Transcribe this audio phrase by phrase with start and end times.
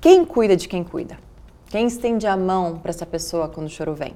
[0.00, 1.18] Quem cuida de quem cuida?
[1.68, 4.14] Quem estende a mão para essa pessoa quando o choro vem?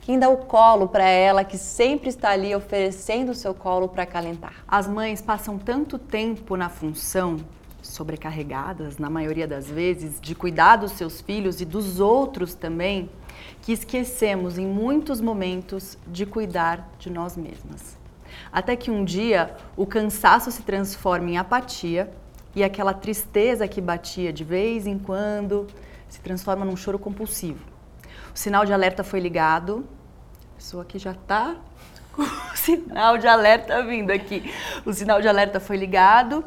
[0.00, 4.02] Quem dá o colo para ela que sempre está ali oferecendo o seu colo para
[4.02, 4.64] acalentar?
[4.68, 7.36] As mães passam tanto tempo na função,
[7.80, 13.08] sobrecarregadas na maioria das vezes, de cuidar dos seus filhos e dos outros também,
[13.62, 18.01] que esquecemos em muitos momentos de cuidar de nós mesmas.
[18.50, 22.10] Até que um dia o cansaço se transforma em apatia
[22.54, 25.66] e aquela tristeza que batia de vez em quando
[26.08, 27.64] se transforma num choro compulsivo.
[28.34, 29.86] O sinal de alerta foi ligado.
[30.52, 31.56] A pessoa que já está
[32.12, 34.52] com o sinal de alerta vindo aqui.
[34.84, 36.44] O sinal de alerta foi ligado.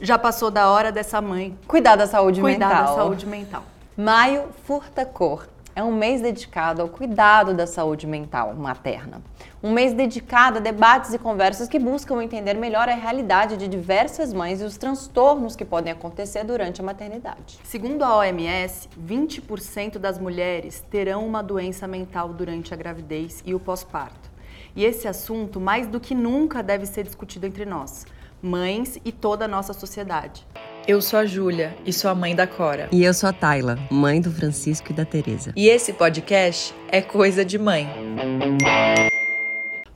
[0.00, 2.86] Já passou da hora dessa mãe Cuidar da saúde cuidar mental.
[2.86, 3.64] da saúde mental.
[3.96, 9.20] Maio Furta Cor é um mês dedicado ao cuidado da saúde mental materna.
[9.62, 14.32] Um mês dedicado a debates e conversas que buscam entender melhor a realidade de diversas
[14.32, 17.58] mães e os transtornos que podem acontecer durante a maternidade.
[17.64, 23.60] Segundo a OMS, 20% das mulheres terão uma doença mental durante a gravidez e o
[23.60, 24.32] pós-parto.
[24.76, 28.06] E esse assunto, mais do que nunca, deve ser discutido entre nós,
[28.42, 30.46] mães e toda a nossa sociedade.
[30.86, 32.90] Eu sou a Júlia e sou a mãe da Cora.
[32.92, 35.50] E eu sou a Tayla, mãe do Francisco e da Teresa.
[35.56, 37.88] E esse podcast é Coisa de Mãe.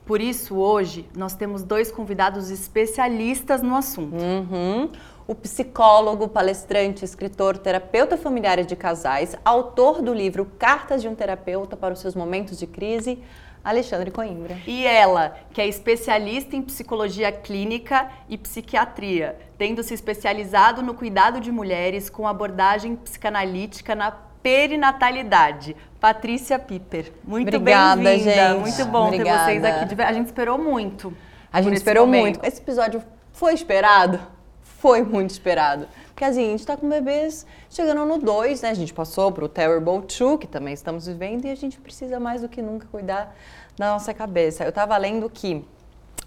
[0.03, 4.15] Por isso, hoje, nós temos dois convidados especialistas no assunto.
[4.15, 4.89] Uhum.
[5.27, 11.13] O psicólogo, palestrante, escritor, terapeuta familiar e de casais, autor do livro Cartas de um
[11.13, 13.19] Terapeuta para os seus momentos de crise,
[13.63, 14.57] Alexandre Coimbra.
[14.65, 21.39] E ela, que é especialista em psicologia clínica e psiquiatria, tendo se especializado no cuidado
[21.39, 25.75] de mulheres com abordagem psicanalítica na perinatalidade.
[25.99, 27.11] Patrícia Piper.
[27.23, 28.31] Muito Obrigada, bem-vinda.
[28.31, 28.59] gente.
[28.59, 29.45] Muito bom Obrigada.
[29.45, 30.01] ter vocês aqui.
[30.01, 31.13] A gente esperou muito.
[31.51, 32.21] A gente esperou momento.
[32.21, 32.45] muito.
[32.45, 34.19] Esse episódio foi esperado?
[34.61, 35.87] Foi muito esperado.
[36.19, 38.71] Porque assim, a gente tá com bebês chegando no 2, né?
[38.71, 42.41] A gente passou pro Terrible 2, que também estamos vivendo, e a gente precisa mais
[42.41, 43.33] do que nunca cuidar
[43.77, 44.65] da nossa cabeça.
[44.65, 45.65] Eu tava lendo que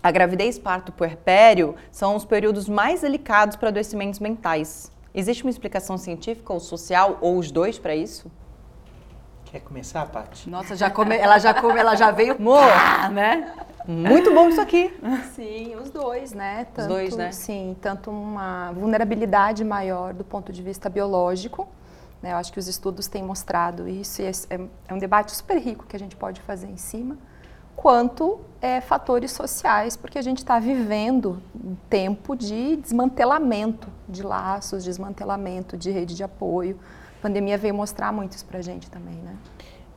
[0.03, 4.91] a gravidez, parto e puerpério são os períodos mais delicados para adoecimentos mentais.
[5.15, 8.31] Existe uma explicação científica ou social, ou os dois, para isso?
[9.53, 10.49] Quer começar, Paty?
[10.49, 12.63] Nossa, já come, ela, já come, ela já veio, Amor.
[13.13, 13.53] né?
[13.87, 14.91] Muito bom isso aqui.
[15.35, 16.67] Sim, os dois, né?
[16.73, 17.33] Tanto, dois, né?
[17.33, 21.69] Sim, tanto uma vulnerabilidade maior do ponto de vista biológico,
[22.23, 22.33] né?
[22.33, 24.59] Eu acho que os estudos têm mostrado isso e esse é,
[24.89, 27.19] é um debate super rico que a gente pode fazer em cima,
[27.77, 34.83] quanto é, fatores sociais, porque a gente está vivendo um tempo de desmantelamento de laços,
[34.83, 36.81] desmantelamento de rede de apoio.
[37.23, 39.37] A pandemia veio mostrar muito isso para a gente também, né?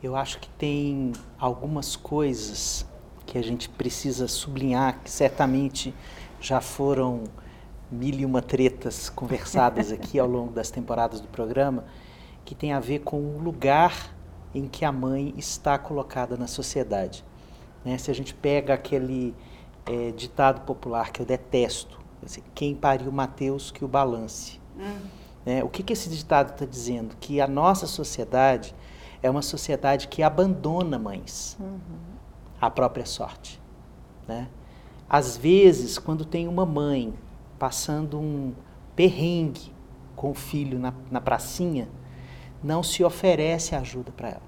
[0.04, 2.86] Eu acho que tem algumas coisas
[3.26, 5.92] que a gente precisa sublinhar, que certamente
[6.40, 7.24] já foram
[7.92, 11.86] mil e uma tretas conversadas aqui ao longo das temporadas do programa,
[12.46, 14.16] que tem a ver com o lugar
[14.54, 17.26] em que a mãe está colocada na sociedade.
[17.84, 17.98] Né?
[17.98, 19.34] Se a gente pega aquele
[19.88, 24.62] eh, ditado popular que eu detesto, assim, quem pariu Mateus que o balance.
[25.46, 25.64] Né?
[25.64, 27.16] O que, que esse ditado está dizendo?
[27.20, 28.76] Que a nossa sociedade
[29.22, 31.58] é uma sociedade que abandona mães
[32.60, 33.62] à própria sorte.
[34.28, 34.48] Né?
[35.10, 37.14] Às vezes, quando tem uma mãe
[37.60, 38.54] passando um
[38.96, 39.74] perrengue
[40.16, 41.88] com o filho na, na pracinha,
[42.64, 44.42] não se oferece ajuda para ela.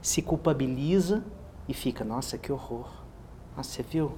[0.00, 1.24] Se culpabiliza
[1.68, 2.88] e fica, nossa, que horror.
[3.56, 4.12] Nossa, você viu?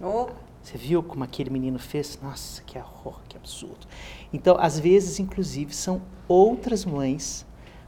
[0.00, 0.28] Oh,
[0.64, 2.18] Você viu como aquele menino fez?
[2.22, 3.86] Nossa, que horror, que absurdo.
[4.32, 7.44] Então, às vezes, inclusive, são outras mães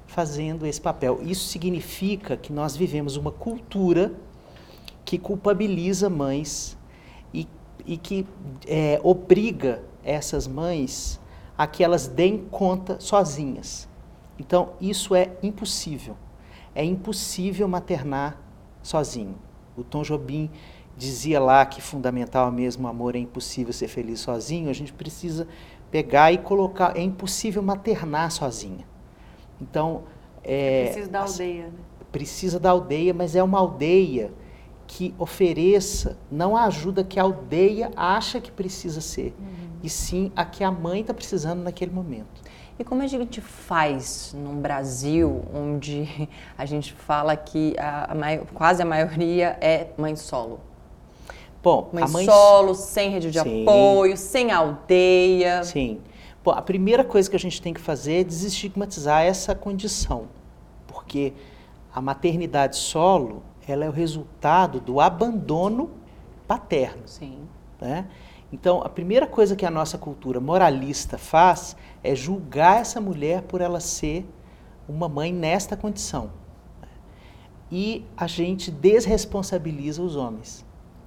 [0.07, 1.19] fazendo esse papel.
[1.23, 4.13] Isso significa que nós vivemos uma cultura
[5.07, 6.77] que culpabiliza mães
[7.33, 7.49] e,
[7.87, 8.27] e que
[8.67, 11.19] é, obriga essas mães
[11.57, 13.89] a que elas deem conta sozinhas.
[14.39, 16.15] Então, isso é impossível.
[16.75, 18.39] É impossível maternar
[18.83, 19.37] sozinho.
[19.75, 20.51] O Tom Jobim
[20.97, 24.71] dizia lá que fundamental mesmo o amor é impossível ser feliz sozinho.
[24.71, 25.47] A gente precisa
[25.91, 26.97] pegar e colocar.
[26.97, 28.87] É impossível maternar sozinha.
[29.61, 30.05] Então,
[30.43, 31.65] é, Preciso da as- aldeia.
[31.67, 31.73] né?
[32.13, 34.33] precisa da aldeia, mas é uma aldeia
[34.87, 39.35] que ofereça não a ajuda que a aldeia acha que precisa ser,
[39.83, 42.41] e sim a que a mãe está precisando naquele momento.
[42.79, 46.09] E como a gente faz num Brasil onde
[46.57, 50.61] a gente fala que a, a mai- quase a maioria é mãe solo?
[51.63, 53.63] Bom, Mãe, mãe solo, sem rede de Sim.
[53.63, 55.65] apoio, sem aldeia.
[55.65, 56.01] Sim.
[56.45, 60.29] Bom, a primeira coisa que a gente tem que fazer é desestigmatizar essa condição,
[60.87, 61.33] porque
[61.93, 65.91] a maternidade solo ela é o resultado do abandono
[66.47, 67.03] paterno.
[67.07, 67.41] Sim.
[67.81, 68.07] Né?
[68.53, 73.61] Então, a primeira coisa que a nossa cultura moralista faz é julgar essa mulher por
[73.61, 74.25] ela ser
[74.89, 76.31] uma mãe nesta condição.
[77.71, 80.66] E a gente desresponsabiliza os homens.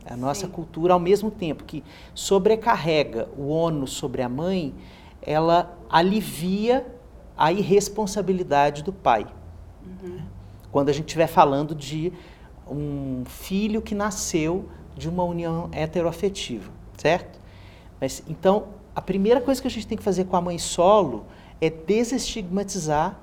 [0.10, 0.52] A nossa Sim.
[0.52, 1.84] cultura, ao mesmo tempo que
[2.16, 4.74] sobrecarrega o ônus sobre a mãe,
[5.22, 6.86] ela alivia
[7.38, 9.28] a irresponsabilidade do pai.
[10.72, 12.12] Quando a gente estiver falando de
[12.70, 17.40] um filho que nasceu de uma união heteroafetiva, certo?
[18.00, 21.26] Mas então, a primeira coisa que a gente tem que fazer com a mãe solo
[21.62, 23.20] é desestigmatizar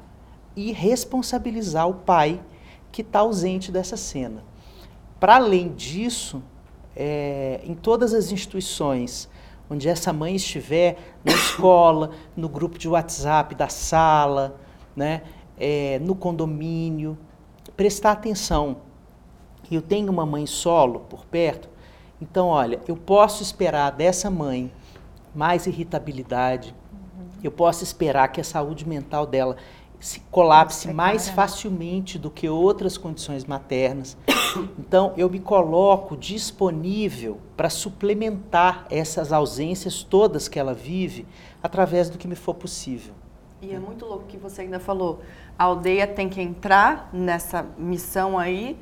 [0.55, 2.41] e responsabilizar o pai
[2.91, 4.43] que está ausente dessa cena.
[5.21, 6.43] Para além disso,
[6.97, 9.29] é, em todas as instituições
[9.69, 14.59] onde essa mãe estiver, na escola, no grupo de WhatsApp da sala,
[14.95, 15.23] né,
[15.59, 17.19] é, no condomínio,
[17.77, 18.79] prestar atenção.
[19.71, 21.69] Eu tenho uma mãe solo por perto,
[22.23, 24.71] então olha, eu posso esperar dessa mãe
[25.35, 26.75] mais irritabilidade,
[27.43, 29.57] eu posso esperar que a saúde mental dela
[29.99, 34.17] se colapse mais facilmente do que outras condições maternas.
[34.79, 41.27] Então, eu me coloco disponível para suplementar essas ausências todas que ela vive
[41.63, 43.13] através do que me for possível.
[43.61, 45.21] E é muito louco que você ainda falou.
[45.59, 48.79] A aldeia tem que entrar nessa missão aí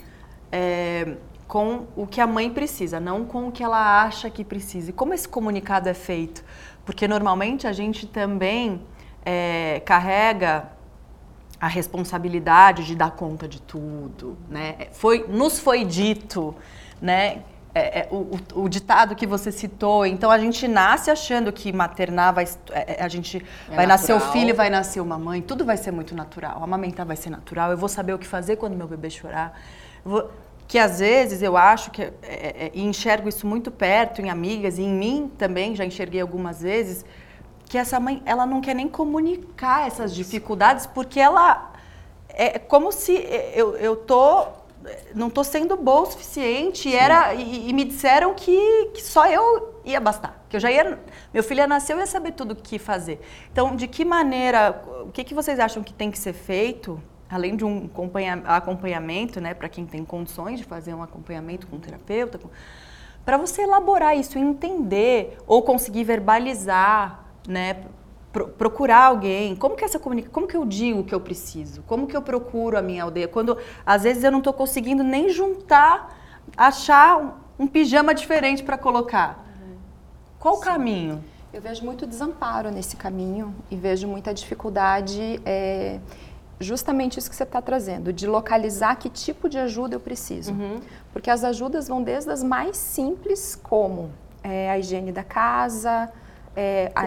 [0.53, 1.17] é,
[1.49, 4.91] com o que a mãe precisa, não com o que ela acha que precisa.
[4.91, 6.45] E como esse comunicado é feito?
[6.85, 8.81] Porque normalmente a gente também
[9.25, 10.74] é, carrega
[11.65, 14.89] a responsabilidade de dar conta de tudo, né?
[14.93, 16.55] Foi, nos foi dito,
[17.01, 17.43] né?
[17.77, 22.33] É, é, o, o- ditado que você citou, então a gente nasce achando que maternar
[22.33, 24.33] vai, é, é, a gente É vai nascer o natural.
[24.33, 26.63] filho, vai nascer uma mãe, tudo vai ser muito natural.
[26.63, 29.61] Amamentar vai ser natural, eu vou saber o que fazer quando meu bebê chorar.
[30.05, 30.31] Vou-
[30.69, 34.31] que às vezes eu acho que, é, é, é, e enxergo isso muito perto em
[34.31, 37.05] amigas e em mim também, já enxerguei algumas vezes,
[37.75, 41.73] que essa mãe, ela não quer nem comunicar essas dificuldades porque ela
[42.29, 43.13] é como se
[43.53, 44.47] eu, eu tô
[45.13, 49.27] não tô sendo boa o suficiente e era e, e me disseram que, que só
[49.27, 51.01] eu ia bastar, que eu já ia
[51.33, 53.21] meu filho ia nascer, eu ia saber tudo o que fazer.
[53.51, 57.57] Então, de que maneira, o que, que vocês acham que tem que ser feito, além
[57.57, 61.81] de um acompanha- acompanhamento, né, para quem tem condições de fazer um acompanhamento com um
[61.81, 62.39] terapeuta,
[63.25, 67.85] para você elaborar isso, entender ou conseguir verbalizar, né,
[68.33, 69.55] pro- procurar alguém.
[69.57, 71.83] Como que essa comunica, como que eu digo o que eu preciso?
[71.83, 73.29] Como que eu procuro a minha aldeia?
[73.29, 76.19] Quando às vezes eu não estou conseguindo nem juntar,
[76.57, 79.45] achar um, um pijama diferente para colocar.
[80.39, 81.25] Qual o caminho?
[81.53, 86.01] Eu vejo muito desamparo nesse caminho e vejo muita dificuldade, é,
[86.59, 90.53] justamente isso que você está trazendo, de localizar que tipo de ajuda eu preciso.
[91.13, 94.11] Porque as ajudas vão desde as mais simples, como
[94.43, 96.11] é, a higiene da casa,
[96.57, 97.01] é, a-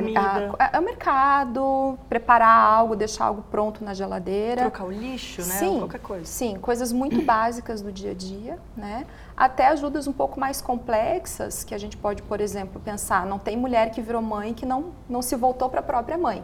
[0.60, 4.62] a- a- o mercado, preparar algo, deixar algo pronto na geladeira.
[4.62, 5.48] Trocar o lixo, né?
[5.60, 6.26] Sim, Qualquer coisa.
[6.26, 9.06] Sim, coisas muito básicas do dia a dia, né?
[9.36, 13.56] Até ajudas um pouco mais complexas, que a gente pode, por exemplo, pensar, não tem
[13.56, 16.44] mulher que virou mãe que não, não se voltou para a própria mãe,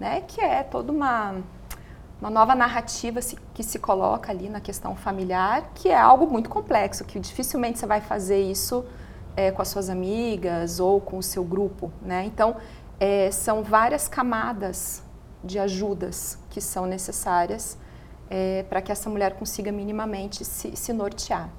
[0.00, 0.22] né?
[0.26, 1.36] Que é toda uma,
[2.20, 3.20] uma nova narrativa
[3.54, 7.86] que se coloca ali na questão familiar, que é algo muito complexo, que dificilmente você
[7.86, 8.84] vai fazer isso
[9.36, 12.24] é, com as suas amigas ou com o seu grupo, né?
[12.24, 12.56] Então,
[13.00, 15.02] é, são várias camadas
[15.42, 17.78] de ajudas que são necessárias
[18.70, 21.50] para que essa mulher consiga minimamente se, se nortear.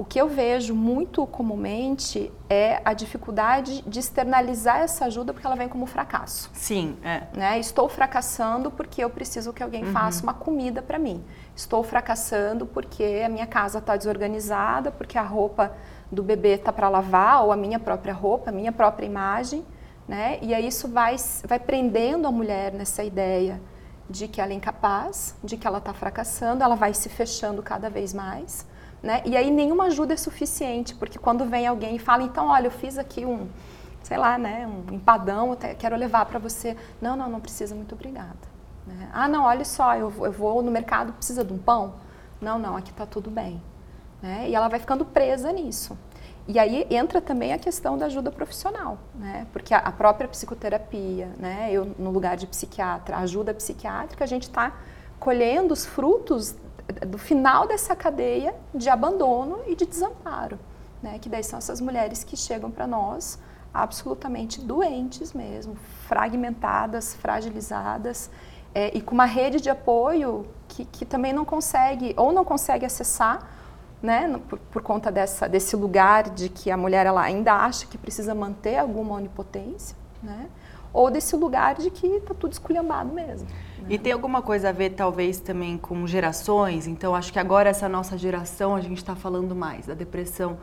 [0.00, 5.56] O que eu vejo muito comumente é a dificuldade de externalizar essa ajuda porque ela
[5.56, 7.24] vem como fracasso Sim, é.
[7.34, 7.58] né?
[7.58, 11.22] Estou fracassando porque eu preciso que alguém faça uma comida para mim.
[11.54, 15.76] Estou fracassando porque a minha casa está desorganizada, porque a roupa
[16.10, 19.64] do bebê está para lavar, ou a minha própria roupa, a minha própria imagem,
[20.08, 20.38] né?
[20.42, 23.60] E aí isso vai, vai prendendo a mulher nessa ideia
[24.08, 27.88] de que ela é incapaz, de que ela está fracassando, ela vai se fechando cada
[27.88, 28.66] vez mais.
[29.00, 29.22] Né?
[29.24, 32.70] E aí nenhuma ajuda é suficiente, porque quando vem alguém e fala, então, olha, eu
[32.72, 33.48] fiz aqui um,
[34.02, 36.76] sei lá, né, um empadão, quero levar para você.
[37.00, 38.36] Não, não, não precisa, muito obrigada.
[38.86, 39.08] né?
[39.12, 41.94] Ah, não, olha só, eu, eu vou no mercado, precisa de um pão?
[42.40, 43.62] Não, não, aqui está tudo bem.
[44.22, 44.48] Né?
[44.48, 45.96] E ela vai ficando presa nisso.
[46.48, 49.46] E aí entra também a questão da ajuda profissional, né?
[49.52, 51.68] Porque a, própria psicoterapia, né?
[51.70, 54.72] Eu no lugar de psiquiatra, ajuda psiquiátrica, a gente está
[55.20, 56.56] colhendo os frutos
[57.06, 60.58] do final dessa cadeia de abandono e de desamparo,
[61.00, 61.18] né?
[61.20, 63.38] Que daí são essas mulheres que chegam para nós
[63.72, 65.76] absolutamente doentes mesmo,
[66.08, 68.28] fragmentadas, fragilizadas
[68.74, 72.84] é, e com uma rede de apoio que, que também não consegue ou não consegue
[72.84, 73.59] acessar
[74.02, 77.98] né, por, por conta dessa, desse lugar de que a mulher ela ainda acha que
[77.98, 80.48] precisa manter alguma onipotência, né,
[80.92, 83.46] ou desse lugar de que está tudo esculhambado mesmo.
[83.88, 86.86] E tem alguma coisa a ver, talvez, também com gerações?
[86.86, 90.58] Então, acho que agora essa nossa geração, a gente está falando mais da depressão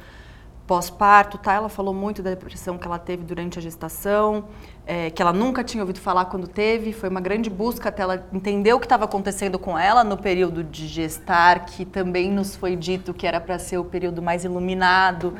[0.68, 1.54] pós-parto, tá?
[1.54, 4.44] Ela falou muito da depressão que ela teve durante a gestação,
[4.86, 6.92] é, que ela nunca tinha ouvido falar quando teve.
[6.92, 10.64] Foi uma grande busca até ela entender o que estava acontecendo com ela no período
[10.64, 15.34] de gestar, que também nos foi dito que era para ser o período mais iluminado.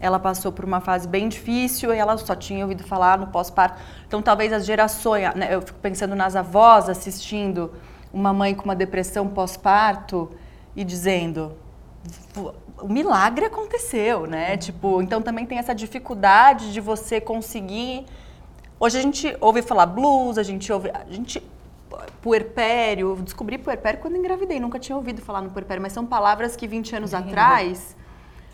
[0.00, 3.80] Ela passou por uma fase bem difícil e ela só tinha ouvido falar no pós-parto.
[4.06, 7.72] Então, talvez as gerações, né, eu fico pensando nas avós assistindo
[8.12, 10.30] uma mãe com uma depressão pós-parto
[10.74, 11.52] e dizendo:
[12.84, 14.58] o milagre aconteceu, né?
[14.58, 18.04] Tipo, então também tem essa dificuldade de você conseguir.
[18.78, 20.90] Hoje a gente ouve falar blues, a gente ouve.
[20.90, 21.42] A gente.
[22.20, 26.56] Puerpério, eu descobri puerpério quando engravidei, nunca tinha ouvido falar no puerpério, mas são palavras
[26.56, 27.96] que 20 anos atrás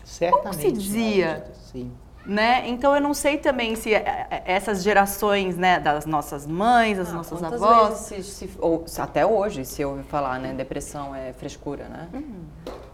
[0.03, 0.57] Certamente.
[0.57, 1.51] se dizia?
[1.71, 1.91] Sim.
[2.25, 2.67] Né?
[2.67, 7.09] Então eu não sei também se é, é, essas gerações, né, das nossas mães, das
[7.09, 10.53] Ah, nossas avós, se- se- ou até hoje se ouve falar, né?
[10.53, 12.09] Depressão é frescura, né?
[12.13, 12.43] Uhum.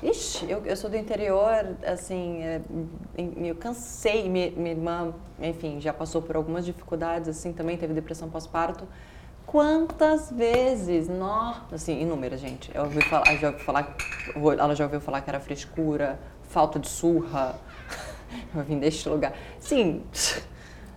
[0.02, 2.62] Ixi, eu, eu sou do interior, assim, é,
[3.18, 8.30] eu cansei, minha, minha irmã, enfim, já passou por algumas dificuldades, assim, também teve depressão
[8.30, 8.88] pós-parto.
[9.46, 11.08] Quantas vezes?
[11.08, 12.70] Nossa, assim, inúmeras, gente.
[12.76, 13.98] Eu ouvi falar, já ouvi falar,
[14.36, 17.56] ela já ouviu falar que era frescura, falta de surra.
[18.56, 19.34] Eu vim deste lugar.
[19.60, 20.04] Sim,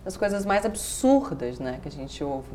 [0.04, 2.50] as coisas mais absurdas, né, que a gente ouve.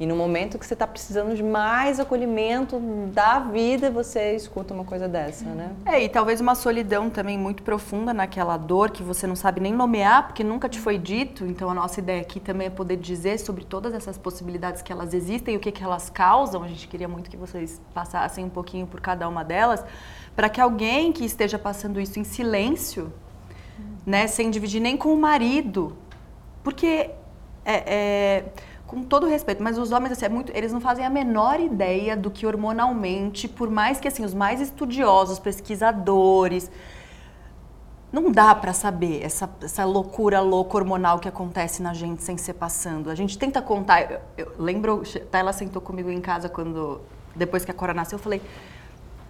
[0.00, 2.78] E no momento que você está precisando de mais acolhimento
[3.12, 5.72] da vida, você escuta uma coisa dessa, né?
[5.84, 9.72] É, e talvez uma solidão também muito profunda naquela dor que você não sabe nem
[9.72, 11.44] nomear, porque nunca te foi dito.
[11.44, 15.12] Então a nossa ideia aqui também é poder dizer sobre todas essas possibilidades que elas
[15.12, 16.62] existem e o que, que elas causam.
[16.62, 19.84] A gente queria muito que vocês passassem um pouquinho por cada uma delas,
[20.36, 23.12] para que alguém que esteja passando isso em silêncio,
[24.06, 25.96] né, sem dividir nem com o marido,
[26.62, 27.10] porque
[27.64, 28.44] é, é,
[28.86, 32.16] com todo respeito, mas os homens assim, é muito, eles não fazem a menor ideia
[32.16, 36.70] do que hormonalmente, por mais que assim os mais estudiosos, pesquisadores,
[38.10, 42.54] não dá para saber essa, essa loucura louca hormonal que acontece na gente sem ser
[42.54, 43.10] passando.
[43.10, 44.10] A gente tenta contar.
[44.10, 47.02] Eu, eu lembro, ela sentou comigo em casa quando
[47.36, 48.40] depois que a Cora nasceu, eu falei.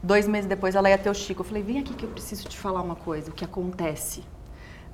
[0.00, 1.40] Dois meses depois ela ia ter o Chico.
[1.40, 4.22] Eu falei, vem aqui que eu preciso te falar uma coisa, o que acontece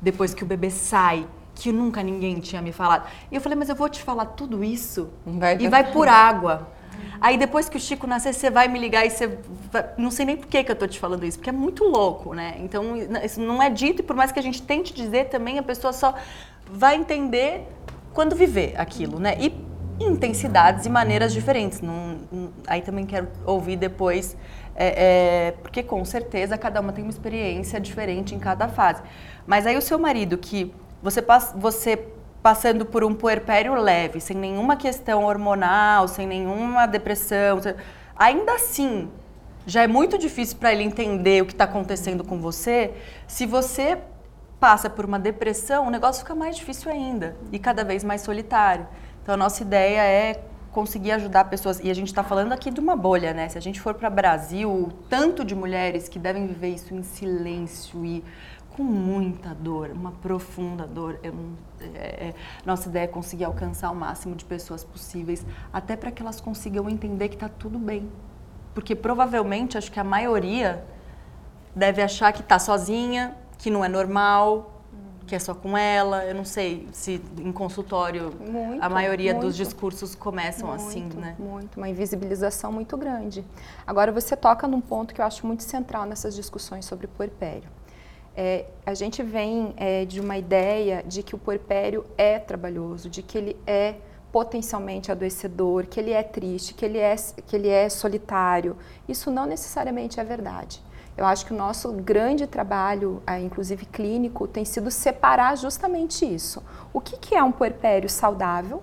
[0.00, 3.08] depois que o bebê sai, que nunca ninguém tinha me falado.
[3.30, 6.68] E eu falei, mas eu vou te falar tudo isso Vai- e vai por água.
[7.20, 9.38] Aí depois que o Chico nascer, você vai me ligar e você
[9.72, 9.88] vai...
[9.96, 12.34] Não sei nem por que, que eu tô te falando isso, porque é muito louco,
[12.34, 12.56] né?
[12.58, 15.62] Então, isso não é dito e por mais que a gente tente dizer também, a
[15.62, 16.14] pessoa só
[16.70, 17.66] vai entender
[18.12, 19.36] quando viver aquilo, né?
[19.40, 19.54] E
[20.00, 21.80] intensidades e maneiras diferentes.
[22.66, 24.36] Aí também quero ouvir depois,
[24.74, 29.02] é, é, porque com certeza cada uma tem uma experiência diferente em cada fase.
[29.46, 32.08] Mas aí o seu marido, que você, pass- você
[32.42, 37.60] passando por um puerpério leve, sem nenhuma questão hormonal, sem nenhuma depressão,
[38.16, 39.08] ainda assim
[39.66, 42.92] já é muito difícil para ele entender o que está acontecendo com você.
[43.26, 43.96] Se você
[44.60, 48.86] passa por uma depressão, o negócio fica mais difícil ainda e cada vez mais solitário.
[49.24, 52.78] Então a nossa ideia é conseguir ajudar pessoas e a gente está falando aqui de
[52.78, 53.48] uma bolha, né?
[53.48, 57.02] Se a gente for para Brasil, o tanto de mulheres que devem viver isso em
[57.02, 58.22] silêncio e
[58.76, 61.18] com muita dor, uma profunda dor.
[61.22, 61.32] Eu
[61.94, 62.34] é- é-
[62.66, 66.86] nossa ideia é conseguir alcançar o máximo de pessoas possíveis, até para que elas consigam
[66.90, 68.10] entender que está tudo bem.
[68.74, 70.84] Porque provavelmente, acho que a maioria
[71.74, 74.73] deve achar que está sozinha, que não é normal,
[75.26, 76.24] que é só com ela.
[76.24, 79.56] Eu não sei se em consultório Muito, a maioria dos muito.
[79.56, 81.36] discursos começam muito, assim, né?
[81.38, 83.44] Muito, uma invisibilização muito grande.
[83.86, 87.68] Agora, você toca num ponto que eu acho muito central nessas discussões sobre puerpério.
[88.36, 93.22] É, a gente vem é, de uma ideia de que o puerpério é trabalhoso, de
[93.22, 93.94] que ele é
[94.32, 97.14] potencialmente adoecedor, que ele é triste, que ele é,
[97.46, 98.76] que ele é solitário.
[99.08, 100.82] Isso não necessariamente é verdade.
[101.16, 106.62] Eu acho que o nosso grande trabalho, ah, inclusive clínico, tem sido separar justamente isso.
[106.92, 108.82] O que, que é um puerpério saudável,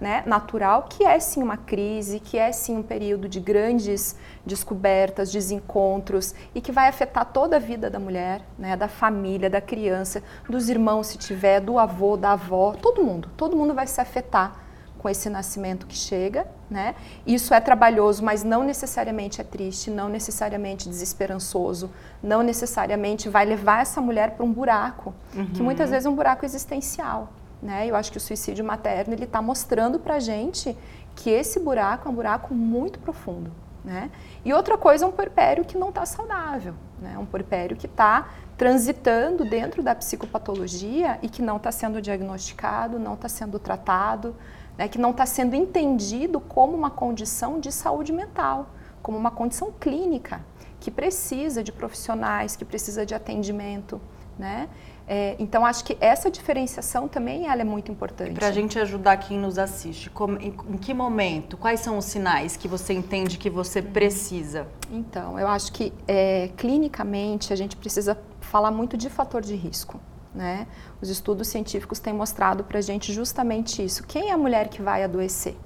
[0.00, 5.30] né, natural, que é sim uma crise, que é sim um período de grandes descobertas,
[5.30, 10.22] desencontros e que vai afetar toda a vida da mulher, né, da família, da criança,
[10.48, 14.63] dos irmãos se tiver, do avô, da avó, todo mundo, todo mundo vai se afetar
[15.04, 16.94] com esse nascimento que chega, né?
[17.26, 21.90] Isso é trabalhoso, mas não necessariamente é triste, não necessariamente desesperançoso,
[22.22, 25.12] não necessariamente vai levar essa mulher para um buraco,
[25.52, 27.86] que muitas vezes é um buraco existencial, né?
[27.86, 30.74] Eu acho que o suicídio materno ele está mostrando para gente
[31.14, 33.52] que esse buraco é um buraco muito profundo,
[33.84, 34.10] Né?
[34.42, 37.18] E outra coisa é um puerpério que não está saudável, né?
[37.18, 43.12] um puerpério que está transitando dentro da psicopatologia e que não está sendo diagnosticado, não
[43.12, 44.34] está sendo tratado,
[44.76, 44.88] né?
[44.88, 48.70] que não está sendo entendido como uma condição de saúde mental,
[49.02, 50.44] como uma condição clínica
[50.80, 54.00] que precisa de profissionais, que precisa de atendimento.
[54.38, 54.68] Né?
[55.06, 58.32] É, então, acho que essa diferenciação também ela é muito importante.
[58.32, 62.06] Para a gente ajudar quem nos assiste, como, em, em, que momento, quais são os
[62.06, 63.92] sinais que você entende que você uhum.
[63.92, 64.66] precisa?
[64.90, 70.00] Então, eu acho que é, clinicamente a gente precisa falar muito de fator de risco.
[70.34, 70.66] Né?
[71.00, 74.04] Os estudos científicos têm mostrado para a gente justamente isso.
[74.04, 75.56] Quem é a mulher que vai adoecer?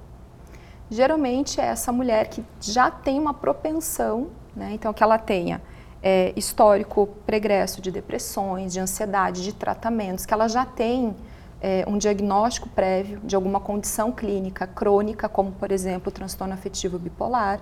[0.91, 4.71] Geralmente é essa mulher que já tem uma propensão, né?
[4.73, 5.61] então que ela tenha
[6.03, 11.17] é, histórico pregresso de depressões, de ansiedade, de tratamentos, que ela já tem
[11.61, 16.99] é, um diagnóstico prévio de alguma condição clínica crônica, como por exemplo o transtorno afetivo
[16.99, 17.61] bipolar.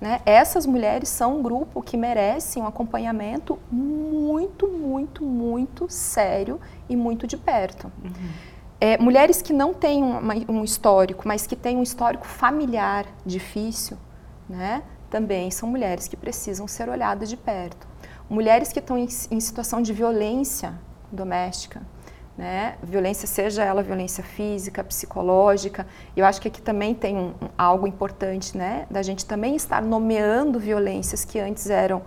[0.00, 0.20] Né?
[0.24, 7.26] Essas mulheres são um grupo que merece um acompanhamento muito, muito, muito sério e muito
[7.26, 7.90] de perto.
[8.02, 8.30] Uhum.
[8.80, 13.96] É, mulheres que não têm um, um histórico, mas que têm um histórico familiar difícil,
[14.48, 14.82] né?
[15.10, 17.88] também são mulheres que precisam ser olhadas de perto.
[18.30, 20.74] Mulheres que estão em, em situação de violência
[21.10, 21.82] doméstica,
[22.38, 22.76] né?
[22.80, 25.84] Violência, seja ela violência física, psicológica.
[26.16, 28.86] Eu acho que aqui também tem um, um, algo importante, né?
[28.88, 32.00] Da gente também estar nomeando violências que antes eram.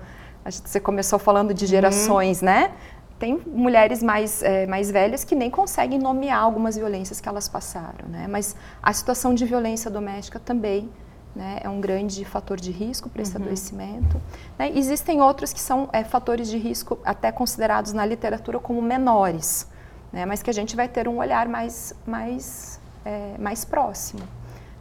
[0.48, 1.70] Gente, você começou falando de uhum.
[1.70, 2.46] gerações, uhum.
[2.46, 2.72] né?
[3.20, 8.08] Tem mulheres mais, é, mais velhas que nem conseguem nomear algumas violências que elas passaram,
[8.08, 8.26] né?
[8.30, 10.90] Mas a situação de violência doméstica também
[11.36, 13.44] né, é um grande fator de risco para esse uhum.
[13.44, 14.22] adoecimento.
[14.58, 19.68] Né, existem outros que são é, fatores de risco até considerados na literatura como menores,
[20.12, 24.22] né, mas que a gente vai ter um olhar mais, mais, é, mais próximo.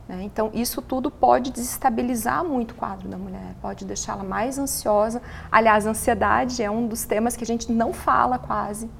[0.08, 0.22] Né.
[0.22, 5.22] Então, isso tudo pode desestabilizar muito o quadro da mulher, pode deixá-la mais ansiosa.
[5.50, 8.90] Aliás, ansiedade é um dos temas que a gente não fala quase,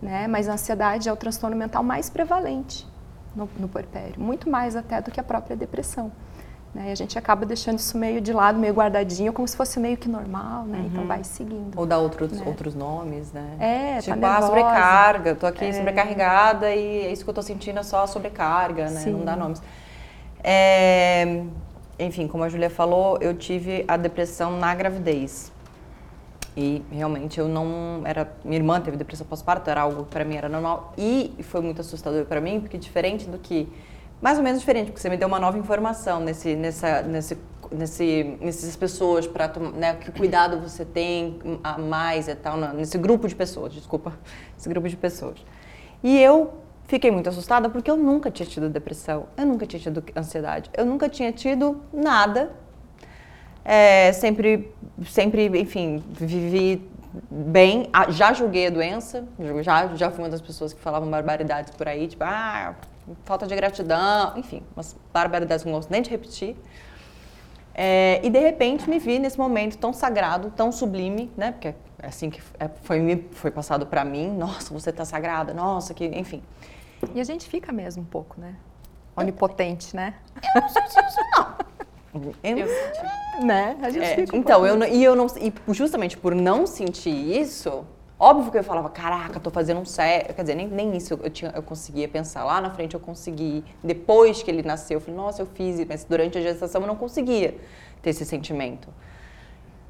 [0.00, 2.86] né, mas a ansiedade é o transtorno mental mais prevalente
[3.34, 6.12] no, no puerpério, muito mais até do que a própria depressão.
[6.74, 6.88] Né?
[6.88, 9.96] E a gente acaba deixando isso meio de lado, meio guardadinho, como se fosse meio
[9.96, 10.78] que normal, né?
[10.78, 10.86] Então uhum.
[10.86, 11.78] Então vai seguindo.
[11.78, 12.42] Ou dá outros, né?
[12.46, 13.56] outros nomes, né?
[13.58, 15.72] É, tá tipo, tá ah, sobrecarga, tô aqui é.
[15.72, 19.00] sobrecarregada e é isso que eu tô sentindo é só sobrecarga, né?
[19.00, 19.12] Sim.
[19.12, 19.62] Não dá nomes.
[20.44, 21.42] É,
[21.98, 25.50] enfim, como a Julia falou, eu tive a depressão na gravidez.
[26.56, 30.48] E realmente eu não era, minha irmã teve depressão pós-parto, era algo para mim era
[30.48, 33.68] normal e foi muito assustador para mim, porque diferente do que
[34.20, 37.38] mais ou menos diferente, porque você me deu uma nova informação nesse, nessa, nesse,
[37.70, 43.28] nesse, nessas pessoas, para né, que cuidado você tem a mais e tal, nesse grupo
[43.28, 44.12] de pessoas, desculpa,
[44.58, 45.38] esse grupo de pessoas.
[46.02, 46.54] E eu
[46.86, 50.84] fiquei muito assustada porque eu nunca tinha tido depressão, eu nunca tinha tido ansiedade, eu
[50.84, 52.50] nunca tinha tido nada.
[53.64, 54.72] É, sempre,
[55.04, 56.88] sempre, enfim, vivi
[57.30, 59.28] bem, já julguei a doença,
[59.62, 62.74] já, já fui uma das pessoas que falavam barbaridades por aí, tipo, ah,
[63.24, 66.56] falta de gratidão, enfim, umas barbaridades que não gosto nem de repetir.
[67.74, 71.52] É, e de repente me vi nesse momento tão sagrado, tão sublime, né?
[71.52, 74.30] Porque é assim que é, foi, foi passado para mim.
[74.36, 76.42] Nossa, você tá sagrada, nossa, que, enfim.
[77.14, 78.56] E a gente fica mesmo um pouco, né?
[79.16, 80.14] Onipotente, né?
[80.54, 81.68] Eu não senti isso, não.
[82.42, 83.76] Eu, eu né?
[83.82, 86.66] A gente é, fica um então, eu não, e eu não e justamente por não
[86.66, 87.86] sentir isso,
[88.20, 90.34] Óbvio que eu falava, caraca, tô fazendo um sério.
[90.34, 92.42] Quer dizer, nem, nem isso eu, tinha, eu conseguia pensar.
[92.44, 93.64] Lá na frente eu consegui.
[93.82, 96.96] Depois que ele nasceu, eu falei, nossa, eu fiz, mas durante a gestação eu não
[96.96, 97.56] conseguia
[98.02, 98.88] ter esse sentimento.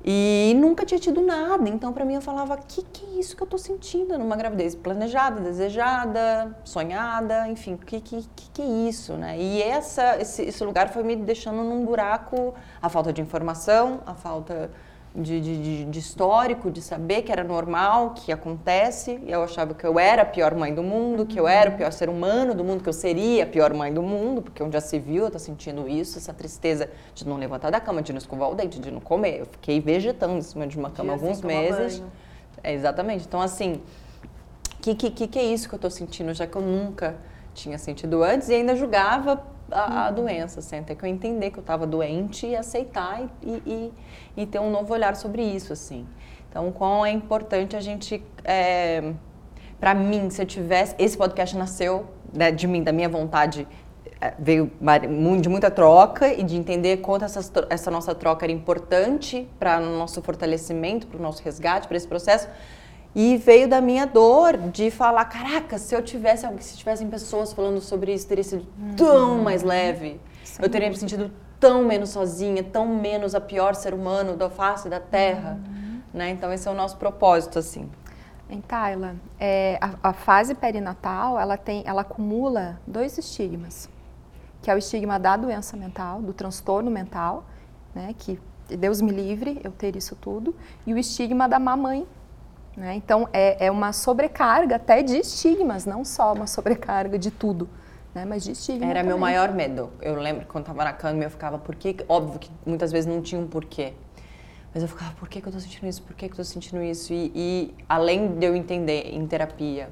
[0.04, 1.68] E nunca tinha tido nada.
[1.70, 4.74] Então, para mim, eu falava, que que é isso que eu tô sentindo numa gravidez
[4.74, 9.38] planejada, desejada, sonhada, enfim, que que, que, que é isso, né?
[9.38, 14.14] E essa, esse, esse lugar foi me deixando num buraco, a falta de informação, a
[14.14, 14.70] falta
[15.18, 19.20] de, de, de, histórico, de saber que era normal, que acontece.
[19.26, 21.92] Eu achava que eu era a pior mãe do mundo, que eu era o pior
[21.92, 24.80] ser humano do mundo, que eu seria a pior mãe do mundo, porque onde já
[24.80, 28.18] se viu, eu tô sentindo isso, essa tristeza de não levantar da cama, de não
[28.18, 29.40] escovar o dente, de não comer.
[29.40, 32.02] Eu fiquei vegetando em cima de uma cama alguns meses.
[32.62, 33.26] É, exatamente.
[33.26, 33.80] Então, assim,
[34.78, 37.16] o que, que, que é isso que eu tô sentindo, já que eu nunca
[37.54, 41.58] tinha sentido antes e ainda julgava a, a doença, assim, até que eu entender que
[41.58, 43.92] eu estava doente e aceitar e, e,
[44.36, 46.06] e, ter um novo olhar sobre isso, assim.
[46.48, 49.12] Então, quão é importante a gente, é,
[49.78, 53.66] para mim, se eu tivesse, esse podcast nasceu né, de mim, da minha vontade,
[54.20, 54.70] é, veio
[55.40, 59.98] de muita troca e de entender quanto essa, essa nossa troca era importante para o
[59.98, 62.48] nosso fortalecimento, para o nosso resgate, para esse processo.
[63.20, 67.80] E veio da minha dor de falar, caraca, se eu tivesse, se tivessem pessoas falando
[67.80, 68.64] sobre isso, teria sido
[68.96, 70.20] tão mais leve.
[70.62, 71.28] eu teria me sentido
[71.58, 75.58] tão menos sozinha, tão menos a pior ser humano da face da Terra.
[76.14, 76.30] Né?
[76.30, 77.90] Então esse é o nosso propósito, assim.
[78.48, 83.90] Em Tayla, é, a, a, fase perinatal, ela tem, ela acumula dois estigmas,
[84.62, 87.44] que é o estigma da doença mental, do transtorno mental,
[87.92, 90.54] né, que Deus me livre eu ter isso tudo,
[90.86, 92.06] e o estigma da mamãe.
[92.76, 92.94] Né?
[92.94, 97.68] Então é, é uma sobrecarga até de estigmas, não só uma sobrecarga de tudo.
[98.14, 98.24] Né?
[98.24, 99.08] Mas de estigma Era também.
[99.08, 99.90] meu maior medo.
[100.00, 101.96] Eu lembro quando estava na cama eu ficava, por que?
[102.08, 103.94] Óbvio que muitas vezes não tinha um porquê.
[104.72, 106.02] Mas eu ficava, por que, que eu tô sentindo isso?
[106.02, 107.12] Por que, que eu tô sentindo isso?
[107.12, 109.88] E, e, além de eu entender em terapia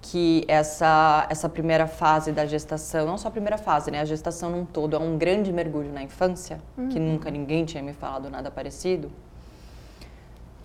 [0.00, 4.00] que essa, essa primeira fase da gestação, não só a primeira fase, né?
[4.00, 6.88] A gestação num todo é um grande mergulho na infância, uhum.
[6.88, 9.10] que nunca ninguém tinha me falado nada parecido.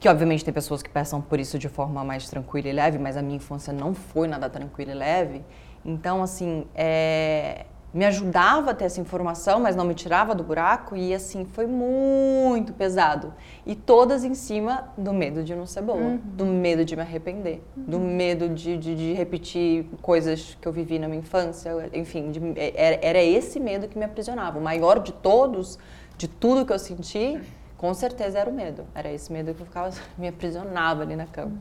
[0.04, 3.16] Que obviamente tem pessoas que passam por isso de forma mais tranquila e leve, mas
[3.16, 5.46] a minha infância não foi nada tranquila e leve.
[5.86, 10.94] Então, assim, é, me ajudava a ter essa informação, mas não me tirava do buraco
[10.98, 13.34] e assim foi muito pesado.
[13.66, 16.20] E todas em cima do medo de não ser boa, uhum.
[16.22, 17.84] do medo de me arrepender, uhum.
[17.86, 22.42] do medo de, de, de, repetir coisas que eu vivi na minha infância, enfim, de,
[22.76, 24.60] era, era esse medo que me aprisionava.
[24.60, 25.80] O maior de todos,
[26.18, 27.40] de tudo que eu senti,
[27.84, 28.86] com certeza era o medo.
[28.96, 31.58] Era esse medo que eu ficava, me aprisionava ali na cama.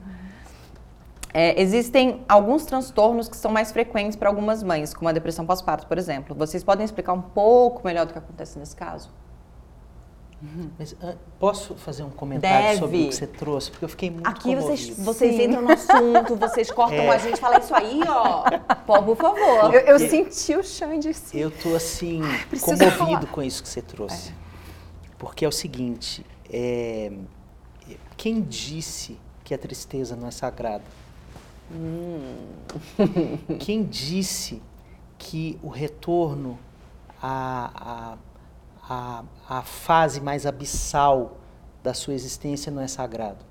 [1.34, 5.88] É, existem alguns transtornos que são mais frequentes para algumas mães, como a depressão pós-parto,
[5.88, 6.32] por exemplo.
[6.36, 9.10] Vocês podem explicar um pouco melhor do que acontece nesse caso?
[10.40, 10.70] Uhum.
[10.78, 12.78] Mas, uh, posso fazer um comentário Deve.
[12.78, 13.70] sobre o que você trouxe?
[13.72, 17.08] Porque eu fiquei muito Aqui vocês, vocês entram no assunto, vocês cortam é.
[17.08, 18.44] a gente, fala isso aí, ó.
[18.86, 19.74] Pô, por favor.
[19.74, 21.36] Eu, eu senti o chão de si.
[21.36, 22.22] Eu tô assim,
[22.60, 23.26] comovido falar.
[23.26, 24.30] com isso que você trouxe.
[24.38, 24.41] É.
[25.22, 27.12] Porque é o seguinte, é,
[28.16, 30.82] quem disse que a tristeza não é sagrada?
[31.70, 32.58] Hum.
[33.60, 34.60] Quem disse
[35.16, 36.58] que o retorno
[37.22, 38.18] à,
[38.82, 41.36] à, à, à fase mais abissal
[41.84, 43.44] da sua existência não é sagrado?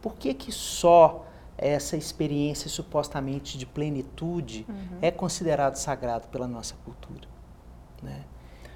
[0.00, 1.26] Por que, que só
[1.58, 4.98] essa experiência supostamente de plenitude uhum.
[5.02, 7.28] é considerado sagrado pela nossa cultura?
[8.02, 8.24] Né?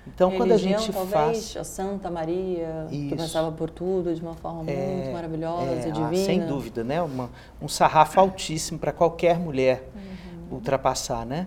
[0.06, 1.56] Então, Religião, quando a gente talvez, faz.
[1.56, 3.08] A Santa Maria, Isso.
[3.08, 6.24] que passava por tudo de uma forma é, muito maravilhosa, é, divina.
[6.24, 7.02] sem dúvida, né?
[7.02, 10.56] Uma, um sarrafo altíssimo para qualquer mulher uhum.
[10.56, 11.46] ultrapassar, né?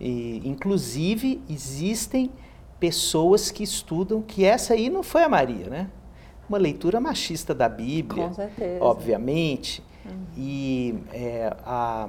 [0.00, 2.30] E, inclusive, existem
[2.78, 5.90] pessoas que estudam que essa aí não foi a Maria, né?
[6.48, 8.82] Uma leitura machista da Bíblia, Com certeza.
[8.82, 9.82] obviamente.
[10.04, 10.12] Uhum.
[10.36, 12.08] E é, a,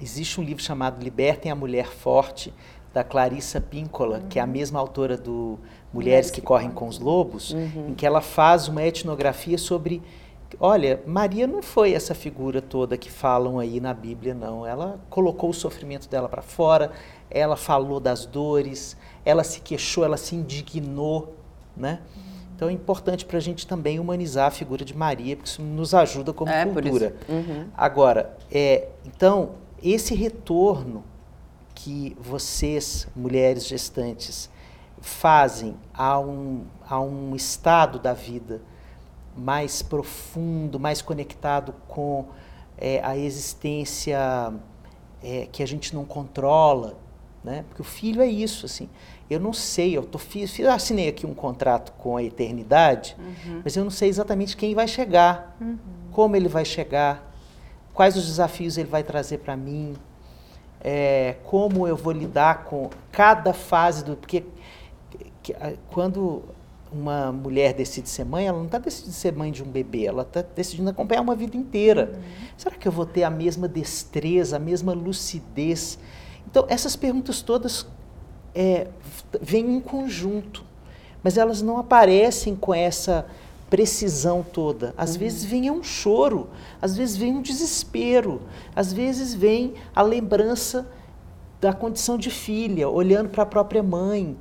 [0.00, 2.52] existe um livro chamado Libertem a Mulher Forte,
[2.94, 4.28] da Clarissa Píncola, uhum.
[4.28, 5.58] que é a mesma autora do
[5.92, 7.88] Mulheres que Correm com os Lobos, uhum.
[7.88, 10.00] em que ela faz uma etnografia sobre.
[10.60, 14.64] Olha, Maria não foi essa figura toda que falam aí na Bíblia, não.
[14.64, 16.92] Ela colocou o sofrimento dela para fora,
[17.28, 21.34] ela falou das dores, ela se queixou, ela se indignou,
[21.76, 21.98] né?
[22.54, 25.92] Então é importante para a gente também humanizar a figura de Maria, porque isso nos
[25.92, 27.16] ajuda como é, cultura.
[27.28, 27.66] Uhum.
[27.76, 31.02] Agora, é, então, esse retorno
[31.74, 34.48] que vocês, mulheres gestantes,
[35.00, 38.62] fazem a um, a um estado da vida
[39.36, 42.26] mais profundo, mais conectado com
[42.78, 44.52] é, a existência
[45.22, 46.96] é, que a gente não controla,
[47.42, 47.64] né?
[47.68, 48.88] Porque o filho é isso, assim.
[49.28, 53.62] Eu não sei, eu tô fiz, assinei aqui um contrato com a eternidade, uhum.
[53.64, 55.78] mas eu não sei exatamente quem vai chegar, uhum.
[56.12, 57.34] como ele vai chegar,
[57.92, 59.94] quais os desafios ele vai trazer para mim,
[60.84, 64.16] é, como eu vou lidar com cada fase do.
[64.16, 64.44] Porque
[65.42, 65.56] que,
[65.90, 66.42] quando
[66.92, 70.22] uma mulher decide ser mãe, ela não está decidindo ser mãe de um bebê, ela
[70.22, 72.12] está decidindo acompanhar uma vida inteira.
[72.14, 72.22] Uhum.
[72.56, 75.98] Será que eu vou ter a mesma destreza, a mesma lucidez?
[76.46, 77.86] Então, essas perguntas todas
[78.54, 78.86] é,
[79.40, 80.64] vêm em conjunto,
[81.22, 83.26] mas elas não aparecem com essa
[83.74, 84.94] precisão toda.
[84.96, 85.18] Às uhum.
[85.18, 86.48] vezes vem um choro,
[86.80, 88.40] às vezes vem um desespero,
[88.76, 90.86] às vezes vem a lembrança
[91.60, 94.36] da condição de filha, olhando para a própria mãe.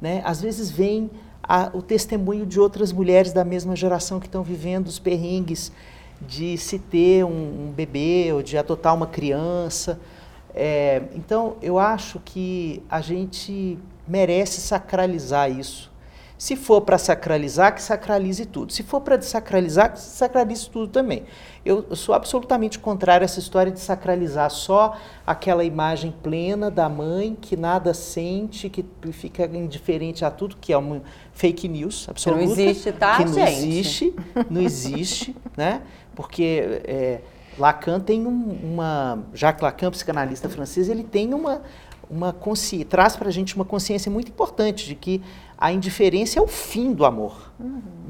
[0.00, 0.22] Né?
[0.24, 1.10] Às vezes vem
[1.42, 5.70] a, o testemunho de outras mulheres da mesma geração que estão vivendo os perrengues
[6.26, 10.00] de se ter um, um bebê ou de adotar uma criança.
[10.54, 15.89] É, então, eu acho que a gente merece sacralizar isso
[16.40, 18.72] se for para sacralizar, que sacralize tudo.
[18.72, 21.24] Se for para desacralizar, que sacralize tudo também.
[21.62, 26.88] Eu, eu, sou absolutamente contrário a essa história de sacralizar só aquela imagem plena da
[26.88, 31.02] mãe que nada sente, que fica indiferente a tudo, que é uma
[31.34, 32.40] fake news absoluta.
[32.40, 33.50] Que não existe, tá, Que não gente?
[33.50, 34.14] existe,
[34.48, 35.82] não existe, né?
[36.14, 37.20] Porque é,
[37.58, 39.18] Lacan tem um- uma.
[39.34, 41.60] Jacques Lacan, psicanalista francês, ele tem uma,
[42.10, 45.22] uma consciência, traz para a gente uma consciência muito importante de que
[45.60, 47.52] a indiferença é o fim do amor.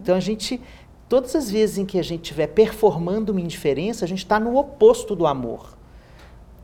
[0.01, 0.61] Então a gente,
[1.09, 4.57] todas as vezes em que a gente estiver performando uma indiferença, a gente está no
[4.57, 5.77] oposto do amor.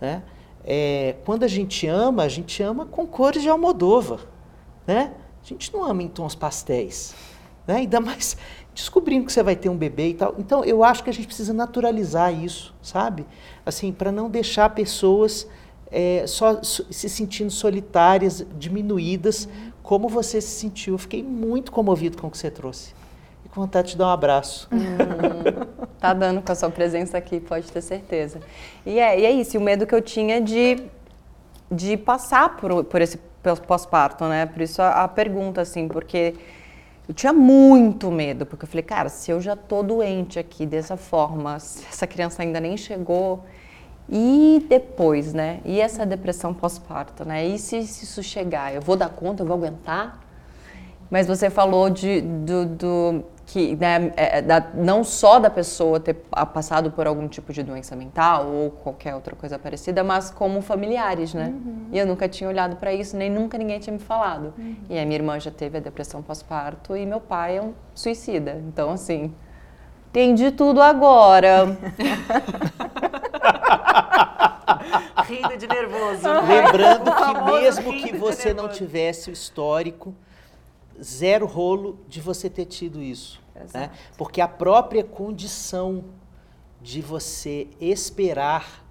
[0.01, 0.23] né?
[0.65, 4.21] É, quando a gente ama, a gente ama com cores de Almodóvar.
[4.87, 5.13] Né?
[5.43, 7.15] A gente não ama em tons pastéis.
[7.67, 7.77] Né?
[7.77, 8.37] Ainda mais
[8.73, 10.35] descobrindo que você vai ter um bebê e tal.
[10.39, 13.27] Então, eu acho que a gente precisa naturalizar isso, sabe?
[13.65, 15.49] Assim, para não deixar pessoas
[15.91, 19.49] é, só se sentindo solitárias, diminuídas,
[19.87, 20.95] como você se sentiu.
[20.95, 22.93] Eu fiquei muito comovido com o que você trouxe.
[23.45, 24.69] E com vontade de dar um abraço.
[25.99, 28.41] Tá dando com a sua presença aqui, pode ter certeza.
[28.85, 30.83] E é, e é isso, e o medo que eu tinha de,
[31.71, 33.19] de passar por, por esse
[33.67, 34.45] pós-parto, né?
[34.45, 36.35] Por isso a, a pergunta, assim, porque
[37.09, 40.97] eu tinha muito medo, porque eu falei, cara, se eu já tô doente aqui dessa
[40.97, 43.45] forma, se essa criança ainda nem chegou,
[44.09, 45.61] e depois, né?
[45.65, 47.47] E essa depressão pós-parto, né?
[47.47, 50.21] E se, se isso chegar, eu vou dar conta, eu vou aguentar?
[51.11, 56.15] Mas você falou de, do, do- que né, é, da- não só da pessoa ter
[56.15, 60.61] pa- passado por algum tipo de doença mental ou qualquer outra coisa parecida, mas como
[60.61, 61.53] familiares, né?
[61.93, 64.53] E eu nunca tinha olhado para isso, nem nunca ninguém tinha me falado.
[64.91, 68.61] E a minha irmã já teve a depressão pós-parto e meu pai é um suicida.
[68.67, 69.33] Então, assim,
[70.11, 71.77] entendi tudo agora.
[75.27, 76.23] Rindo de nervoso.
[76.47, 80.15] Lembrando que mesmo que você não tivesse o histórico,
[81.03, 83.41] zero rolo de você ter tido isso.
[83.73, 83.91] Né?
[84.17, 86.05] Porque a própria condição
[86.81, 88.85] de você esperar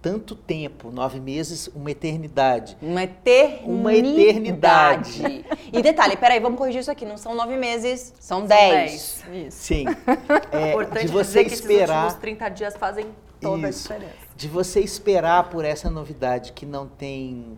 [0.00, 2.76] tanto tempo, nove meses, uma eternidade.
[2.82, 3.64] Uma eternidade.
[3.66, 5.44] Uma eternidade.
[5.72, 7.06] E detalhe, peraí, vamos corrigir isso aqui.
[7.06, 9.24] Não são nove meses, são dez.
[9.26, 9.46] dez.
[9.46, 9.56] Isso.
[9.58, 9.84] Sim.
[10.52, 12.04] É, Importante de você dizer que esses esperar.
[12.04, 13.06] últimos 30 dias fazem
[13.40, 13.92] toda Isso.
[13.92, 14.23] a diferença.
[14.36, 17.56] De você esperar por essa novidade que não tem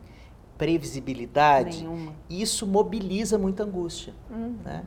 [0.58, 2.12] previsibilidade, Nenhuma.
[2.28, 4.12] isso mobiliza muita angústia.
[4.30, 4.82] Né?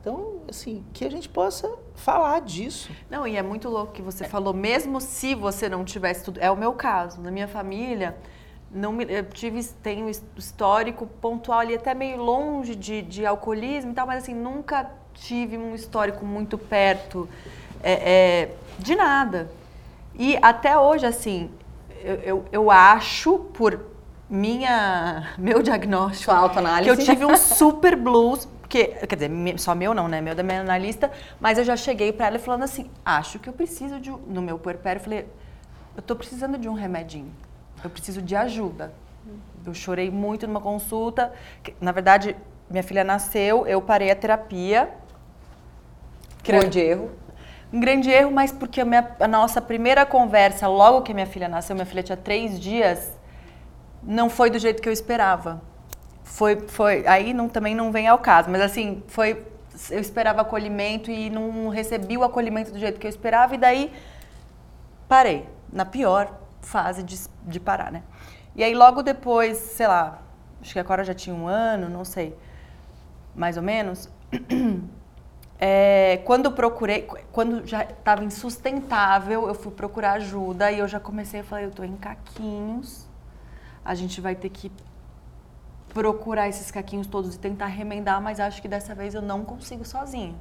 [0.00, 2.90] Então, assim, que a gente possa falar disso.
[3.10, 6.38] Não, e é muito louco que você falou, mesmo se você não tivesse tudo.
[6.40, 7.20] É o meu caso.
[7.22, 8.14] Na minha família,
[8.70, 13.92] não me, eu tive, tenho his- histórico pontual ali, até meio longe de, de alcoolismo
[13.92, 17.26] e tal, mas assim, nunca tive um histórico muito perto
[17.82, 19.50] é, é, de nada.
[20.16, 21.50] E até hoje, assim,
[22.02, 23.80] eu, eu, eu acho, por
[24.28, 26.30] minha, meu diagnóstico,
[26.84, 30.20] que eu tive um super blues, porque, quer dizer, só meu não, né?
[30.20, 33.52] Meu da minha analista, mas eu já cheguei pra ela falando assim: acho que eu
[33.52, 34.10] preciso de.
[34.10, 35.26] um-" No meu puerpério, eu falei:
[35.96, 37.32] eu tô precisando de um remedinho,
[37.82, 38.92] eu preciso de ajuda.
[39.64, 41.32] Eu chorei muito numa consulta.
[41.62, 42.36] que, Na verdade,
[42.68, 44.90] minha filha nasceu, eu parei a terapia.
[46.42, 47.10] Grande erro.
[47.74, 51.48] Um grande erro, mas porque a, minha- a nossa primeira conversa, logo que minha filha
[51.48, 53.10] nasceu, minha filha tinha três dias,
[54.02, 55.62] não foi do jeito que eu esperava.
[56.24, 59.44] Foi, foi, aí não, também não vem ao caso, mas assim, foi,
[59.90, 63.92] eu esperava acolhimento e não recebi o acolhimento do jeito que eu esperava, e daí
[65.08, 66.32] parei, na pior
[66.62, 68.02] fase de, de parar, né?
[68.56, 70.22] E aí logo depois, sei lá,
[70.60, 72.36] acho que agora já tinha um ano, não sei,
[73.34, 74.08] mais ou menos,
[75.58, 81.40] é, quando procurei, quando já estava insustentável, eu fui procurar ajuda e eu já comecei
[81.40, 83.06] a falar, eu tô em caquinhos,
[83.84, 84.70] a gente vai ter que
[85.94, 89.84] procurar esses caquinhos todos e tentar remendar, mas acho que dessa vez eu não consigo
[89.84, 90.34] sozinho.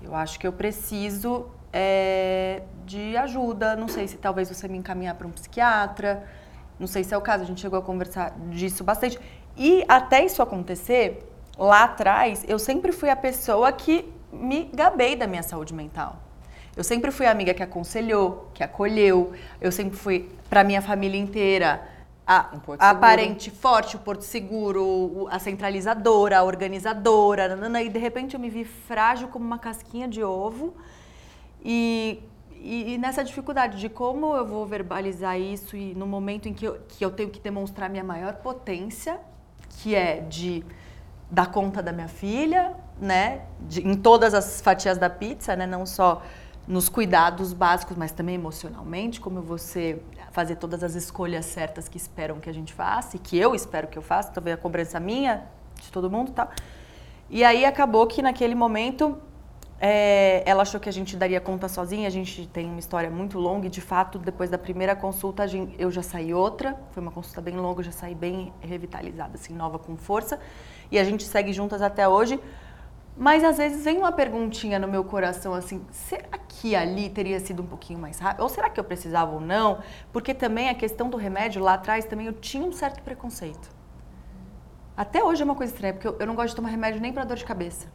[0.00, 5.14] Eu acho que eu preciso é, de ajuda, não sei se talvez você me encaminhar
[5.16, 6.24] para um psiquiatra,
[6.78, 9.18] não sei se é o caso, a gente chegou a conversar disso bastante.
[9.56, 11.29] E até isso acontecer,
[11.64, 16.16] lá atrás, eu sempre fui a pessoa que me gabei da minha saúde mental.
[16.76, 21.20] Eu sempre fui a amiga que aconselhou, que acolheu, eu sempre fui para minha família
[21.20, 21.86] inteira
[22.26, 27.98] a, Um a parente forte, o porto seguro, a centralizadora, a organizadora, nanana, e de
[27.98, 30.74] repente eu me vi frágil como uma casquinha de ovo.
[31.62, 36.54] E, e, e nessa dificuldade de como eu vou verbalizar isso e no momento em
[36.54, 39.18] que eu, que eu tenho que demonstrar minha maior potência,
[39.68, 40.64] que é de
[41.30, 43.42] dar conta da minha filha, né?
[43.60, 45.66] de- em todas as fatias da pizza, né?
[45.66, 46.22] Não só
[46.66, 50.00] nos cuidados básicos, mas também emocionalmente, como você
[50.32, 53.88] fazer todas as escolhas certas que esperam que a gente faça e que eu espero
[53.88, 55.44] que eu faça, talvez a cobrança minha,
[55.80, 56.48] de todo mundo, tal.
[57.28, 59.16] E aí acabou que naquele momento
[59.80, 62.06] é, ela achou que a gente daria conta sozinha.
[62.06, 65.74] A gente tem uma história muito longa e, de fato, depois da primeira consulta, gente-
[65.78, 66.76] eu já saí outra.
[66.92, 70.38] Foi uma consulta bem longa, eu já saí bem revitalizada, assim, nova, com força.
[70.90, 72.40] E a gente segue juntas até hoje.
[73.16, 77.62] Mas às vezes vem uma perguntinha no meu coração assim: será que ali teria sido
[77.62, 78.42] um pouquinho mais rápido?
[78.42, 79.80] Ou será que eu precisava ou não?
[80.12, 83.70] Porque também a questão do remédio lá atrás também eu tinha um certo preconceito.
[84.96, 87.12] Até hoje é uma coisa estranha, porque eu, eu não gosto de tomar remédio nem
[87.12, 87.88] para dor de cabeça.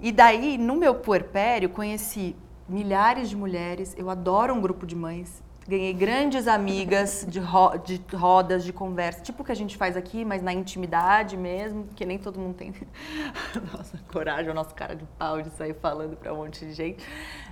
[0.00, 2.34] E daí, no meu puerpério, conheci
[2.68, 8.00] milhares de mulheres, eu adoro um grupo de mães, ganhei grandes amigas de, ro de
[8.14, 12.04] rodas, de conversa, tipo o que a gente faz aqui, mas na intimidade mesmo, que
[12.04, 12.72] nem todo mundo tem
[13.72, 17.04] nossa coragem, o nosso cara de pau de sair falando para um monte de gente.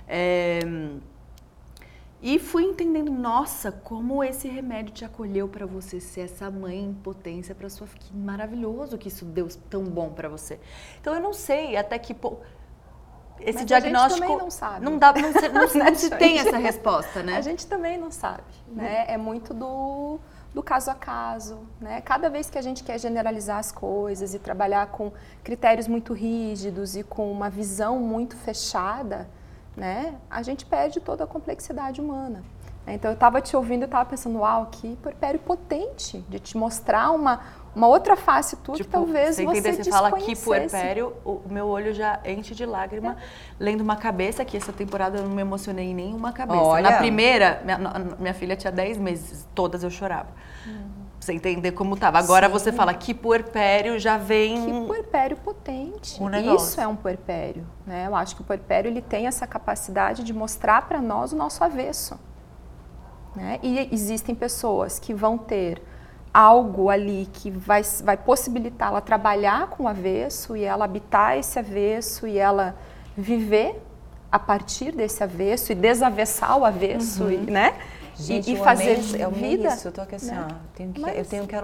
[0.07, 0.59] É...
[2.25, 6.93] E fui entendendo, nossa, como esse remédio te acolheu para você ser essa mãe em
[6.93, 7.85] potência para sua.
[7.85, 10.57] Que maravilhoso que isso deu tão bom para você.
[11.01, 12.15] Então eu não sei até que
[13.39, 14.85] esse Mas diagnóstico a gente também não sabe.
[14.85, 17.37] não dá, não se, não, não se tem essa resposta, né?
[17.37, 19.05] A gente também não sabe, né?
[19.07, 20.19] É muito do,
[20.53, 22.01] do caso a caso, né?
[22.01, 25.11] Cada vez que a gente quer generalizar as coisas e trabalhar com
[25.43, 29.27] critérios muito rígidos e com uma visão muito fechada,
[29.75, 30.15] né?
[30.29, 32.43] A gente perde toda a complexidade humana.
[32.85, 37.11] Então eu estava te ouvindo e estava pensando, uau, que puerpério potente de te mostrar
[37.11, 37.41] uma,
[37.75, 41.93] uma outra face tua que talvez você entender, você fala que puerpério, o meu olho
[41.93, 43.17] já enche de lágrima
[43.59, 46.61] lendo uma cabeça, que essa temporada eu não me emocionei em nenhuma cabeça.
[46.61, 46.91] Olha.
[46.91, 47.77] Na primeira, minha,
[48.19, 50.29] minha filha tinha 10 meses, todas eu chorava.
[50.65, 51.03] Uhum.
[51.19, 52.19] Você entender como tava.
[52.19, 54.65] Agora você fala que puerpério já vem...
[54.65, 56.21] Que puerpério potente.
[56.21, 56.55] Um.
[56.55, 57.65] Isso é um puerpério.
[57.87, 58.07] Né?
[58.07, 61.63] Eu acho que o puerpério ele tem essa capacidade de mostrar para nós o nosso
[61.63, 62.19] avesso.
[63.33, 63.57] Né?
[63.63, 65.81] E existem pessoas que vão ter
[66.33, 72.25] algo ali que vai, vai possibilitá-la trabalhar com o avesso e ela habitar esse avesso
[72.27, 72.75] e ela
[73.15, 73.79] viver
[74.31, 77.75] a partir desse avesso e desavessar o avesso, e, né?
[78.15, 79.69] Gente, e, e fazer amei, eu amei vida.
[79.69, 79.87] isso.
[79.87, 80.47] Eu tô aqui assim, né?
[80.49, 80.55] ó.
[80.75, 81.55] Tenho que, Mas- Eu tenho que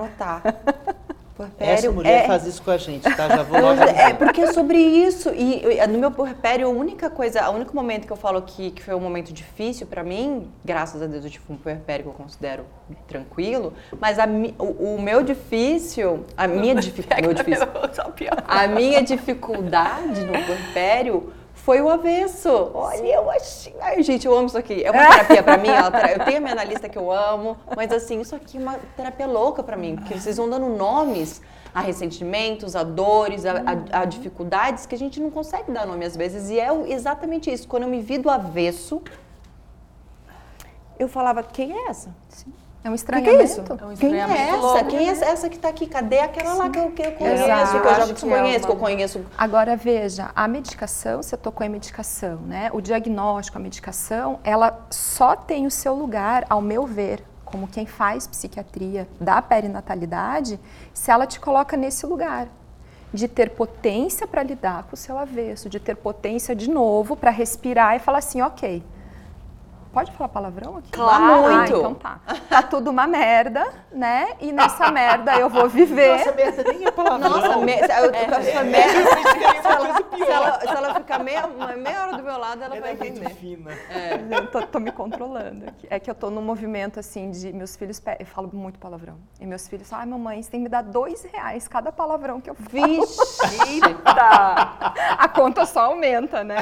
[1.43, 1.67] anotar.
[1.67, 3.27] Essa Puerpério mulher é- faz isso com a gente, tá?
[3.29, 5.29] Já vou logo É porque é sobre isso.
[5.29, 8.81] E no meu puerpério, a única coisa, o único momento que eu falo que, que
[8.83, 12.13] foi um momento difícil pra mim, graças a Deus eu tive um puerpério que eu
[12.13, 12.65] considero
[13.07, 14.25] tranquilo, mas a
[14.57, 18.43] o, o meu difícil, a minha dificuldade, meu difícil, Só pior.
[18.47, 22.71] a minha dificuldade no puerpério foi o avesso.
[22.73, 23.75] Olha, eu achei.
[23.79, 24.83] Ai, gente, eu amo isso aqui.
[24.83, 25.67] É uma terapia pra mim.
[25.69, 29.27] Eu tenho a minha analista que eu amo, mas assim, isso aqui é uma terapia
[29.27, 31.41] louca pra mim, porque vocês vão dando nomes
[31.73, 33.51] a ressentimentos, a dores, a,
[33.91, 36.49] a- a dificuldades que a gente não consegue dar nome às vezes.
[36.49, 37.67] E é exatamente isso.
[37.67, 39.01] Quando eu me vi do avesso,
[40.97, 42.09] eu falava: quem é essa?
[42.81, 43.35] É um O que, estranhamento.
[43.37, 43.59] que é isso?
[43.59, 44.57] É um Quem é estranhamento essa?
[44.57, 45.85] louco, Quem é essa, essa que tá aqui?
[45.85, 47.71] Cadê aquela lá que eu, que eu conheço, Exato.
[47.71, 51.35] que eu já Acho que é conheço, que eu conheço Agora veja, a medicação, você
[51.35, 52.69] tocou em medicação, né?
[52.73, 57.85] O diagnóstico, a medicação, ela só tem o seu lugar, ao meu ver, como quem
[57.85, 60.57] faz psiquiatria da perinatalidade,
[60.93, 62.47] se ela te coloca nesse lugar
[63.13, 67.31] de ter potência para lidar com o seu avesso, de ter potência de novo para
[67.31, 68.83] respirar e falar assim, ok.
[69.91, 70.91] Pode falar palavrão aqui?
[70.91, 71.23] Claro.
[71.23, 71.75] Ah, Muito.
[71.77, 72.19] então tá.
[72.47, 74.33] Tá tudo uma merda, né?
[74.39, 76.17] E nessa merda eu vou viver.
[76.19, 77.29] Nossa, merda, nem é palavrão.
[77.29, 82.37] Nossa, me, se, eu, ela, se, ela, se ela ficar meia, meia hora do meu
[82.37, 83.33] lado, ela vai Ela é muito entender.
[83.35, 83.71] fina.
[84.29, 85.87] Eu tô, tô me controlando aqui.
[85.89, 87.99] É que eu tô num movimento assim de meus filhos.
[88.19, 89.17] Eu falo muito palavrão.
[89.39, 92.39] E meus filhos falam, ai, mamãe, você tem que me dar dois reais cada palavrão
[92.39, 92.69] que eu falo.
[92.69, 93.79] Vixe!
[95.17, 96.57] A conta só aumenta, né?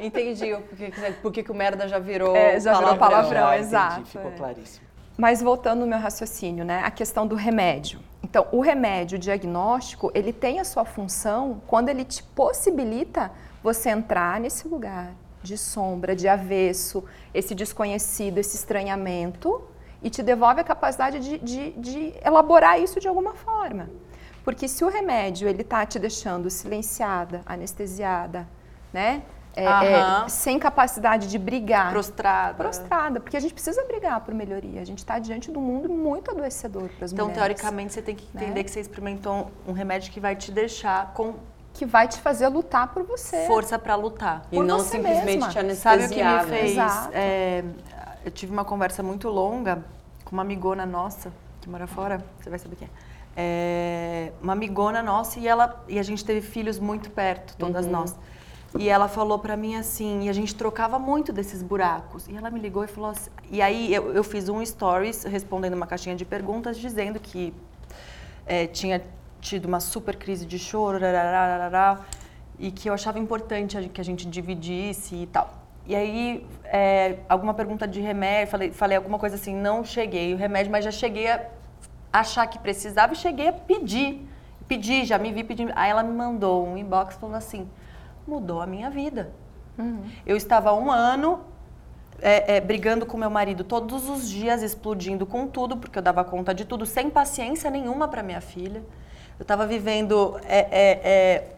[0.00, 3.48] Entendi porquê, que- por que que o merda já virou É, já virou palavrão.
[3.48, 4.34] Entendi, exato, ficou é.
[4.34, 4.86] claríssimo.
[5.16, 6.80] Mas voltando no meu raciocínio, né?
[6.84, 8.00] A questão do remédio.
[8.22, 13.30] Então, o remédio o diagnóstico, ele tem a sua função quando ele te possibilita
[13.62, 15.10] você entrar nesse lugar
[15.42, 19.62] de sombra, de avesso, esse desconhecido, esse estranhamento,
[20.02, 23.88] e te devolve a capacidade de, de- de elaborar isso de alguma forma.
[24.44, 28.46] Porque se o remédio ele tá te deixando silenciada, anestesiada,
[28.92, 29.22] né?
[29.60, 32.54] É, é, sem capacidade de brigar, Prostrada.
[32.54, 34.80] prostrada, porque a gente precisa brigar por melhoria.
[34.80, 37.58] A gente está diante de um mundo muito adoecedor para as Então, mulheres.
[37.58, 38.62] teoricamente, você tem que entender Né?
[38.64, 41.34] que você experimentou um remédio que vai te deixar com
[41.74, 43.46] que vai te fazer lutar por você.
[43.46, 44.42] força pra lutar.
[44.50, 45.48] E Por não você simplesmente mesma.
[45.48, 46.00] te anestesiar.
[46.00, 46.44] Sabe o que me né?
[46.44, 46.70] fez?
[46.72, 47.10] Exato.
[47.14, 47.64] É,
[48.24, 49.84] eu tive uma conversa muito longa
[50.24, 52.90] com uma amigona nossa, que mora fora, você vai saber quem é.
[53.40, 57.92] É, uma amigona nossa e ela e a gente teve filhos muito perto, todas Uhum.
[57.92, 58.16] nós.
[58.76, 62.28] E ela falou pra mim assim, e a gente trocava muito desses buracos.
[62.28, 65.74] E ela me ligou e falou assim, e aí eu, eu fiz um stories respondendo
[65.74, 67.54] uma caixinha de perguntas dizendo que
[68.46, 69.02] é, tinha
[69.40, 72.00] tido uma super crise de choro, rarararará,
[72.58, 75.54] e que eu achava importante que a gente dividisse e tal.
[75.86, 80.36] E aí, é, alguma pergunta de remédio, falei, falei alguma coisa assim, não cheguei o
[80.36, 81.46] remédio, mas já cheguei a
[82.12, 84.26] achar que precisava e cheguei a pedir.
[84.66, 85.72] pedi, já me vi pedindo.
[85.74, 87.68] Aí ela me mandou um inbox falando assim:
[88.28, 89.32] mudou a minha vida.
[90.26, 91.40] Eu estava um ano
[92.20, 96.24] é, é, brigando com meu marido todos os dias, explodindo com tudo, porque eu dava
[96.24, 98.82] conta de tudo, sem paciência nenhuma para minha filha.
[99.38, 100.38] Eu estava vivendo.
[100.44, 101.54] é, é, é,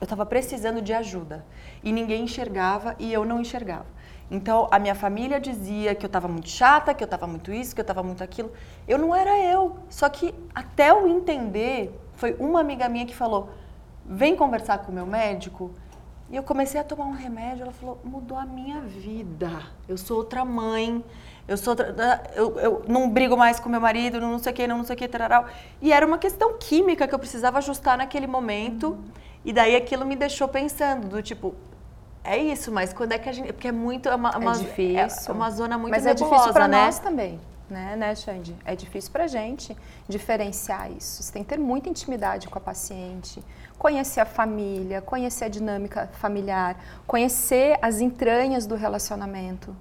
[0.00, 1.44] eu estava precisando de ajuda.
[1.82, 3.86] E ninguém enxergava e eu não enxergava.
[4.30, 7.74] Então, a minha família dizia que eu estava muito chata, que eu estava muito isso,
[7.74, 8.52] que eu estava muito aquilo.
[8.88, 9.76] Eu não era eu.
[9.88, 13.50] Só que até eu entender, foi uma amiga minha que falou:
[14.04, 15.70] vem conversar com o meu médico.
[16.30, 19.50] E eu comecei a tomar um remédio, ela falou, mudou a minha vida.
[19.88, 21.04] Eu sou outra mãe,
[21.46, 21.94] eu sou outra,
[22.34, 24.94] eu, eu não brigo mais com meu marido, não sei o que, não, não sei
[24.96, 25.44] o que, tararau.
[25.82, 28.98] E era uma questão química que eu precisava ajustar naquele momento.
[29.44, 31.54] E daí aquilo me deixou pensando, do tipo,
[32.24, 33.52] é isso, mas quando é que a gente.
[33.52, 34.08] Porque é muito.
[34.08, 35.30] É, uma, É uma- difícil.
[35.30, 36.86] É uma zona muito Mas é nebulosa, difícil para né?
[36.86, 37.38] nós também,
[37.68, 38.54] né, né, Xande?
[38.64, 39.76] É difícil para a gente
[40.08, 41.22] diferenciar isso.
[41.22, 43.42] Você tem que ter muita intimidade com a paciente,
[43.78, 49.74] conhecer a família, conhecer a dinâmica familiar, conhecer as entranhas do relacionamento,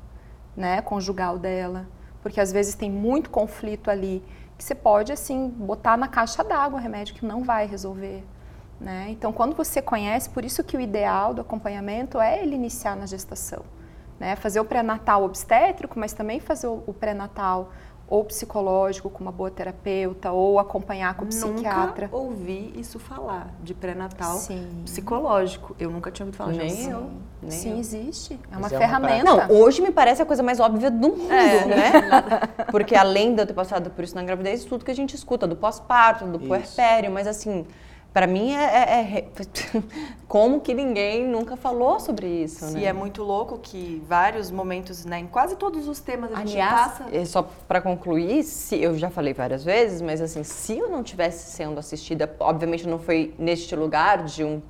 [0.55, 1.87] né, conjugal dela,
[2.21, 4.23] porque às vezes tem muito conflito ali
[4.57, 8.23] que você pode assim botar na caixa d'água remédio que não vai resolver.
[8.79, 9.07] Né?
[9.09, 13.05] Então, quando você conhece, por isso que o ideal do acompanhamento é ele iniciar na
[13.05, 13.63] gestação
[14.19, 14.35] né?
[14.35, 17.71] Fazer o pré-natal obstétrico, mas também fazer o, pré-natal
[18.07, 22.05] ou psicológico com uma boa terapeuta ou acompanhar com o psiquiatra.
[22.07, 24.37] Nunca ouvi isso falar de pré-natal
[24.85, 25.75] psicológico.
[25.79, 26.89] Eu nunca tinha ouvido falar Nem disso.
[26.89, 27.09] eu.
[27.41, 27.77] Nem Sim, eu.
[27.79, 28.33] existe.
[28.33, 29.23] É Mas uma é uma ferramenta.
[29.23, 31.65] Não, hoje me parece a coisa mais óbvia do mundo, É.
[31.65, 31.91] né?
[32.69, 35.47] Porque além de eu ter passado por isso na gravidez, tudo que a gente escuta
[35.47, 36.47] do pós-parto, do Isso.
[36.47, 37.65] puerpério, mas assim,
[38.13, 39.25] pra mim é, é- é
[40.27, 42.81] como que ninguém nunca falou sobre isso, né?
[42.81, 46.51] E é muito louco que vários momentos, né, em quase todos os temas a gente
[46.51, 47.05] Aliás, passa.
[47.11, 51.01] eh, só para concluir, se eu já falei várias vezes, mas assim, se eu não
[51.03, 54.61] tivesse sendo assistida, obviamente não foi neste lugar de um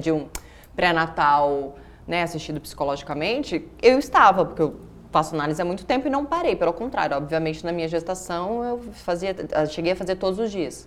[0.00, 0.28] de um
[0.74, 1.74] pré-natal,
[2.06, 4.76] né, assistido psicologicamente, eu estava, porque eu
[5.10, 8.78] faço análise há muito tempo e não parei, pelo contrário, obviamente na minha gestação eu
[8.92, 10.86] fazia, eu cheguei a fazer todos os dias.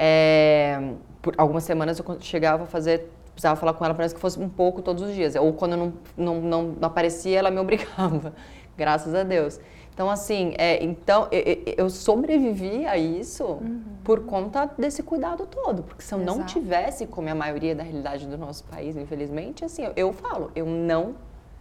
[0.00, 4.38] É, por algumas semanas eu chegava a fazer, precisava falar com ela, parece que fosse
[4.38, 5.34] um pouco todos os dias.
[5.34, 8.32] Ou quando eu não, não, não, não aparecia, ela me obrigava.
[8.76, 9.58] Graças a Deus.
[9.92, 13.58] Então, assim, é, então, eu, eu- sobrevivi a isso
[14.04, 15.82] por conta desse cuidado todo.
[15.82, 16.52] Porque se eu não Exato.
[16.52, 20.52] tivesse, como é a maioria da realidade do nosso país, infelizmente, assim, eu, eu falo,
[20.54, 21.16] eu não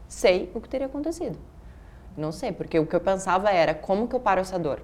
[0.07, 1.35] sei o que teria acontecido.
[2.15, 4.83] Não sei, porque o que eu pensava era, como que eu paro essa dor?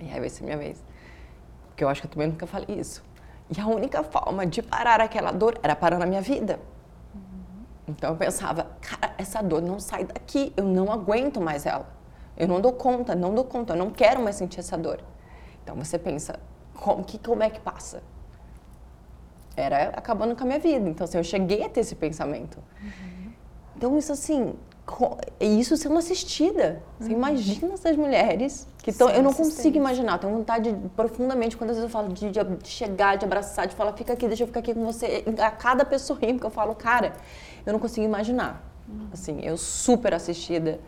[0.00, 0.82] E aí vai ser minha vez.
[1.78, 3.04] Porque eu acho que eu também nunca falei isso.
[3.56, 6.58] E a única forma de parar aquela dor era parar na minha vida.
[7.86, 11.88] Então eu pensava, cara, essa dor não sai daqui, eu não aguento mais ela.
[12.36, 15.00] Eu não dou conta, não dou conta, eu não quero mais sentir essa dor.
[15.62, 16.40] Então você pensa,
[16.74, 18.02] como, que, como é que passa?
[19.56, 20.88] Era acabando com a minha vida.
[20.88, 22.58] Então assim, eu cheguei a ter esse pensamento.
[23.76, 24.56] Então isso assim,
[24.88, 26.82] co- isso sendo assistida.
[26.98, 29.08] Você imagina essas mulheres que estão.
[29.10, 30.14] Eu não consigo imaginar.
[30.14, 33.74] Eu tenho vontade profundamente, quando às vezes eu falo de, de- chegar, de abraçar, de
[33.74, 35.22] falar, fica aqui, deixa eu ficar aqui com você.
[35.40, 37.12] A cada pessoa rindo, que eu falo, cara,
[37.66, 38.64] eu não consigo imaginar.
[39.12, 40.80] Assim, eu super assistida,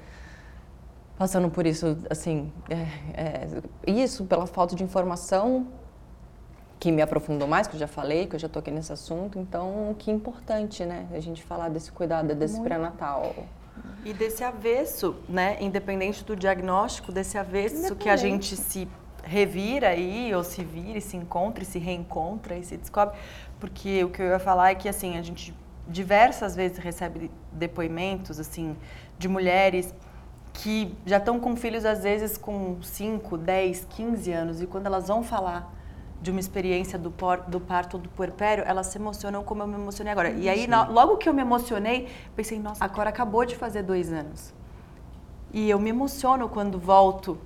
[1.19, 2.75] passando por isso, assim, é,
[3.23, 3.49] é,
[3.87, 5.67] isso pela falta de informação
[6.79, 9.39] que me aprofundou mais, que eu já falei, que eu já toquei nesse assunto.
[9.39, 11.07] Então, que importante, né?
[11.13, 13.35] A gente falar desse cuidado, desse pré-natal.
[14.05, 18.89] E desse avesso, né, independente do diagnóstico, desse avesso que a gente se
[19.23, 23.19] revira aí, ou se vira e se encontra e se reencontra e se descobre.
[23.59, 25.55] Porque o que eu ia falar é que, assim, a gente
[25.87, 28.77] diversas vezes recebe depoimentos, assim,
[29.19, 29.95] de mulheres
[30.53, 35.09] que já estão com filhos, às vezes, com 5, 10, 15 anos, e quando elas
[35.09, 35.73] vão falar
[36.21, 39.67] de uma experiência do, por- do parto ou do puerpério, elas se emocionam como eu
[39.67, 40.31] me emocionei agora.
[40.31, 44.13] E aí, na- logo que eu me emocionei, pensei, nossa, agora acabou de fazer dois
[44.13, 44.53] anos.
[45.53, 47.39] E eu me emociono quando volto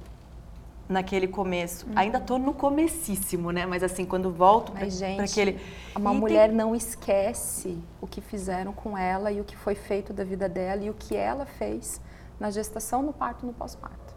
[0.88, 1.86] naquele começo.
[1.96, 3.64] Ainda tô no comecíssimo, né?
[3.64, 4.84] Mas assim, quando volto para
[5.22, 5.58] aquele...
[5.96, 9.74] uma E tem- mulher não esquece o que fizeram com ela e o que foi
[9.74, 12.00] feito da vida dela e o que ela fez
[12.38, 14.14] na gestação, no parto e no pós-parto.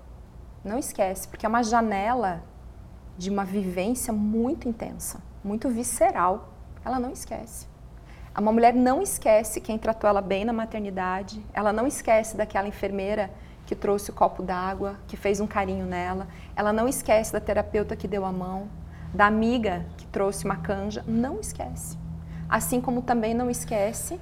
[0.66, 2.44] Não esquece, porque é uma janela
[3.18, 6.54] de uma vivência muito intensa, muito visceral.
[6.86, 7.68] Ela não esquece.
[8.38, 13.32] Uma mulher não esquece quem tratou ela bem na maternidade, ela não esquece daquela enfermeira
[13.66, 17.96] que trouxe o copo d'água, que fez um carinho nela, ela não esquece da terapeuta
[17.96, 18.70] que deu a mão,
[19.12, 21.98] da amiga que trouxe uma canja, não esquece.
[22.48, 24.20] Assim como também não esquece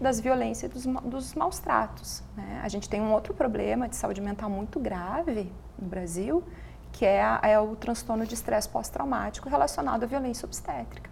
[0.00, 2.22] das violências e dos, dos maus tratos.
[2.34, 2.60] né?
[2.64, 6.42] A gente tem um outro problema de saúde mental muito grave no Brasil,
[6.92, 11.08] que é, a- é o transtorno de estresse pós-traumático relacionado à violência obstétrica.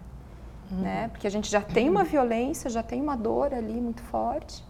[0.71, 1.07] Né?
[1.11, 4.63] Porque a gente já tem uma violência, já tem uma dor ali muito forte,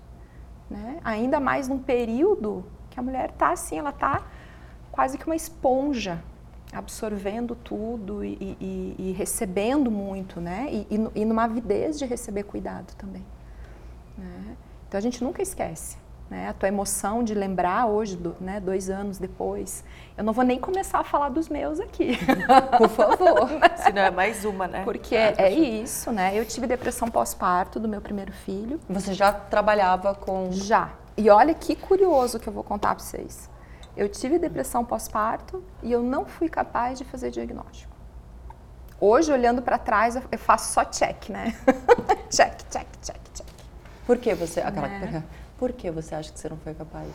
[0.70, 0.98] né?
[1.04, 4.22] ainda mais num período que a mulher está assim, ela está
[4.94, 6.24] quase que uma esponja,
[6.72, 10.68] absorvendo tudo e, e- e- recebendo muito, né?
[10.72, 13.26] E, e numa avidez de receber cuidado também.
[14.18, 14.56] né?
[14.88, 15.98] Então a gente nunca esquece.
[16.30, 16.48] Né?
[16.48, 19.84] A tua emoção de lembrar hoje, do- né, dois anos depois.
[20.20, 22.18] Eu não vou nem começar a falar dos meus aqui,
[22.78, 23.48] por favor.
[23.82, 24.84] Se não é mais uma, né?
[24.84, 26.38] Porque é isso, né?
[26.38, 28.82] Eu tive depressão pós-parto do meu primeiro filho.
[28.90, 30.52] Você já trabalhava com.
[30.52, 30.90] Já.
[31.16, 33.50] E olha que curioso que eu vou contar para vocês.
[33.96, 37.96] Eu tive depressão pós-parto e eu não fui capaz de fazer diagnóstico.
[39.00, 41.56] Hoje, olhando para trás, eu eu faço só check, né?
[42.30, 43.48] check, check, check, check.
[44.06, 44.60] Por que você.
[44.60, 44.90] Aquela...
[44.90, 45.24] Né?
[45.58, 47.08] Por que você acha que você não foi capaz?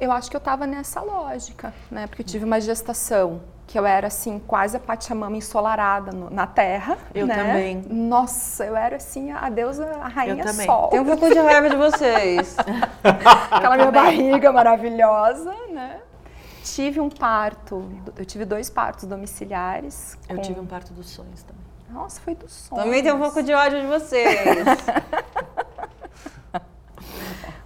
[0.00, 2.06] Eu acho que eu estava nessa lógica, né?
[2.06, 6.46] Porque eu tive uma gestação que eu era assim, quase a Pachamama ensolarada no- na
[6.46, 6.96] terra.
[7.14, 7.34] Eu né?
[7.36, 7.84] também.
[7.90, 10.66] Nossa, eu era assim, a deusa, a rainha também.
[10.66, 10.88] sol.
[10.88, 12.56] Tenho um pouco de raiva de vocês.
[13.50, 16.00] aquela minha barriga maravilhosa, né?
[16.64, 20.16] Tive um parto, eu tive dois partos domiciliares.
[20.28, 21.58] Eu com- tive um parto dos sonhos também.
[21.90, 22.82] Nossa, foi do sonho.
[22.82, 24.28] Também tenho um pouco de ódio de vocês.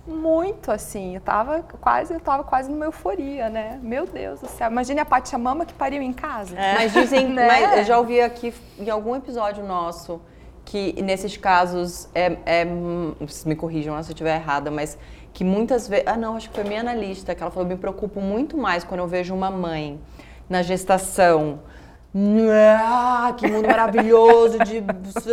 [0.07, 3.79] Muito assim, eu tava quase, eu tava quase numa euforia, né?
[3.81, 4.69] Meu Deus do céu.
[4.69, 6.57] Imagine a Pachamama que pariu em casa.
[6.57, 7.47] Mas dizem, Né?
[7.47, 10.21] mas eu já ouvi aqui em algum episódio nosso
[10.65, 13.15] que nesses casos é, é hum,
[13.47, 14.99] me corrijam se eu estiver errada, mas
[15.33, 18.21] que muitas vezes, ah não, acho que foi minha analista que ela falou, me preocupo
[18.21, 20.01] muito mais quando eu vejo uma mãe
[20.49, 21.61] na gestação.
[22.77, 24.79] Ah, que mundo maravilhoso de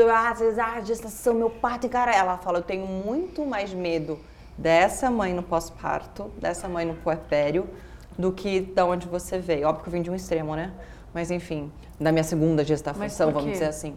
[0.10, 0.34] ah,
[0.78, 2.16] ah, gestação, meu parto, cara.
[2.16, 4.18] Ela fala, eu tenho muito mais medo
[4.60, 7.70] dessa mãe no pós-parto, dessa mãe no puerpério,
[8.18, 9.68] do que da onde você veio.
[9.68, 10.72] Óbvio que eu vim de um extremo, né?
[11.14, 13.96] Mas enfim, da minha segunda gestação, vamos dizer assim.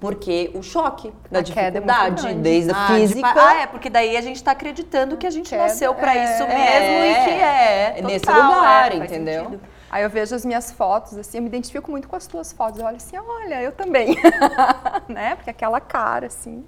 [0.00, 2.40] Porque o choque da A é dificuldade, grande.
[2.40, 3.32] desde a Ah, física.
[3.36, 6.24] ah, é, porque daí a gente tá acreditando que a gente Queda, nasceu pra é.
[6.24, 8.02] isso mesmo É, e que é.
[8.02, 9.44] nesse total, lugar, é, entendeu?
[9.44, 9.60] sentido.
[9.90, 12.78] Aí eu vejo as minhas fotos, assim, eu me identifico muito com as tuas fotos.
[12.78, 14.16] Eu olho assim, olha, eu também.
[15.08, 15.34] né?
[15.34, 16.64] Porque aquela cara, assim,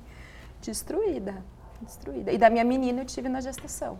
[0.60, 1.34] destruída.
[1.80, 2.32] Destruída.
[2.32, 3.98] E da minha menina eu tive na gestação.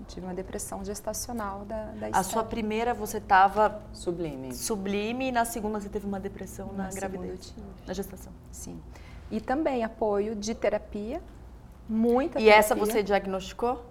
[0.00, 4.54] Eu tive uma depressão gestacional da, da A sua primeira você tava Sublime.
[4.54, 7.66] sublime e na segunda você teve uma depressão na, Na segunda eu gravidez, tive.
[7.86, 8.32] na gestação.
[8.50, 8.80] Sim.
[9.30, 11.22] E também apoio de terapia,
[11.88, 12.92] muita E essa terapia.
[12.94, 13.84] você diagnosticou?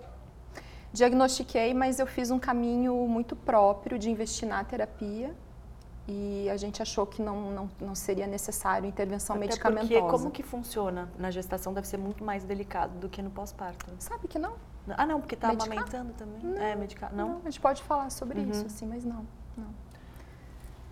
[0.92, 5.36] Diagnostiquei, mas eu fiz um caminho muito próprio de investir na terapia
[6.12, 9.88] e a gente achou que não, não, não seria necessário intervenção Até medicamentosa.
[10.02, 13.86] porque como que funciona na gestação deve ser muito mais delicado do que no pós-parto.
[14.00, 14.54] Sabe que não?
[14.90, 15.68] Ah, não, porque tá Medicar?
[15.72, 16.58] amamentando também.
[16.58, 17.14] É, medicar.
[17.14, 17.40] Não?
[17.46, 18.50] A gente pode falar sobre Uhum.
[18.50, 19.24] isso, assim, mas não.
[19.56, 19.68] não.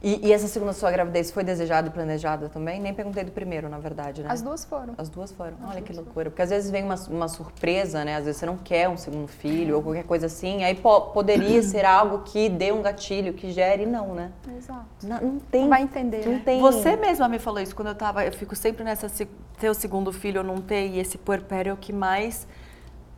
[0.01, 2.79] E, e essa segunda sua gravidez foi desejada e planejada também?
[2.79, 4.29] Nem perguntei do primeiro, na verdade, né?
[4.31, 4.93] As duas foram.
[4.95, 5.53] As duas foram.
[5.63, 6.29] As Olha que duas loucura.
[6.29, 8.15] Porque às vezes vem uma, uma surpresa, né?
[8.15, 10.63] Às vezes você não quer um segundo filho ou qualquer coisa assim.
[10.63, 14.31] Aí po- poderia ser algo que dê um gatilho, que gere, não, né?
[14.55, 14.85] Exato.
[15.01, 15.67] Não, não tem.
[15.67, 16.41] Vai entender, Não né?
[16.45, 16.61] tem.
[16.61, 18.23] Você mesma me falou isso quando eu tava.
[18.23, 19.09] Eu fico sempre nessa.
[19.09, 19.27] se-
[19.59, 22.47] Ter o segundo filho ou não ter, e esse puerpério é o que mais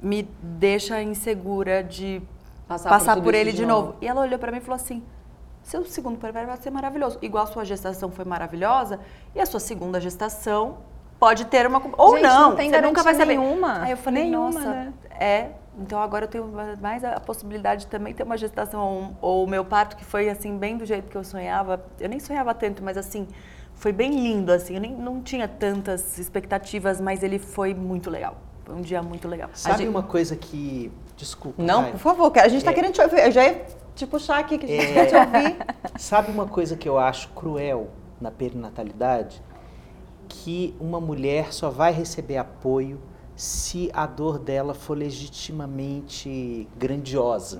[0.02, 2.22] me deixa insegura de
[2.66, 3.88] Passar passar, por por, ele de de novo.
[3.88, 3.98] novo.
[4.02, 5.04] E ela olhou pra mim e falou assim:
[5.70, 7.18] seu segundo puerpério vai ser maravilhoso.
[7.22, 9.00] Igual a sua gestação foi maravilhosa,
[9.36, 10.78] e a sua segunda gestação
[11.20, 11.82] pode ter uma.
[11.98, 13.38] Ou Gente, não, não tem você nunca vai saber.
[13.38, 13.82] nenhuma.
[13.84, 14.94] Aí eu falei: Nenhuma, nossa, né?
[15.20, 15.50] é.
[15.82, 16.52] Então agora eu tenho
[16.82, 20.58] mais a possibilidade de também ter uma gestação ou o meu parto que foi assim
[20.58, 21.82] bem do jeito que eu sonhava.
[22.00, 23.26] Eu nem sonhava tanto, mas assim
[23.76, 24.76] foi bem lindo assim.
[24.76, 28.36] Eu nem não tinha tantas expectativas, mas ele foi muito legal.
[28.66, 29.50] Foi um dia muito legal.
[29.54, 30.92] Sabe gente- uma coisa que.
[31.16, 31.62] Desculpa.
[31.64, 31.92] Não, vai.
[31.92, 32.74] por favor, que a gente tá É.
[32.74, 33.20] querendo te ouvir.
[33.20, 33.66] Eu já ia
[34.00, 34.94] te puxar aqui, que a gente É.
[34.94, 35.58] quer te ouvir.
[35.98, 37.90] Sabe uma coisa que eu acho cruel
[38.20, 39.42] na perinatalidade?
[40.28, 43.00] Que uma mulher só vai receber apoio
[43.36, 47.60] se a dor dela for legitimamente grandiosa.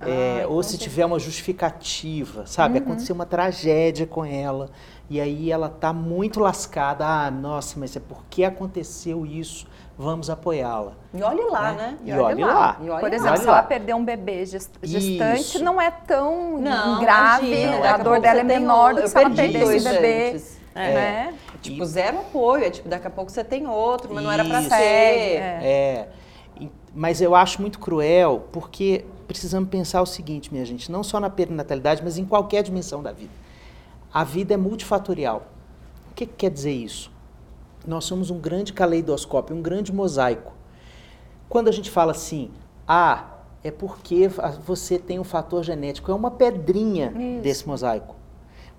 [0.00, 2.78] É, Ai, ou se tiver uma justificativa, sabe?
[2.78, 4.68] Aconteceu uma tragédia com ela
[5.08, 7.06] e aí ela tá muito lascada.
[7.06, 9.66] Ah, nossa, mas é porque aconteceu isso,
[9.98, 10.92] vamos apoiá-la.
[11.14, 11.76] E olhe lá, né?
[11.76, 11.98] né?
[12.04, 12.76] E olhe lá.
[12.80, 13.16] E olhe Por lá.
[13.16, 13.52] exemplo, Olha se lá.
[13.58, 15.64] ela perder um bebê gest- gestante, Isso.
[15.64, 19.04] não é tão Não, grave, imagina, daqui a dor dela é menor um- do que
[19.04, 20.30] eu se ela perdi perder dois esse bebê.
[20.30, 20.56] antes.
[20.74, 21.34] Né?
[21.62, 22.64] Tipo, zero apoio.
[22.64, 24.68] É tipo, daqui a pouco você tem outro, mas não era pra Isso.
[24.68, 24.76] ser.
[24.76, 25.58] É.
[25.62, 31.18] É, mas eu acho muito cruel porque precisamos pensar o seguinte, minha gente, não só
[31.18, 33.32] na perinatalidade, mas em qualquer dimensão da vida.
[34.12, 35.46] A vida é multifatorial.
[36.10, 37.10] O que, que quer dizer isso?
[37.86, 40.52] Nós somos um grande caleidoscópio, um grande mosaico.
[41.48, 42.50] Quando a gente fala assim,
[42.86, 44.28] ah, é porque
[44.64, 47.42] você tem um fator genético, é uma pedrinha Isso.
[47.42, 48.16] desse mosaico.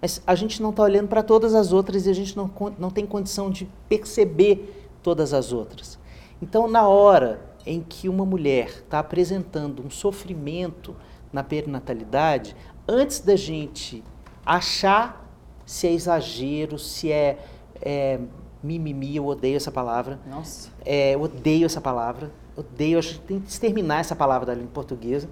[0.01, 2.89] Mas a gente não está olhando para todas as outras e a gente não, não
[2.89, 5.97] tem condição de perceber todas as outras.
[6.41, 10.95] Então, na hora em que uma mulher está apresentando um sofrimento
[11.34, 12.55] na perinatalidade,
[12.88, 14.03] antes da gente
[14.45, 15.26] achar
[15.66, 17.38] se é exagero, se é,
[17.82, 18.20] é
[18.64, 20.70] mimimi, eu odeio essa palavra, Nossa.
[20.86, 22.32] é, eu odeio essa palavra.
[22.55, 25.30] Odeio, acho que tem que exterminar essa palavra da língua portuguesa.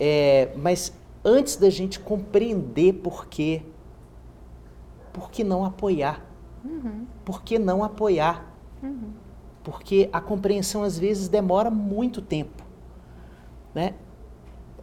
[0.00, 0.92] É, mas
[1.24, 3.62] antes da gente compreender por quê,
[5.12, 6.24] por que não apoiar?
[7.24, 8.46] Por que não apoiar?
[9.62, 12.62] Porque a compreensão às vezes demora muito tempo.
[13.74, 13.94] Né?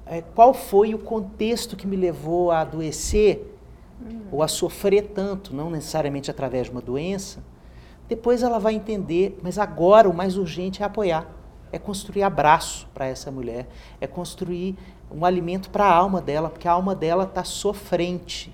[0.05, 3.49] É, qual foi o contexto que me levou a adoecer
[4.31, 7.41] ou a sofrer tanto, não necessariamente através de uma doença?
[8.07, 11.27] Depois ela vai entender, mas agora o mais urgente é apoiar,
[11.71, 13.67] é construir abraço para essa mulher,
[13.99, 14.77] é construir
[15.09, 18.53] um alimento para a alma dela, porque a alma dela está sofrente.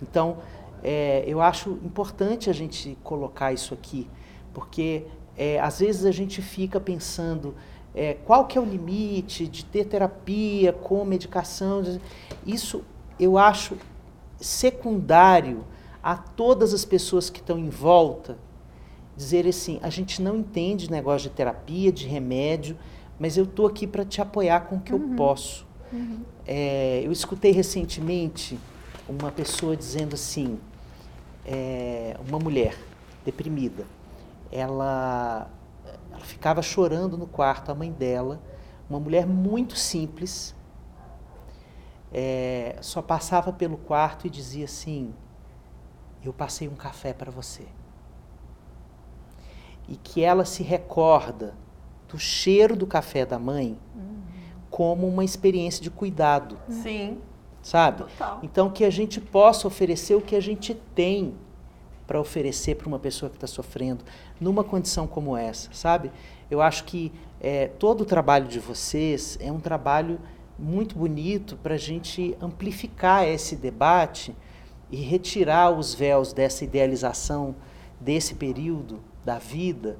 [0.00, 0.38] Então,
[0.82, 4.08] é, eu acho importante a gente colocar isso aqui,
[4.54, 5.04] porque
[5.36, 7.54] é, às vezes a gente fica pensando
[7.94, 11.82] é, qual que é o limite de ter terapia com medicação.
[12.46, 12.84] Isso
[13.18, 13.76] eu acho
[14.40, 15.64] secundário
[16.02, 18.38] a todas as pessoas que estão em volta
[19.18, 22.78] dizer assim, a gente não entende negócio de terapia, de remédio,
[23.18, 25.66] mas eu estou aqui para te apoiar com o que eu posso.
[26.46, 28.56] É, eu escutei recentemente
[29.08, 30.60] uma pessoa dizendo assim,
[31.44, 32.78] é, uma mulher
[33.24, 33.84] deprimida,
[34.52, 35.50] ela,
[36.12, 38.40] ela ficava chorando no quarto, a mãe dela,
[38.88, 40.54] uma mulher muito simples,
[42.12, 45.12] é, só passava pelo quarto e dizia assim:
[46.24, 47.66] Eu passei um café para você.
[49.88, 51.54] E que ela se recorda
[52.08, 53.78] do cheiro do café da mãe
[54.70, 57.18] como uma experiência de cuidado, Sim,
[57.62, 58.04] sabe?
[58.04, 58.40] total.
[58.42, 61.34] Então, que a gente possa oferecer o que a gente tem
[62.06, 64.04] para oferecer para uma pessoa que está sofrendo
[64.40, 66.10] numa condição como essa, sabe?
[66.50, 70.18] Eu acho que é, todo o trabalho de vocês é um trabalho
[70.58, 74.34] muito bonito para a gente amplificar esse debate
[74.90, 77.54] e retirar os véus dessa idealização
[78.00, 79.96] desse período da vida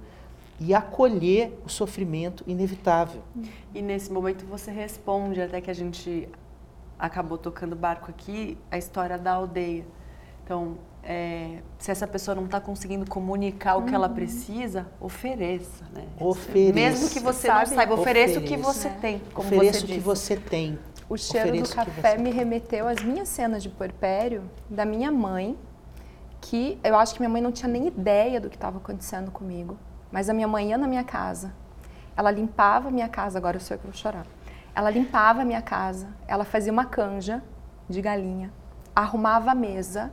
[0.61, 3.23] e acolher o sofrimento inevitável.
[3.75, 6.29] E nesse momento você responde, até que a gente
[6.99, 9.87] acabou tocando barco aqui, a história da aldeia.
[10.45, 16.07] Então, é, se essa pessoa não está conseguindo comunicar o que ela precisa, ofereça, né?
[16.19, 16.73] Ofereça.
[16.75, 17.71] Mesmo que você Sabe?
[17.71, 20.79] não saiba, ofereça o que você tem, como Ofereça você o que você tem.
[21.09, 25.11] O cheiro Ofereça do café você me remeteu às minhas cenas de puerpério da minha
[25.11, 25.57] mãe,
[26.41, 29.79] que eu acho que minha mãe não tinha nem ideia do que estava acontecendo comigo.
[30.11, 31.53] Mas a minha mãe ia na minha casa,
[32.17, 34.27] ela limpava a minha casa, agora eu sei que eu vou chorar.
[34.75, 37.43] Ela limpava a minha casa, ela fazia uma canja
[37.89, 38.53] de galinha,
[38.95, 40.13] arrumava a mesa,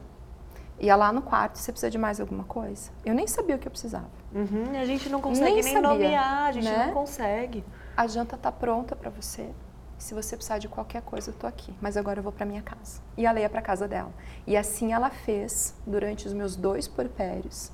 [0.80, 2.92] ia lá no quarto, você precisa de mais alguma coisa?
[3.06, 4.10] Eu nem sabia o que eu precisava.
[4.34, 6.88] Uhum, a gente não consegue Nem nem, sabia, nomear, a gente né?
[6.88, 7.64] não consegue.
[7.96, 9.50] A janta tá pronta para você.
[9.98, 11.74] Se você precisar de qualquer coisa, eu tô aqui.
[11.82, 13.02] Mas agora eu vou para minha casa.
[13.18, 14.12] E ela ia para casa dela.
[14.46, 17.72] E assim ela fez durante os meus dois porpérios.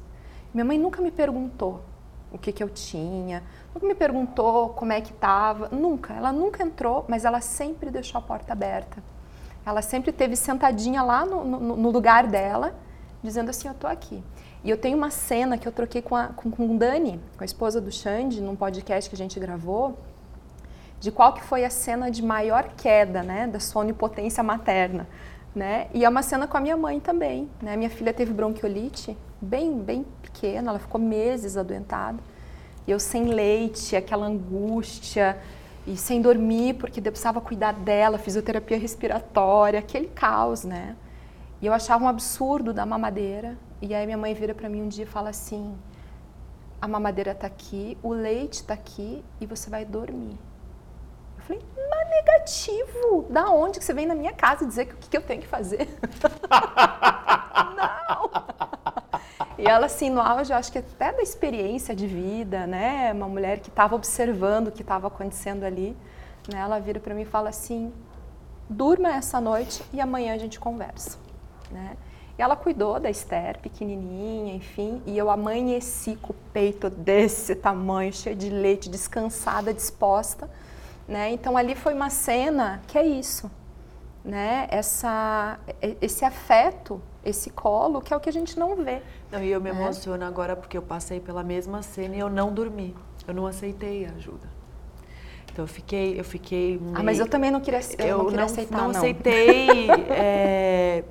[0.53, 1.81] Minha mãe nunca me perguntou
[2.31, 3.43] o que que eu tinha,
[3.73, 6.13] nunca me perguntou como é que tava, nunca.
[6.13, 9.03] Ela nunca entrou, mas ela sempre deixou a porta aberta.
[9.65, 12.73] Ela sempre teve sentadinha lá no, no- no lugar dela,
[13.21, 14.23] dizendo assim, eu tô aqui.
[14.63, 17.43] E eu tenho uma cena que eu troquei com, a, com, com o Dani, com
[17.43, 19.97] a esposa do Xande, num podcast que a gente gravou,
[21.01, 25.07] de qual que foi a cena de maior queda, né, da sua onipotência materna,
[25.53, 25.87] né?
[25.95, 27.75] E é uma cena com a minha mãe também, né?
[27.75, 32.19] Minha filha teve bronquiolite bem, bem pequena, ela ficou meses adoentada.
[32.85, 35.37] E eu sem leite, aquela angústia
[35.87, 40.95] e sem dormir porque precisava cuidar dela, fisioterapia respiratória, aquele caos, né?
[41.59, 43.57] E eu achava um absurdo da mamadeira.
[43.81, 45.75] E aí minha mãe vira para mim um dia e fala assim:
[46.79, 50.37] "A mamadeira tá aqui, o leite tá aqui e você vai dormir".
[51.51, 53.25] Falei, mas negativo!
[53.29, 55.41] Da onde que você vem na minha casa dizer que o que, que eu tenho
[55.41, 55.87] que fazer?
[57.75, 58.31] Não!
[59.57, 63.11] E ela, assim, no auge, eu acho que até da experiência de vida, né?
[63.13, 65.95] Uma mulher que estava observando o que estava acontecendo ali,
[66.51, 66.59] né?
[66.59, 67.93] Ela vira para mim e fala assim,
[68.69, 71.17] durma essa noite e amanhã a gente conversa,
[71.69, 71.97] né?
[72.39, 78.11] E ela cuidou da Esther, pequenininha, enfim, e eu amanheci com o peito desse tamanho,
[78.13, 80.49] cheio de leite, descansada, disposta,
[81.11, 81.31] né?
[81.31, 83.51] Então ali foi uma cena que é isso,
[84.23, 84.67] né?
[84.71, 85.59] Essa,
[86.01, 89.01] esse afeto, esse colo, que é o que a gente não vê.
[89.29, 89.73] Não, e eu me É.
[89.73, 92.95] emociono agora porque eu passei pela mesma cena e eu não dormi.
[93.27, 94.49] Eu não aceitei a ajuda.
[95.51, 96.79] Então eu fiquei, eu fiquei.
[96.79, 96.97] Meio...
[96.97, 98.97] Ah, mas eu também não queria, eu eu não queria não, aceitar, não não.
[98.97, 99.89] aceitei.
[100.09, 101.03] é,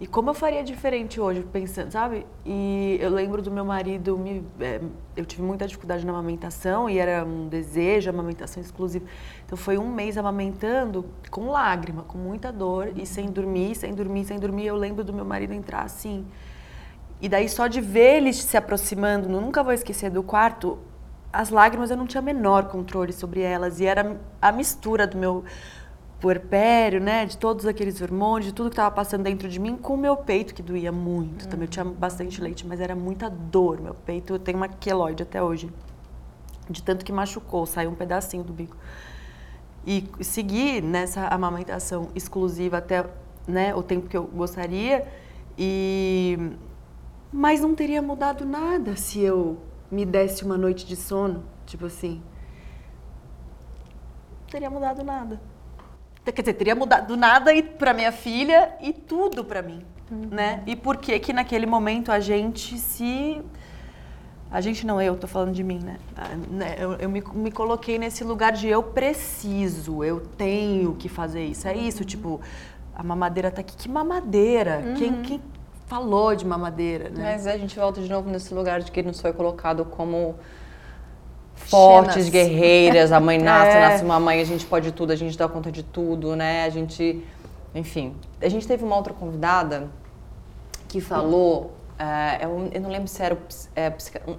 [0.00, 2.26] E como eu faria diferente hoje, pensando, sabe?
[2.44, 4.80] E eu lembro do meu marido, me, é,
[5.16, 9.06] eu tive muita dificuldade na amamentação e era um desejo, amamentação exclusiva.
[9.46, 14.24] Então foi um mês amamentando com lágrima, com muita dor e sem dormir, sem dormir,
[14.24, 14.66] sem dormir.
[14.66, 16.26] Eu lembro do meu marido entrar assim.
[17.20, 20.76] E daí só de ver ele se aproximando, nunca vou esquecer do quarto,
[21.32, 25.44] as lágrimas eu não tinha menor controle sobre elas e era a mistura do meu
[26.20, 29.94] puerpério, né, de todos aqueles hormônios, de tudo que estava passando dentro de mim, com
[29.94, 31.46] o meu peito que doía muito.
[31.48, 33.80] Também eu tinha bastante leite, mas era muita dor.
[33.80, 35.70] Meu peito, eu tenho uma queloide até hoje,
[36.68, 38.76] de tanto que machucou, saiu um pedacinho do bico.
[39.86, 43.04] E segui nessa amamentação exclusiva até
[43.46, 45.06] né, o tempo que eu gostaria
[45.58, 46.56] e
[47.30, 49.58] mas não teria mudado nada se eu
[49.90, 52.22] me desse uma noite de sono, tipo assim.
[54.42, 55.40] Não teria mudado nada.
[56.24, 60.62] Quer dizer, teria mudado nada e para minha filha e tudo para mim, né?
[60.66, 63.42] E por que que naquele momento a gente se
[64.50, 65.96] a gente não, eu tô falando de mim, né?
[66.16, 71.08] Ah, né, Eu, eu me, me coloquei nesse lugar de eu preciso, eu tenho que
[71.08, 71.66] fazer isso.
[71.66, 72.40] É isso, tipo,
[72.94, 73.76] a mamadeira tá aqui.
[73.76, 74.94] Que mamadeira?
[74.96, 75.40] Quem, quem
[75.86, 77.32] falou de mamadeira, né?
[77.32, 80.36] Mas a gente volta de novo nesse lugar de que nos foi colocado como
[81.54, 82.28] fortes, Xenas.
[82.30, 83.80] guerreiras, a mãe nasce, É.
[83.80, 86.64] nasce uma mãe, a gente pode tudo, a gente dá conta de tudo, né?
[86.64, 87.24] A gente,
[87.74, 88.14] enfim.
[88.40, 89.88] A gente teve uma outra convidada
[90.88, 93.38] que falou, é, eu, eu não lembro se era o,
[93.74, 93.92] é,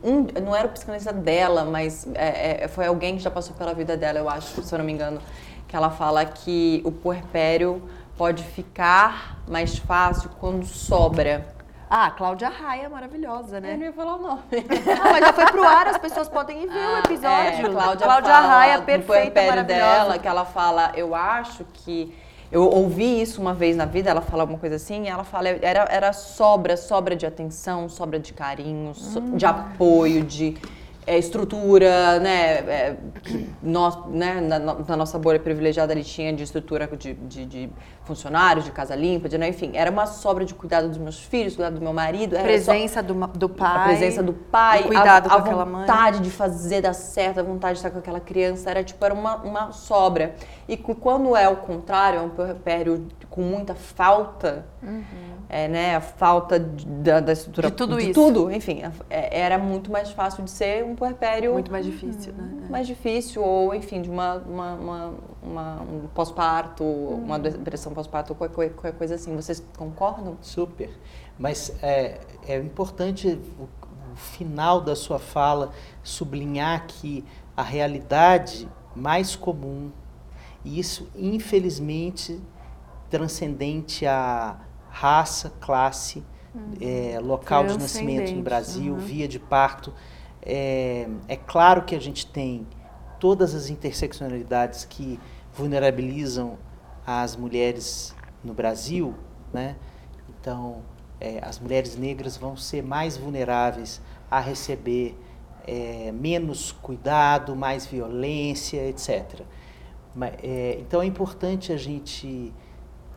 [0.04, 3.74] um, não era o psicanalista dela, mas é, é, foi alguém que já passou pela
[3.74, 5.20] vida dela, eu acho, se eu não me engano,
[5.68, 7.82] que ela fala que o puerpério
[8.18, 11.46] pode ficar mais fácil quando sobra.
[11.90, 13.74] Ah, Cláudia Raia, maravilhosa, né?
[13.74, 14.42] Eu não ia falar o nome.
[14.52, 17.68] Não, mas já foi pro ar, as pessoas podem ir ver o episódio.
[17.68, 19.66] É, Cláudia, Cláudia fala Raia, perfeita, maravilhosa.
[19.66, 22.14] dela, que ela fala, eu acho que
[22.52, 25.50] eu ouvi isso uma vez na vida, ela fala alguma coisa assim, e ela fala,
[25.50, 29.36] era, era sobra, sobra de atenção, sobra de carinho, so- Hum.
[29.38, 30.58] de apoio, de
[31.08, 36.42] é, estrutura, né, é, que nós, né, na, na nossa bolha privilegiada ali tinha de
[36.44, 37.70] estrutura de, de, de
[38.06, 41.56] funcionários, de casa limpa, de, né, enfim, era uma sobra de cuidado dos meus filhos,
[41.56, 43.76] cuidado do meu marido, era só- Presença do, do pai.
[43.78, 45.82] a presença do pai, cuidado a, com a aquela mãe.
[45.82, 49.14] vontade de fazer dar certo, a vontade de estar com aquela criança, era tipo, era
[49.14, 50.36] uma, uma sobra.
[50.68, 54.66] E quando é o contrário, é um puerpério com muita falta,
[55.50, 57.70] é, né, a falta de- da, da estrutura...
[57.70, 58.14] De tudo de isso.
[58.14, 62.68] tudo, enfim, é- era muito mais fácil de ser um puerpério Muito mais difícil, né?
[62.70, 68.36] mais difícil, ou enfim, de uma, uma, uma- uma- um pós-parto, uma depressão pós-parto, ou
[68.36, 69.36] qualquer, qualquer coisa assim.
[69.36, 70.38] Vocês concordam?
[70.42, 70.90] Super.
[71.40, 75.72] Mas é, é importante o, o final da sua fala
[76.04, 77.26] sublinhar que
[77.58, 79.92] a realidade mais comum,
[80.64, 82.40] e isso infelizmente
[83.10, 84.58] transcendente a
[84.90, 86.24] raça, classe,
[86.80, 89.00] é, local de nascimento no Brasil, uhum.
[89.00, 89.94] via de parto.
[90.42, 92.66] É, é claro que a gente tem
[93.20, 95.20] todas as interseccionalidades que
[95.54, 96.58] vulnerabilizam
[97.06, 99.14] as mulheres no Brasil,
[99.54, 99.76] né?
[100.30, 100.82] Então,
[101.20, 105.18] é, as mulheres negras vão ser mais vulneráveis a receber
[105.68, 109.42] é, menos cuidado, mais violência, etc.
[110.14, 112.54] Ma- é, então, é importante a gente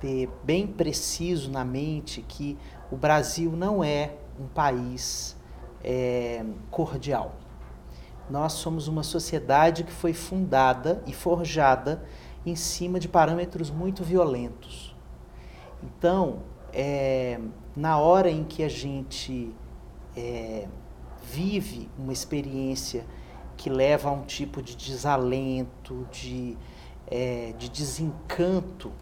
[0.01, 2.57] ter bem preciso na mente que
[2.91, 5.37] o Brasil não é um país
[5.83, 7.35] é, cordial.
[8.31, 12.03] Nós somos uma sociedade que foi fundada e forjada
[12.45, 14.95] em cima de parâmetros muito violentos.
[15.83, 16.41] Então,
[16.73, 17.41] é,
[17.77, 19.53] na hora em que a gente
[20.17, 20.67] é,
[21.23, 23.07] vive uma experiência
[23.57, 26.57] que leva a um tipo de desalento, de,
[27.07, 28.93] é, de desencanto,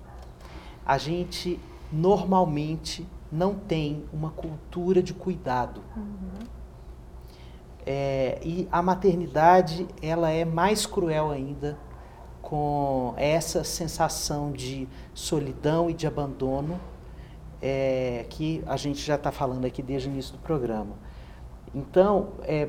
[0.85, 1.61] a gente
[1.93, 5.83] normalmente não tem uma cultura de cuidado.
[7.85, 11.79] É, e a maternidade ela é mais cruel ainda
[12.47, 16.79] com essa sensação de solidão e de abandono
[17.61, 20.95] é, que a gente já está falando aqui desde o início do programa.
[21.75, 22.69] Então, é,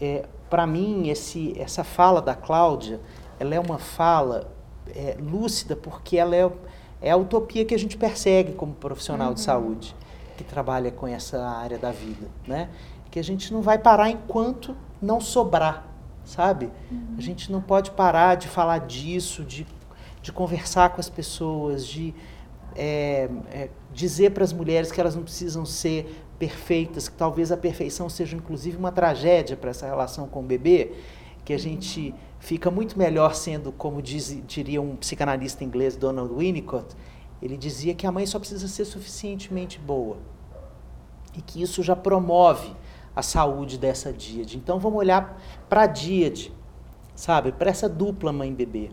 [0.00, 2.98] é, para mim, esse, essa fala da Cláudia,
[3.38, 4.50] ela é uma fala
[4.88, 6.50] é, lúcida porque ela é,
[7.02, 9.94] é a utopia que a gente persegue como profissional de saúde
[10.38, 12.70] que trabalha com essa área da vida, né?
[13.10, 15.89] Que a gente não vai parar enquanto não sobrar,
[16.30, 16.70] sabe?
[17.16, 19.66] A gente não pode parar de falar disso, de,
[20.22, 22.14] de conversar com as pessoas, de
[22.74, 27.56] é, é, dizer para as mulheres que elas não precisam ser perfeitas, que talvez a
[27.56, 30.92] perfeição seja inclusive uma tragédia para essa relação com o bebê,
[31.44, 36.32] que que a gente fica muito melhor sendo, como diz, diria um psicanalista inglês, Donald
[36.32, 36.94] Winnicott,
[37.42, 40.18] ele dizia que a mãe só precisa ser suficientemente boa
[41.36, 42.72] e que isso já promove
[43.14, 44.56] a saúde dessa díade.
[44.56, 46.52] Então vamos olhar para a díade,
[47.14, 48.90] sabe, para essa dupla mãe bebê.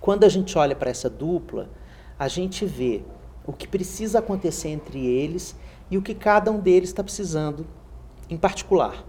[0.00, 1.68] Quando a gente olha para essa dupla,
[2.18, 3.02] a gente vê
[3.46, 5.56] o que precisa acontecer entre eles
[5.90, 7.66] e o que cada um deles está precisando
[8.28, 9.04] em particular.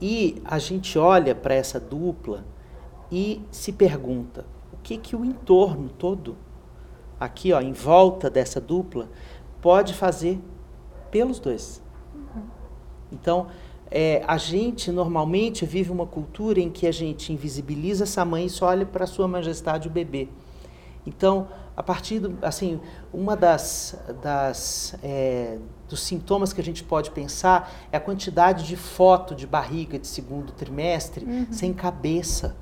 [0.00, 2.44] E a gente olha para essa dupla
[3.10, 6.36] e se pergunta o que que o entorno todo,
[7.18, 9.08] aqui ó, em volta dessa dupla,
[9.60, 10.40] pode fazer
[11.10, 11.82] pelos dois.
[13.12, 13.48] Então,
[13.90, 18.50] é, a gente normalmente vive uma cultura em que a gente invisibiliza essa mãe e
[18.50, 20.28] só olha para sua majestade o bebê.
[21.06, 22.80] Então, a partir do, assim,
[23.12, 28.76] uma das, das é, dos sintomas que a gente pode pensar é a quantidade de
[28.76, 31.46] foto de barriga de segundo trimestre uhum.
[31.50, 32.56] sem cabeça.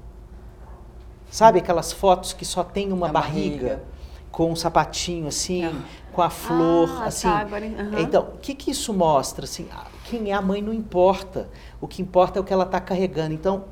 [1.31, 3.83] Sabe aquelas fotos que só tem uma barriga, barriga,
[4.31, 5.75] com um sapatinho assim, ah.
[6.13, 7.29] com a flor, ah, tá, assim.
[7.29, 7.99] Tá, agora, uhum.
[7.99, 9.45] Então, o que, que isso mostra?
[9.45, 9.67] Assim,
[10.07, 11.49] quem é a mãe não importa.
[11.81, 13.35] O que importa é o que ela está carregando.
[13.35, 13.65] Então,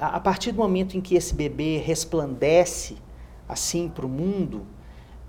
[0.00, 2.96] a, partir do momento em que esse bebê resplandece
[3.48, 4.66] assim para o mundo,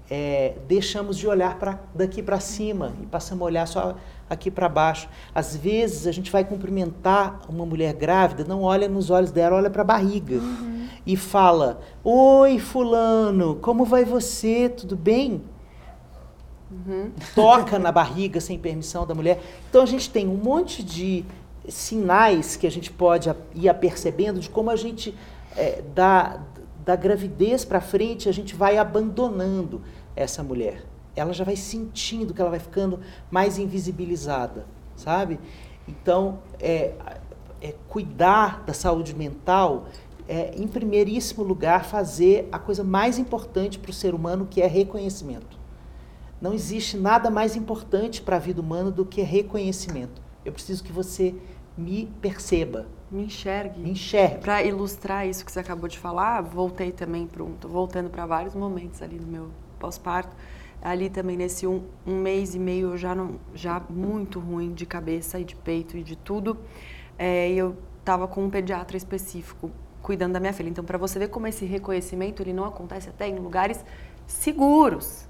[0.09, 3.95] é, deixamos de olhar para daqui para cima e passamos a olhar só
[4.27, 5.07] aqui para baixo.
[5.33, 9.69] Às vezes a gente vai cumprimentar uma mulher grávida, não olha nos olhos dela, olha
[9.69, 10.87] para a barriga uhum.
[11.05, 14.67] e fala: Oi, Fulano, como vai você?
[14.67, 15.43] Tudo bem?
[16.71, 17.11] Uhum.
[17.33, 19.41] Toca na barriga sem permissão da mulher.
[19.69, 21.25] Então a gente tem um monte de
[21.67, 25.15] sinais que a gente pode ir apercebendo de como a gente
[25.55, 26.41] é, dá
[26.85, 29.81] da gravidez para frente a gente vai abandonando
[30.15, 30.83] essa mulher.
[31.15, 32.99] Ela já vai sentindo que ela vai ficando
[33.29, 34.65] mais invisibilizada,
[34.95, 35.39] sabe?
[35.87, 36.93] Então, é,
[37.61, 39.85] é cuidar da saúde mental
[40.27, 44.67] é, em primeiríssimo lugar, fazer a coisa mais importante para o ser humano, que é
[44.67, 45.58] reconhecimento.
[46.41, 50.21] Não existe nada mais importante para a vida humana do que reconhecimento.
[50.45, 51.35] Eu preciso que você
[51.77, 52.87] me perceba.
[53.11, 53.79] Me enxergue.
[53.79, 54.39] Me enxergue.
[54.39, 58.55] Para ilustrar isso que você acabou de falar, voltei também para um, voltando para vários
[58.55, 60.35] momentos ali no meu pós-parto.
[60.81, 64.85] Ali também nesse um, um, mês e meio eu já não, já muito ruim de
[64.85, 66.57] cabeça e de peito e de tudo.
[67.17, 69.69] É, eu estava com um pediatra específico
[70.01, 70.69] cuidando da minha filha.
[70.69, 73.83] Então, para você ver como esse reconhecimento ele não acontece até em lugares
[74.25, 75.28] seguros,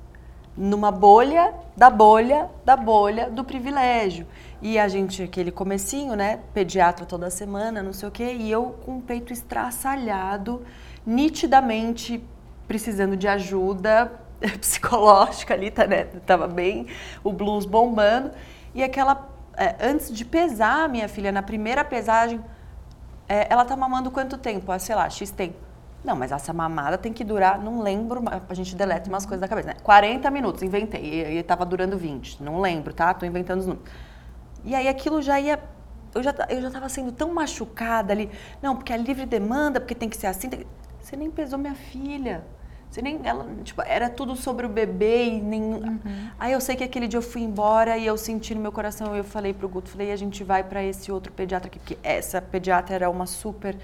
[0.60, 4.28] numa bolha da bolha da bolha do privilégio.
[4.62, 8.76] E a gente, aquele comecinho, né, pediatra toda semana, não sei o quê, e eu
[8.86, 10.66] com o peito estraçalhado,
[11.06, 12.22] nitidamente
[12.68, 14.12] precisando de ajuda
[14.60, 16.04] psicológica ali, tá, né?
[16.26, 16.88] Tava bem
[17.24, 18.32] o blues bombando.
[18.76, 19.30] E aquela.
[19.56, 22.40] É, antes de pesar minha filha, na primeira pesagem,
[23.28, 24.72] é, ela tá mamando quanto tempo?
[24.72, 25.69] Ah, sei lá, X tempo.
[26.04, 29.48] Não, mas essa mamada tem que durar, não lembro, a gente deleta umas coisas da
[29.48, 29.76] cabeça, né?
[29.84, 33.14] 40 minutos, inventei, e, e tava durando 20, não lembro, tá?
[33.14, 33.92] Tô inventando os números.
[34.64, 35.60] E aí aquilo já ia
[36.14, 38.30] eu já, eu já tava sendo tão machucada ali.
[38.62, 40.50] Não, porque é livre demanda, porque tem que ser assim.
[41.00, 42.44] Você nem pesou minha filha.
[42.90, 45.62] Você nem, ela, tipo, era tudo sobre o bebê e nem.
[45.62, 46.00] Uhum.
[46.40, 49.16] Aí eu sei que aquele dia eu fui embora e eu senti no meu coração,
[49.16, 52.42] eu falei pro Guto, falei, a gente vai para esse outro pediatra aqui, porque essa
[52.42, 53.78] pediatra era uma super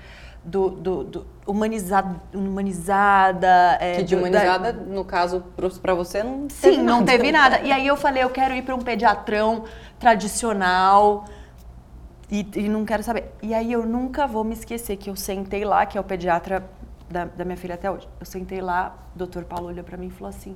[0.46, 3.78] do, do, do humanizada, humanizada.
[3.82, 4.82] É, que de humanizada, da...
[4.82, 5.44] no caso,
[5.82, 7.62] para você não Sim, teve não teve nada.
[7.62, 9.64] E aí eu falei, eu quero ir para um pediatrão
[10.00, 11.26] tradicional.
[12.30, 13.32] E, e, não quero saber.
[13.42, 16.68] E aí eu nunca vou me esquecer que eu sentei lá, que é o pediatra
[17.10, 18.08] da, da minha filha até hoje.
[18.20, 20.56] Eu sentei lá, o doutor Paulo olhou para mim e falou assim: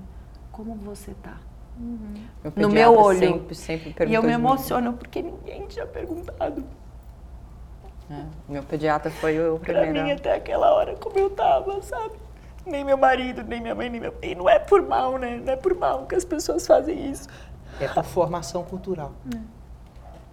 [0.51, 1.37] Como você tá?
[1.79, 2.13] Uhum.
[2.55, 3.19] Meu no meu olho.
[3.19, 6.63] Sempre, sempre e eu me emociono porque ninguém tinha perguntado.
[8.09, 9.93] É, meu pediatra foi o primeiro.
[9.93, 12.15] Pra mim, até aquela hora, como eu tava, sabe?
[12.65, 14.13] Nem meu marido, nem minha mãe, nem meu.
[14.21, 15.41] E não é por mal, né?
[15.43, 17.27] Não é por mal que as pessoas fazem isso.
[17.79, 19.13] É por formação cultural.
[19.33, 19.39] É.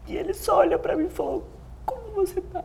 [0.07, 1.47] E ele só olha pra mim e falou:
[1.85, 2.65] Como você tá?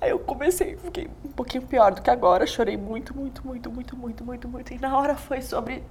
[0.00, 3.96] Aí eu comecei, fiquei um pouquinho pior do que agora, chorei muito, muito, muito, muito,
[3.96, 4.74] muito, muito, muito.
[4.74, 5.84] E na hora foi sobre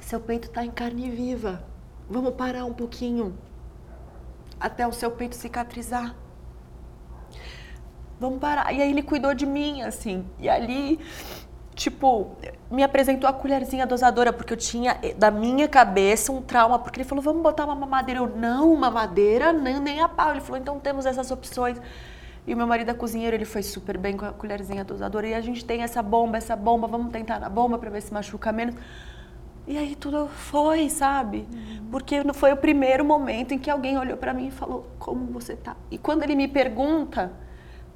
[0.00, 1.62] seu peito tá em carne viva.
[2.08, 3.36] Vamos parar um pouquinho
[4.58, 6.14] até o seu peito cicatrizar.
[8.18, 8.72] Vamos parar.
[8.72, 10.24] E aí ele cuidou de mim, assim.
[10.38, 10.98] E ali,
[11.74, 12.36] tipo,
[12.70, 17.00] me apresentou a colherzinha dosadora, porque eu tinha eh, da minha cabeça um trauma, porque
[17.00, 18.20] ele falou, vamos botar uma mamadeira.
[18.20, 20.30] Eu, não, mamadeira, nem, nem a pau.
[20.30, 21.80] Ele falou, então temos essas opções.
[22.46, 25.26] E o meu marido é cozinheiro, ele foi super bem com a colherzinha dosadora.
[25.26, 28.14] E a gente tem essa bomba, essa bomba, vamos tentar na bomba para ver se
[28.14, 28.76] machuca menos.
[29.66, 31.38] E aí tudo foi, sabe?
[31.52, 31.88] Uhum.
[31.90, 35.56] Porque foi o primeiro momento em que alguém olhou para mim e falou: "Como você
[35.56, 35.76] tá?".
[35.90, 37.32] E quando ele me pergunta,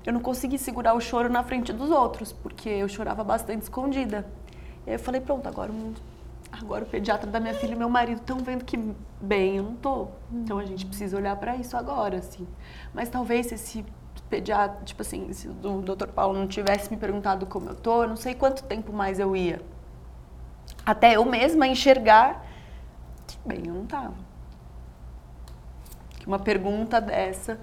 [0.06, 4.26] eu não consegui segurar o choro na frente dos outros, porque eu chorava bastante escondida.
[4.86, 5.94] E aí eu falei, pronto, agora, o-
[6.50, 8.76] agora o pediatra da minha filha e meu marido estão vendo que
[9.20, 10.08] bem eu não tô.
[10.32, 12.46] Então a gente precisa olhar para isso agora, assim.
[12.94, 13.84] Mas talvez se esse
[14.28, 16.08] pediatra, tipo assim, se o Dr.
[16.08, 19.34] Paulo não tivesse me perguntado como eu tô, eu não sei quanto tempo mais eu
[19.36, 19.60] ia.
[20.86, 22.44] Até eu mesma enxergar
[23.26, 24.14] que bem eu não tava.
[26.18, 27.58] Que uma pergunta dessa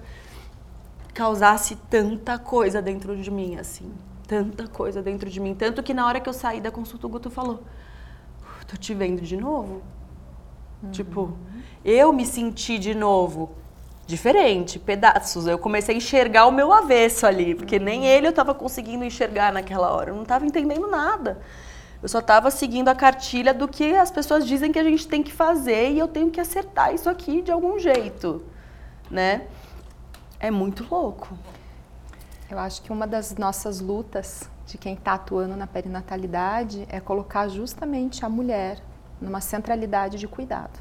[1.18, 3.92] causasse tanta coisa dentro de mim, assim.
[4.28, 5.52] Tanta coisa dentro de mim.
[5.52, 7.64] Tanto que na hora que eu saí da consulta, o Guto falou:
[8.40, 9.82] "Uf, tô te vendo de novo.
[10.92, 11.36] Tipo,
[11.84, 13.50] eu me senti de novo
[14.06, 15.48] diferente, pedaços.
[15.48, 19.52] Eu comecei a enxergar o meu avesso ali, porque nem ele eu tava conseguindo enxergar
[19.52, 20.10] naquela hora.
[20.10, 21.40] Eu não tava entendendo nada.
[22.00, 25.20] Eu só tava seguindo a cartilha do que as pessoas dizem que a gente tem
[25.20, 28.44] que fazer e eu tenho que acertar isso aqui de algum jeito,
[29.10, 29.48] né?
[30.40, 31.36] É muito louco.
[32.48, 37.48] Eu acho que uma das nossas lutas de quem está atuando na perinatalidade é colocar
[37.48, 38.78] justamente a mulher
[39.20, 40.78] numa centralidade de cuidado.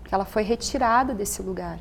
[0.00, 1.78] Porque ela foi retirada desse lugar.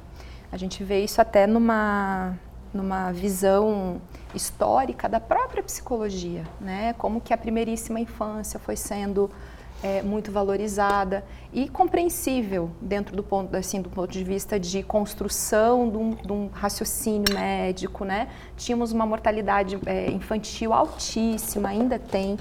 [0.51, 2.37] A gente vê isso até numa,
[2.73, 4.01] numa visão
[4.35, 6.93] histórica da própria psicologia, né?
[6.93, 9.31] Como que a primeiríssima infância foi sendo
[9.83, 11.23] é, muito valorizada
[11.53, 16.31] e compreensível dentro do ponto, assim, do ponto de vista de construção de um, de
[16.31, 18.27] um raciocínio médico, né?
[18.57, 22.37] Tínhamos uma mortalidade é, infantil altíssima, ainda tem,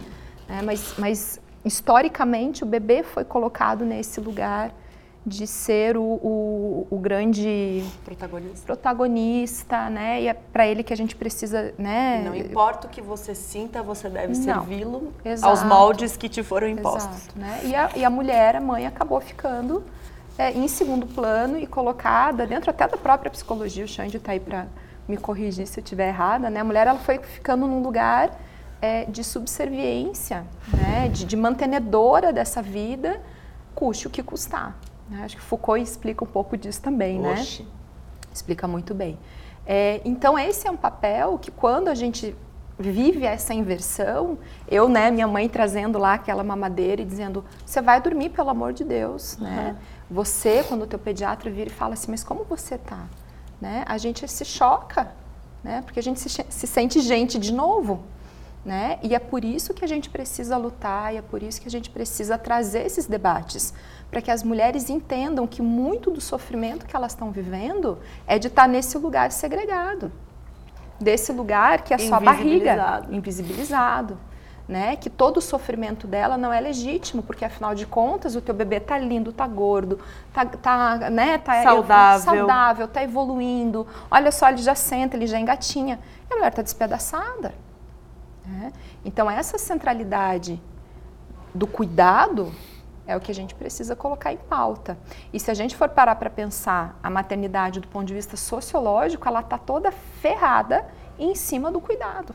[0.48, 0.60] né?
[0.62, 4.72] mas, mas historicamente o bebê foi colocado nesse lugar
[5.26, 8.66] de ser o, o, o grande Protagonista.
[8.66, 10.22] protagonista, né?
[10.22, 12.22] E é para ele que a gente precisa, né?
[12.24, 15.12] Não importa o que você sinta, você deve servi-lo
[15.42, 17.26] aos moldes que te foram impostos.
[17.26, 17.60] Exato, né?
[17.64, 19.84] e, a, e a mulher, a mãe, acabou ficando
[20.38, 23.84] é, em segundo plano e colocada dentro até da própria psicologia.
[23.84, 24.66] O Xande está aí para
[25.06, 26.48] me corrigir se eu estiver errada.
[26.48, 26.60] Né?
[26.60, 28.30] A mulher ela foi ficando num lugar
[28.80, 31.08] é, de subserviência, né?
[31.08, 33.20] de, de mantenedora dessa vida,
[33.74, 34.78] custe o que custar.
[35.08, 35.22] Né?
[35.24, 37.32] Acho que Foucault explica um pouco disso também, né?
[37.32, 37.66] Oxe.
[38.32, 39.18] Explica muito bem.
[39.66, 42.34] É, então, esse é um papel que, quando a gente
[42.78, 44.38] vive essa inversão,
[44.68, 48.72] eu, né, minha mãe trazendo lá aquela mamadeira e dizendo: você vai dormir, pelo amor
[48.72, 49.76] de Deus, né?
[50.10, 53.06] Você, quando o teu pediatra vira e fala assim, mas como você tá?
[53.60, 53.84] Né?
[53.86, 55.12] A gente se choca,
[55.62, 55.82] né?
[55.82, 58.02] Porque a gente se, se sente gente de novo.
[58.64, 58.98] Né?
[59.02, 61.70] E é por isso que a gente precisa lutar, e é por isso que a
[61.70, 63.72] gente precisa trazer esses debates,
[64.10, 68.46] para que as mulheres entendam que muito do sofrimento que elas estão vivendo é de
[68.48, 70.10] estar nesse lugar segregado,
[71.00, 73.14] desse lugar que é só barriga, Invisibilizado.
[73.14, 74.18] invisibilizado.
[74.66, 74.96] Né?
[74.96, 78.78] Que todo o sofrimento dela não é legítimo, porque afinal de contas o teu bebê
[78.78, 79.98] tá lindo, tá gordo,
[80.30, 82.24] tá, tá, né, tá Saudável.
[82.24, 83.86] saudável, tá evoluindo.
[84.10, 85.98] Olha só, ele já senta, ele já engatinha.
[86.30, 87.54] E a mulher tá despedaçada.
[88.44, 88.70] né?
[89.06, 90.60] Então essa centralidade
[91.54, 92.52] do cuidado
[93.08, 94.98] é o que a gente precisa colocar em pauta.
[95.32, 99.26] E se a gente for parar para pensar a maternidade do ponto de vista sociológico,
[99.26, 100.86] ela está toda ferrada
[101.18, 102.34] em cima do cuidado.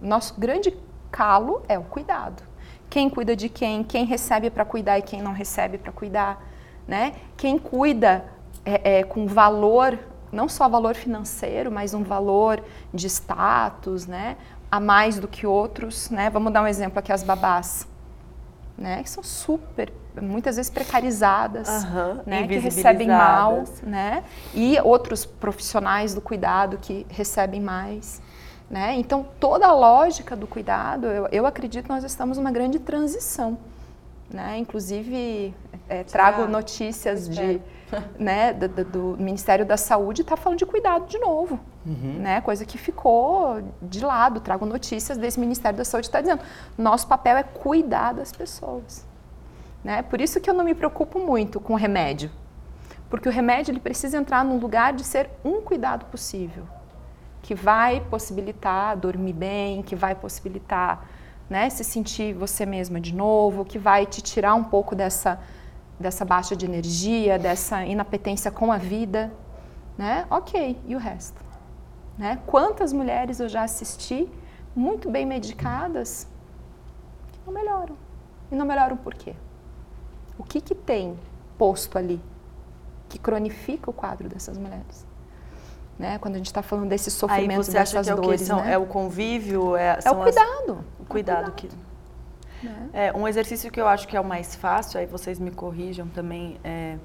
[0.00, 0.74] Nosso grande
[1.12, 2.42] calo é o cuidado.
[2.88, 6.42] Quem cuida de quem, quem recebe para cuidar e quem não recebe para cuidar,
[6.88, 7.16] né?
[7.36, 8.24] Quem cuida
[8.64, 9.98] é, é, com valor,
[10.32, 14.38] não só valor financeiro, mas um valor de status, né?
[14.70, 16.30] A mais do que outros, né?
[16.30, 17.86] Vamos dar um exemplo aqui as babás,
[18.76, 19.02] né?
[19.02, 22.46] Que são super, muitas vezes precarizadas, Aham, né?
[22.46, 24.24] Que recebem mal, né?
[24.52, 28.22] E outros profissionais do cuidado que recebem mais.
[28.70, 28.94] Né?
[28.96, 33.58] Então, toda a lógica do cuidado, eu, eu acredito que nós estamos numa grande transição.
[34.30, 34.58] Né?
[34.58, 35.54] Inclusive,
[35.88, 37.60] é, trago notícias de,
[38.18, 41.58] né, do, do- Ministério da Saúde, está falando de cuidado de novo.
[41.86, 42.40] Né?
[42.40, 44.40] Coisa que ficou de lado.
[44.40, 46.42] Trago notícias desse Ministério da Saúde, está dizendo
[46.78, 49.06] nosso papel é cuidar das pessoas.
[49.82, 50.02] Né?
[50.02, 52.30] Por isso que eu não me preocupo muito com o remédio.
[53.10, 56.64] Porque o remédio ele precisa entrar num lugar de ser um cuidado possível
[57.42, 61.06] que vai possibilitar dormir bem, que vai possibilitar
[61.50, 65.38] né, se sentir você mesma de novo, que vai te tirar um pouco dessa,
[65.98, 69.32] dessa baixa de energia, dessa inapetência com a vida.
[69.96, 70.26] Né?
[70.30, 71.40] Ok, e o resto?
[72.18, 72.38] Né?
[72.46, 74.28] Quantas mulheres eu já assisti
[74.74, 76.26] muito bem medicadas
[77.32, 77.96] que não melhoram?
[78.50, 79.34] E não melhoram por quê?
[80.38, 81.16] O que, que tem
[81.56, 82.20] posto ali
[83.08, 85.06] que cronifica o quadro dessas mulheres?
[85.96, 86.18] Né?
[86.18, 88.26] Quando a gente está falando desse Aí sofrimento, você acha dessas que é o quê?
[88.26, 88.72] dores, São- né?
[88.72, 89.76] É o convívio?
[89.76, 90.84] É, É o as- cuidado.
[90.98, 91.68] o cuidado que...
[92.64, 92.88] né?
[92.92, 96.06] É, um exercício que eu acho que é o mais fácil, aí vocês me corrijam
[96.08, 96.96] também, é,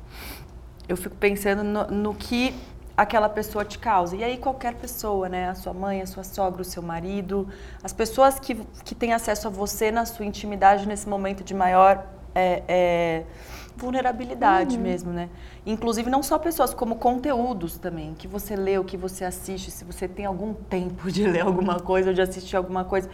[0.87, 2.55] eu fico pensando no, no que
[2.97, 4.15] aquela pessoa te causa.
[4.15, 5.49] E aí qualquer pessoa, né?
[5.49, 7.47] A sua mãe, a sua sogra, o seu marido,
[7.81, 12.05] as pessoas que, que têm acesso a você na sua intimidade nesse momento de maior
[12.35, 13.23] é, é,
[13.77, 14.83] vulnerabilidade Uhum.
[14.83, 15.29] mesmo, né?
[15.65, 19.85] Inclusive não só pessoas, como conteúdos também, que você lê, o que você assiste, se
[19.85, 23.09] você tem algum tempo de ler alguma coisa ou de assistir alguma coisa.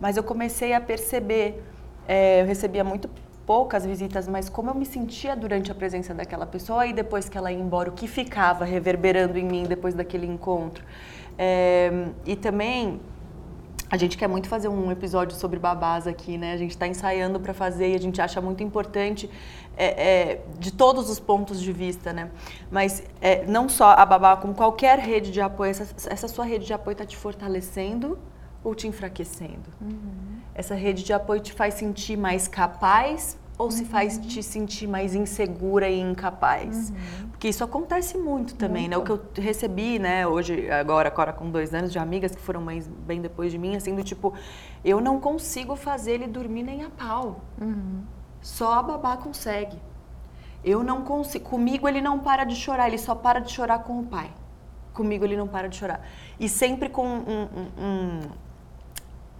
[0.00, 1.62] Mas eu comecei a perceber,
[2.08, 3.08] é, eu recebia muito
[3.46, 7.38] poucas visitas, mas como eu me sentia durante a presença daquela pessoa e depois que
[7.38, 10.84] ela ia embora, o que ficava reverberando em mim depois daquele encontro.
[11.38, 13.00] É, e também
[13.90, 16.52] a gente quer muito fazer um episódio sobre babás aqui, né?
[16.52, 19.30] A gente está ensaiando para fazer e a gente acha muito importante
[19.76, 22.30] é, é, de todos os pontos de vista, né?
[22.70, 26.66] Mas é, não só a babá, como qualquer rede de apoio, essa, essa sua rede
[26.66, 28.18] de apoio está te fortalecendo
[28.62, 29.70] ou te enfraquecendo?
[30.58, 35.14] Essa rede de apoio te faz sentir mais capaz ou se faz te sentir mais
[35.14, 36.92] insegura e incapaz?
[37.30, 38.96] Porque isso acontece muito também, né?
[38.96, 42.60] O que eu recebi, né, hoje, agora, agora com dois anos, de amigas que foram
[42.60, 44.34] mães bem depois de mim, assim, do tipo,
[44.84, 47.40] eu não consigo fazer ele dormir nem a pau.
[48.42, 49.78] Só a babá consegue.
[50.64, 51.44] Eu não consigo.
[51.48, 54.28] Comigo ele não para de chorar, ele só para de chorar com o pai.
[54.92, 56.00] Comigo ele não para de chorar.
[56.40, 58.20] E sempre com um- um- um-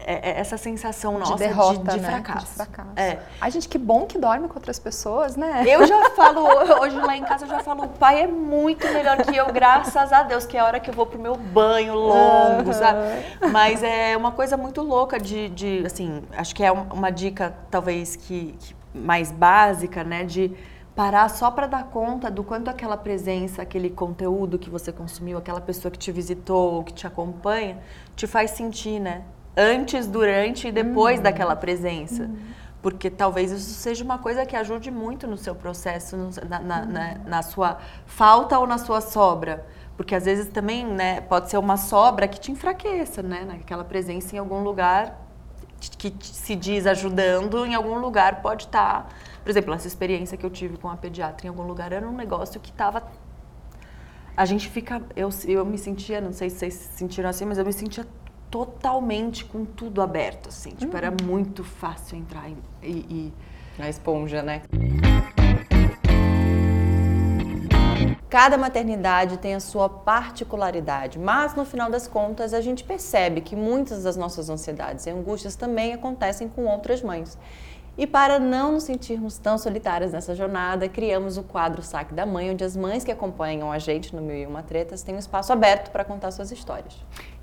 [0.00, 2.08] essa sensação nossa de derrota, de, de né?
[2.08, 2.46] fracasso.
[2.46, 2.88] De fracasso.
[2.96, 3.18] É.
[3.40, 5.64] Ai, gente, que bom que dorme com outras pessoas, né?
[5.66, 6.44] Eu já falo,
[6.80, 10.12] hoje lá em casa eu já falo, o pai é muito melhor que eu, graças
[10.12, 13.00] a Deus, que é a hora que eu vou pro meu banho longo, sabe?
[13.50, 17.54] Mas é uma coisa muito louca de, de assim, acho que é um- uma dica
[17.70, 20.52] talvez que, que mais básica, né, de
[20.94, 25.60] parar só para dar conta do quanto aquela presença, aquele conteúdo que você consumiu, aquela
[25.60, 27.78] pessoa que te visitou, que te acompanha,
[28.16, 29.22] te faz sentir, né?
[29.60, 32.30] Antes, durante e depois daquela presença.
[32.80, 36.16] Porque talvez isso seja uma coisa que ajude muito no seu processo,
[36.48, 39.66] na, na- na- na sua falta ou na sua sobra.
[39.96, 43.44] Porque às vezes também né, pode ser uma sobra que te enfraqueça, né?
[43.44, 45.26] Naquela presença em algum lugar
[45.98, 49.08] que se diz ajudando, em algum lugar pode estar.
[49.42, 52.12] Por exemplo, essa experiência que eu tive com a pediatra em algum lugar era um
[52.12, 53.02] negócio que estava.
[54.36, 55.02] A gente fica.
[55.16, 58.06] Eu, eu me sentia, não sei se vocês se sentiram assim, mas eu me sentia
[58.50, 60.70] totalmente com tudo aberto, assim.
[60.70, 63.32] Tipo, era muito fácil entrar e- e-
[63.78, 64.62] e A esponja, né?
[68.28, 73.56] Cada maternidade tem a sua particularidade, mas no final das contas a gente percebe que
[73.56, 77.38] muitas das nossas ansiedades e angústias também acontecem com outras mães.
[77.98, 82.48] E para não nos sentirmos tão solitárias nessa jornada, criamos o quadro Saque da Mãe,
[82.48, 85.52] onde as mães que acompanham a gente no Mil e Uma Tretas têm um espaço
[85.52, 86.94] aberto para contar suas histórias.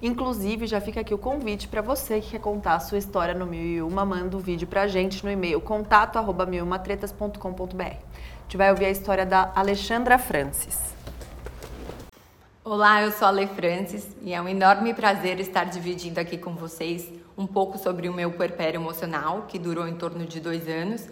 [0.02, 3.46] Inclusive, já fica aqui o convite para você que quer contar a sua história no
[3.46, 7.84] Mil e Uma, manda o vídeo pra gente no e-mail contato arroba milumatretas.com.br.
[7.84, 10.96] A gente vai ouvir a história da Alexandra Francis.
[12.64, 16.56] Olá, eu sou a Le Francis e é um enorme prazer estar dividindo aqui com
[16.56, 21.08] vocês um pouco sobre o meu puerpério emocional, que durou em torno de dois anos.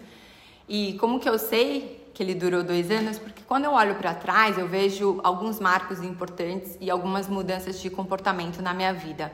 [0.68, 3.18] E como que eu sei que ele durou dois anos?
[3.18, 7.90] Porque quando eu olho para trás, eu vejo alguns marcos importantes e algumas mudanças de
[7.90, 9.30] comportamento na minha vida.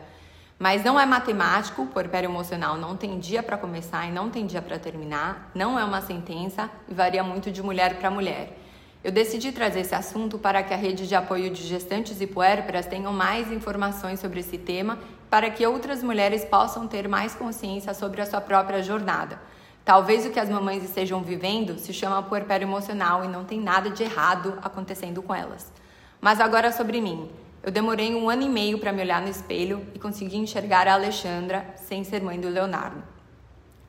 [0.59, 4.45] Mas não é matemático, o puerpério emocional não tem dia para começar e não tem
[4.45, 8.59] dia para terminar, não é uma sentença e varia muito de mulher para mulher.
[9.03, 12.84] Eu decidi trazer esse assunto para que a rede de apoio de gestantes e puérperas
[12.84, 14.99] tenham mais informações sobre esse tema,
[15.31, 19.41] para que outras mulheres possam ter mais consciência sobre a sua própria jornada.
[19.85, 23.89] Talvez o que as mamães estejam vivendo se chama puerpério emocional e não tem nada
[23.89, 25.72] de errado acontecendo com elas.
[26.20, 27.31] Mas agora sobre mim.
[27.62, 30.95] Eu demorei um ano e meio para me olhar no espelho e conseguir enxergar a
[30.95, 33.03] Alexandra sem ser mãe do Leonardo.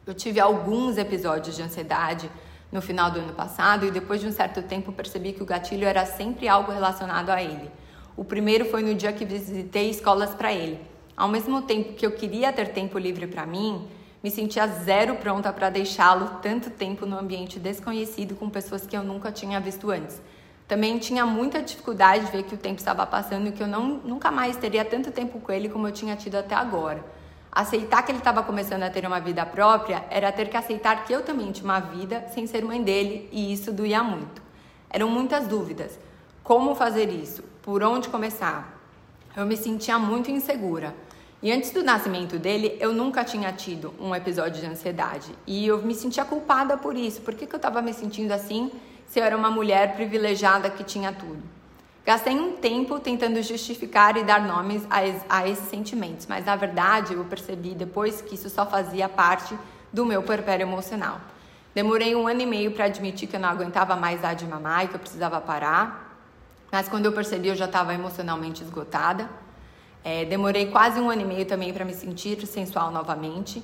[0.06, 2.30] Eu tive alguns episódios de ansiedade
[2.72, 5.88] no final do ano passado e depois de um certo tempo percebi que o gatilho
[5.88, 7.72] era sempre algo relacionado a ele.
[8.18, 10.91] O primeiro foi no dia que visitei escolas para ele.
[11.16, 13.88] Ao mesmo tempo que eu queria ter tempo livre para mim,
[14.24, 19.04] me sentia zero pronta para deixá-lo tanto tempo no ambiente desconhecido com pessoas que eu
[19.04, 20.22] nunca tinha visto antes.
[20.68, 23.98] Também tinha muita dificuldade de ver que o tempo estava passando e que eu não,
[24.06, 27.04] nunca mais teria tanto tempo com ele como eu tinha tido até agora.
[27.52, 31.12] Aceitar que ele estava começando a ter uma vida própria era ter que aceitar que
[31.12, 34.42] eu também tinha uma vida sem ser mãe dele e isso doía muito.
[34.90, 36.00] Eram muitas dúvidas.
[36.44, 37.44] Como fazer isso?
[37.62, 38.81] Por onde começar?
[39.36, 40.94] Eu me sentia muito insegura.
[41.42, 45.34] E antes do nascimento dele, eu nunca tinha tido um episódio de ansiedade.
[45.48, 47.22] E eu me sentia culpada por isso.
[47.22, 48.72] Por que, que eu estava me sentindo assim
[49.08, 51.42] se eu era uma mulher privilegiada que tinha tudo?
[52.06, 57.14] Gastei um tempo tentando justificar e dar nomes a, a esses sentimentos, mas na verdade
[57.14, 59.56] eu percebi depois que isso só fazia parte
[59.94, 61.22] do meu puerpério emocional.
[61.74, 64.86] Demorei um ano e meio para admitir que eu não aguentava mais dar de mamar
[64.86, 66.11] e que eu precisava parar.
[66.72, 69.30] Mas quando eu percebi, eu já estava emocionalmente esgotada.
[70.04, 73.62] É, demorei quase um ano e meio também para me sentir sensual novamente.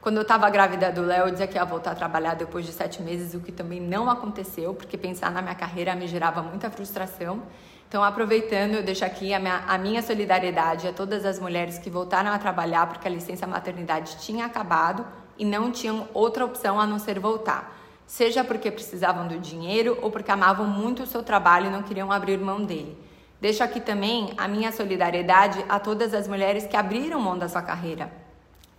[0.00, 2.72] Quando eu estava grávida do Léo, eu dizia que ia voltar a trabalhar depois de
[2.72, 6.70] sete meses, o que também não aconteceu, porque pensar na minha carreira me gerava muita
[6.70, 7.42] frustração.
[7.88, 11.88] Então, aproveitando, eu deixo aqui a minha, a minha solidariedade a todas as mulheres que
[11.88, 15.06] voltaram a trabalhar porque a licença maternidade tinha acabado
[15.38, 17.73] e não tinham outra opção a não ser voltar.
[18.06, 22.12] Seja porque precisavam do dinheiro ou porque amavam muito o seu trabalho e não queriam
[22.12, 22.96] abrir mão dele.
[23.40, 27.62] Deixo aqui também a minha solidariedade a todas as mulheres que abriram mão da sua
[27.62, 28.10] carreira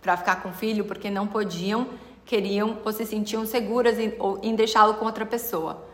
[0.00, 1.88] para ficar com o filho porque não podiam,
[2.24, 4.12] queriam ou se sentiam seguras em,
[4.42, 5.84] em deixá-lo com outra pessoa.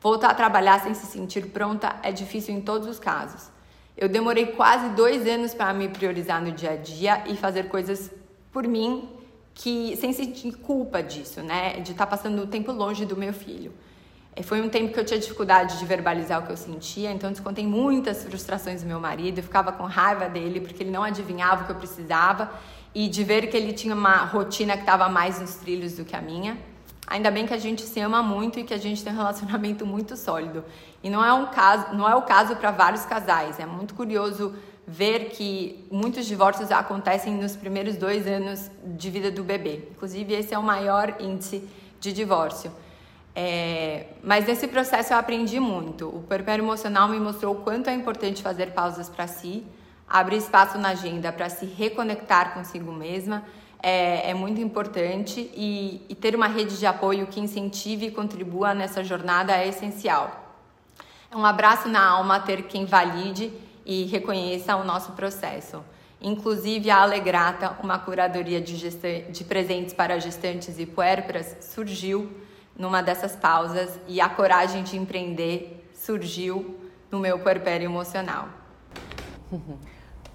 [0.00, 3.50] Voltar a trabalhar sem se sentir pronta é difícil em todos os casos.
[3.96, 8.10] Eu demorei quase dois anos para me priorizar no dia a dia e fazer coisas
[8.52, 9.08] por mim
[9.58, 11.80] que sem sentir culpa disso, né?
[11.80, 13.72] De estar tá passando o tempo longe do meu filho.
[14.36, 17.32] É, foi um tempo que eu tinha dificuldade de verbalizar o que eu sentia, então
[17.32, 21.62] descontei muitas frustrações do meu marido, eu ficava com raiva dele porque ele não adivinhava
[21.62, 22.52] o que eu precisava
[22.94, 26.14] e de ver que ele tinha uma rotina que estava mais nos trilhos do que
[26.14, 26.56] a minha.
[27.08, 29.84] Ainda bem que a gente se ama muito e que a gente tem um relacionamento
[29.84, 30.64] muito sólido.
[31.02, 33.58] E não é um caso, não é o caso para vários casais.
[33.58, 34.54] É muito curioso
[34.88, 39.82] ver que muitos divórcios acontecem nos primeiros dois anos de vida do bebê.
[39.90, 41.62] Inclusive esse é o maior índice
[42.00, 42.72] de divórcio.
[43.36, 46.08] É, mas nesse processo eu aprendi muito.
[46.08, 49.62] O puerpério emocional me mostrou o quanto é importante fazer pausas para si,
[50.08, 53.44] abrir espaço na agenda para se reconectar consigo mesma
[53.82, 58.74] é, é muito importante e, e ter uma rede de apoio que incentive e contribua
[58.74, 60.56] nessa jornada é essencial.
[61.30, 63.52] É um abraço na alma ter quem valide
[63.88, 65.82] e reconheça o nosso processo.
[66.20, 68.76] Inclusive, a Alegrata, uma curadoria de,
[69.30, 72.30] de presentes para gestantes e puérperas, surgiu
[72.76, 76.78] numa dessas pausas e a coragem de empreender surgiu
[77.10, 78.50] no meu puerpério emocional.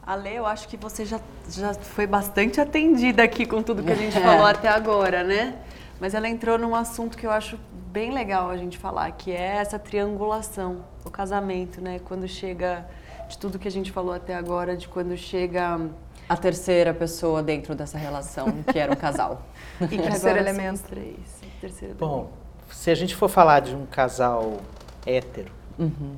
[0.05, 3.95] Ale, eu acho que você já, já foi bastante atendida aqui com tudo que a
[3.95, 5.59] gente falou até agora, né?
[6.01, 9.57] Mas ela entrou num assunto que eu acho bem legal a gente falar, que é
[9.57, 11.99] essa triangulação, o casamento, né?
[12.03, 12.85] Quando chega
[13.28, 15.80] de tudo que a gente falou até agora, de quando chega
[16.28, 19.41] a terceira pessoa dentro dessa relação, que era um casal.
[19.82, 20.84] e que terceiro elemento.
[20.84, 21.18] Três.
[21.60, 22.34] Terceiro Bom, elemento.
[22.72, 24.58] se a gente for falar de um casal
[25.06, 26.18] hétero, uhum.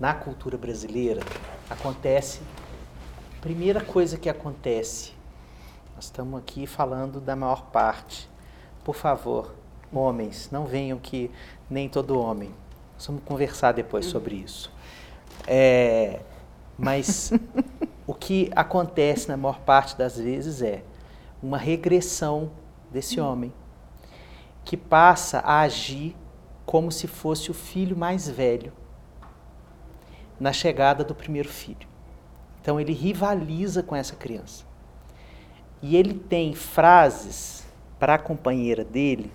[0.00, 1.22] na cultura brasileira
[1.68, 2.40] acontece
[3.42, 5.10] Primeira coisa que acontece,
[5.96, 8.30] nós estamos aqui falando da maior parte.
[8.84, 9.52] Por favor,
[9.92, 11.28] homens, não venham que
[11.68, 12.54] nem todo homem.
[12.94, 14.70] Nós vamos conversar depois sobre isso.
[15.46, 16.20] É,
[16.78, 17.32] mas
[18.06, 20.82] o que acontece na maior parte das vezes é
[21.42, 22.50] uma regressão
[22.90, 23.52] desse homem
[24.64, 26.16] que passa a agir
[26.64, 28.72] como se fosse o filho mais velho
[30.38, 31.88] na chegada do primeiro filho.
[32.60, 34.64] Então ele rivaliza com essa criança.
[35.80, 37.66] E ele tem frases
[37.98, 39.32] para a companheira dele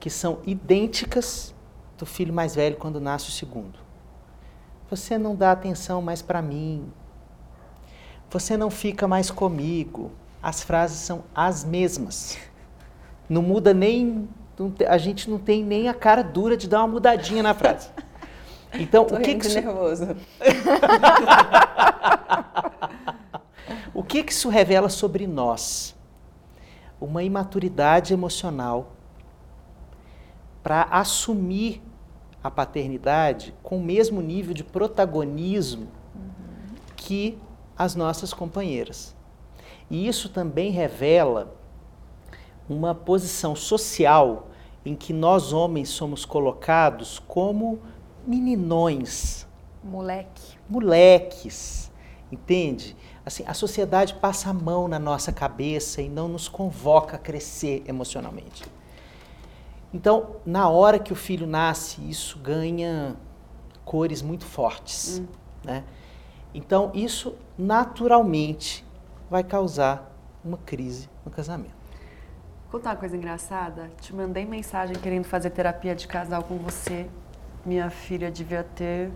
[0.00, 1.54] que são idênticas
[1.96, 3.87] do filho mais velho quando nasce o segundo.
[4.90, 6.90] Você não dá atenção mais para mim.
[8.30, 10.10] Você não fica mais comigo.
[10.42, 12.38] As frases são as mesmas.
[13.28, 14.28] Não muda nem.
[14.88, 17.90] a gente não tem nem a cara dura de dar uma mudadinha na frase.
[18.74, 19.60] Então, Tô o que que isso...
[19.60, 20.08] nervoso.
[23.94, 25.94] o que que isso revela sobre nós?
[27.00, 28.92] Uma imaturidade emocional
[30.62, 31.80] para assumir
[32.48, 36.76] a paternidade com o mesmo nível de protagonismo uhum.
[36.96, 37.38] que
[37.76, 39.14] as nossas companheiras.
[39.90, 41.54] E isso também revela
[42.68, 44.48] uma posição social
[44.84, 47.80] em que nós homens somos colocados como
[48.26, 49.46] meninões.
[49.84, 50.56] Moleque.
[50.68, 51.92] Moleques,
[52.32, 52.96] entende?
[53.26, 57.84] Assim, a sociedade passa a mão na nossa cabeça e não nos convoca a crescer
[57.86, 58.64] emocionalmente.
[59.92, 63.16] Então, na hora que o filho nasce, isso ganha
[63.84, 65.26] cores muito fortes, hum.
[65.64, 65.84] né?
[66.52, 68.84] Então, isso naturalmente
[69.30, 70.10] vai causar
[70.44, 71.76] uma crise no casamento.
[72.70, 73.90] Vou contar uma coisa engraçada.
[74.00, 77.08] Te mandei mensagem querendo fazer terapia de casal com você
[77.68, 79.10] minha filha devia ter,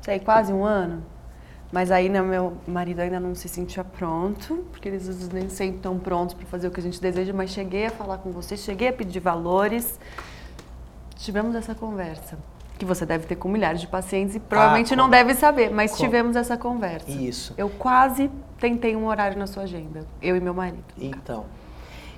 [0.00, 1.04] sei, quase um ano.
[1.72, 5.48] Mas aí né, meu marido ainda não se sentia pronto, porque eles às vezes nem
[5.48, 8.32] sempre estão prontos para fazer o que a gente deseja, mas cheguei a falar com
[8.32, 9.98] você, cheguei a pedir valores.
[11.16, 12.38] Tivemos essa conversa,
[12.78, 15.92] que você deve ter com milhares de pacientes e provavelmente ah, não deve saber, mas
[15.92, 16.02] como?
[16.02, 17.10] tivemos essa conversa.
[17.10, 17.54] Isso.
[17.56, 20.82] Eu quase tentei um horário na sua agenda, eu e meu marido.
[20.98, 21.44] Então,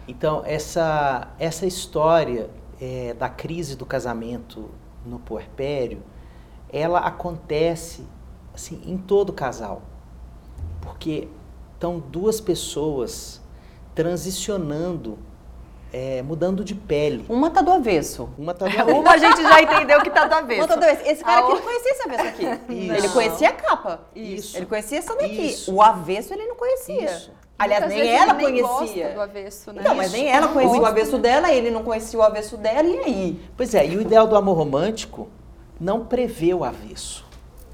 [0.09, 2.49] então essa, essa história
[2.81, 4.71] é, da crise do casamento
[5.05, 6.03] no puerpério
[6.73, 8.03] ela acontece
[8.55, 9.83] assim em todo casal.
[10.81, 11.29] Porque
[11.75, 13.41] estão duas pessoas
[13.95, 15.19] transicionando,
[15.93, 17.25] é, mudando de pele.
[17.29, 18.29] Uma tá do avesso.
[18.39, 20.59] Uma tá do Uma a gente já entendeu que tá da vez.
[20.61, 21.03] Uma tá do avesso.
[21.11, 22.45] Esse cara A aqui o- não conhecia esse avesso aqui.
[22.73, 22.93] Isso.
[22.95, 24.01] Ele conhecia a capa.
[24.15, 24.57] Isso.
[24.57, 25.47] Ele conhecia essa daqui.
[25.47, 25.75] Isso.
[25.75, 27.05] O avesso ele não conhecia.
[27.05, 27.31] Isso.
[27.59, 29.03] Aliás, Muitas nem vezes ela ele nem conhecia.
[29.05, 29.83] gosta do avesso, né?
[29.85, 32.99] Não, mas nem ela conhecia o avesso dela, ele não conhecia o avesso dela, e
[32.99, 33.41] aí?
[33.57, 35.29] Pois é, e o ideal do amor romântico
[35.79, 37.25] não prevê o avesso,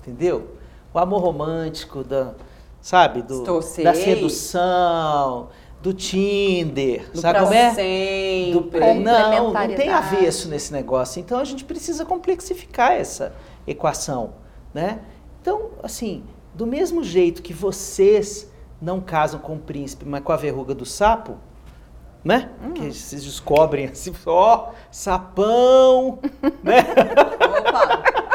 [0.01, 0.58] entendeu?
[0.93, 2.33] O amor romântico da,
[2.81, 5.49] sabe, do, Estou da sedução,
[5.83, 7.71] do Tinder, Do sabe como é?
[7.75, 8.53] sempre.
[8.53, 11.21] Do- não, não tem avesso nesse negócio.
[11.21, 13.33] Então a gente precisa complexificar essa
[13.67, 14.33] equação,
[14.75, 15.01] né?
[15.41, 16.25] Então, assim,
[16.55, 18.51] do mesmo jeito que vocês
[18.81, 21.37] não casam com o príncipe, mas com a verruga do sapo,
[22.25, 22.51] né?
[22.63, 22.73] Hum.
[22.73, 26.19] Que vocês descobrem assim, ó, sapão,
[26.63, 26.81] né?
[27.61, 28.19] Opa!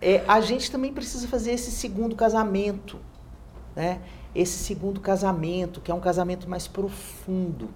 [0.00, 2.98] É, a gente também precisa fazer esse segundo casamento,
[3.74, 4.00] né?
[4.34, 7.70] Esse segundo casamento, que é um casamento mais profundo.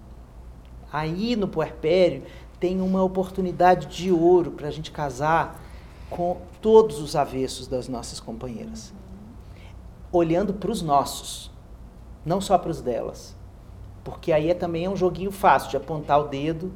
[0.93, 2.23] Aí no puerpério
[2.61, 5.61] tem uma oportunidade de ouro para a gente casar
[6.09, 8.93] com todos os avessos das nossas companheiras,
[10.13, 11.51] olhando para os nossos,
[12.25, 13.35] não só para os delas,
[14.05, 16.73] porque aí é também é um joguinho fácil de apontar o dedo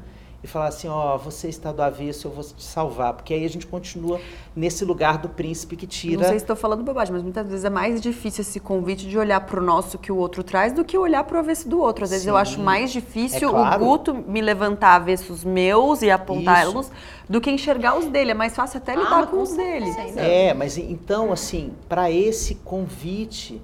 [0.47, 3.49] e falar assim, ó, você está do avesso, eu vou te salvar, porque aí a
[3.49, 4.21] gente continua
[4.55, 6.17] nesse lugar do príncipe que tira.
[6.17, 9.19] Não sei se estou falando bobagem, mas muitas vezes é mais difícil esse convite de
[9.19, 12.05] olhar pro nosso que o outro traz do que olhar pro avesso do outro.
[12.05, 13.83] Às vezes eu Sim, acho mais difícil é claro.
[13.83, 16.91] o Guto me levantar avessos meus e apontá-los
[17.29, 18.31] do que enxergar os dele.
[18.31, 19.91] É mais fácil até lidar Ah, com com os dele.
[20.17, 23.61] É, mas então, assim, para esse convite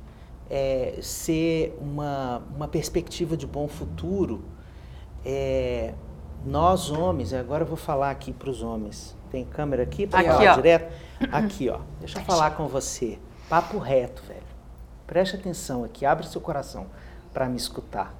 [0.50, 4.42] é, ser uma, uma perspectiva de bom futuro,
[5.24, 5.94] é,
[6.44, 9.16] nós homens, agora eu vou falar aqui para os homens.
[9.30, 10.54] Tem câmera aqui para falar ó.
[10.56, 10.92] direto?
[11.30, 11.80] Aqui, ó.
[12.00, 13.18] Deixa eu falar com você.
[13.48, 14.42] Papo reto, velho.
[15.06, 16.86] Preste atenção aqui, abre seu coração
[17.32, 18.14] para me escutar.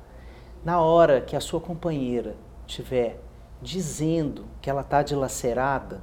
[0.65, 2.37] Na hora que a sua companheira
[2.67, 3.21] estiver
[3.61, 6.03] dizendo que ela está dilacerada,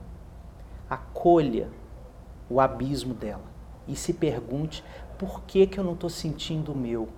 [0.89, 1.69] acolha
[2.49, 3.43] o abismo dela
[3.87, 4.83] e se pergunte
[5.17, 7.09] por que, que eu não estou sentindo o meu.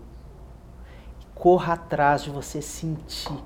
[1.34, 3.44] Corra atrás de você sentir,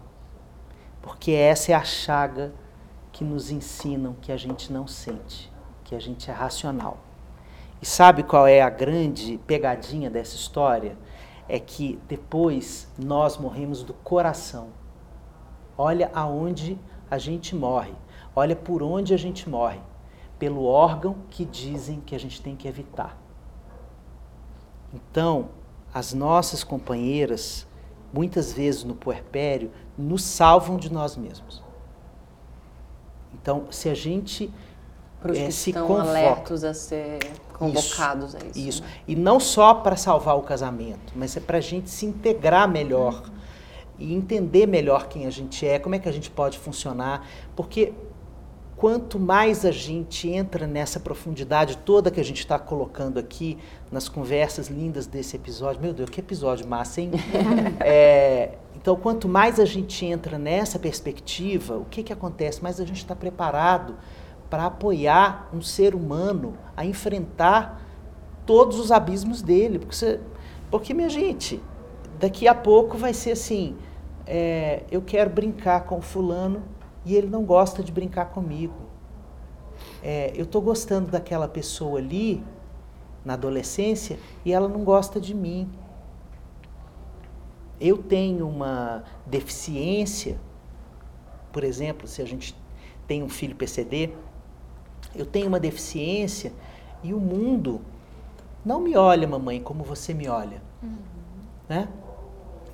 [1.06, 2.52] porque essa é a chaga
[3.12, 5.54] que nos ensinam que a gente não sente,
[5.84, 6.98] que a gente é racional.
[7.80, 10.98] E sabe qual é a grande pegadinha dessa história?
[11.48, 14.70] É que depois nós morremos do coração.
[15.78, 16.76] Olha aonde
[17.10, 17.94] a gente morre.
[18.36, 19.80] Olha por onde a gente morre.
[20.40, 23.16] Pelo órgão que dizem que a gente tem que evitar.
[24.92, 25.50] Então,
[25.94, 27.68] as nossas companheiras,
[28.16, 31.62] muitas vezes no puerpério, nos salvam de nós mesmos.
[33.34, 34.50] Então, se a gente
[35.22, 37.20] Para os eh, que se estão convoca alertos a ser
[37.52, 38.60] convocados a isso.
[38.60, 38.82] isso.
[38.84, 38.90] né?
[39.06, 43.30] E não só para salvar o casamento, mas é para a gente se integrar melhor
[44.00, 47.28] e entender melhor quem a gente é, como é que a gente pode funcionar.
[47.54, 47.94] Porque
[48.76, 53.58] quanto mais a gente entra nessa profundidade toda que a gente está colocando aqui
[53.92, 57.12] nas conversas lindas desse episódio, meu Deus, que episódio massa, hein?
[57.80, 62.62] É, então, quanto mais a gente entra nessa perspectiva, o que, que acontece?
[62.62, 63.96] Mais a gente está preparado
[64.50, 67.82] para apoiar um ser humano a enfrentar
[68.46, 69.80] todos os abismos dele.
[69.80, 70.20] Porque, você-
[70.70, 71.60] porque minha gente,
[72.20, 73.76] daqui a pouco vai ser assim:
[74.28, 76.62] é, eu quero brincar com o fulano
[77.06, 78.74] e ele não gosta de brincar comigo.
[80.02, 82.44] É, eu estou gostando daquela pessoa ali
[83.24, 85.70] na adolescência e ela não gosta de mim.
[87.80, 90.40] Eu tenho uma deficiência,
[91.52, 92.56] por exemplo, se a gente
[93.08, 94.12] tem um filho PCD,
[95.14, 96.54] eu tenho uma deficiência
[97.04, 97.82] e o mundo
[98.66, 100.62] não me olha, mamãe, como você me olha.
[101.70, 101.88] Né?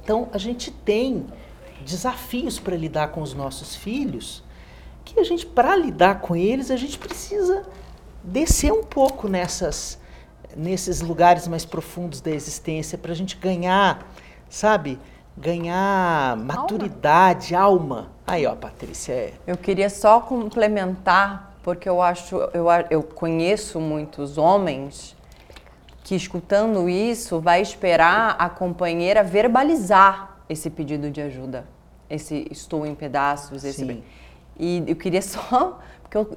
[0.04, 1.26] Então, a gente tem
[1.82, 4.44] desafios para lidar com os nossos filhos,
[5.04, 7.64] que a gente, para lidar com eles, a gente precisa
[8.24, 10.00] descer um pouco nessas,
[10.56, 14.08] nesses lugares mais profundos da existência, para a gente ganhar,
[14.50, 15.00] sabe?
[15.36, 18.12] Ganhar maturidade, alma.
[18.26, 19.34] Aí, ó, Patrícia, é.
[19.48, 25.16] Eu queria só complementar, porque eu acho, eu, eu conheço muitos homens
[26.04, 31.66] que escutando isso vai esperar a companheira verbalizar esse pedido de ajuda,
[32.10, 34.04] esse estou em pedaços, esse Sim.
[34.60, 36.30] e eu queria só porque eu,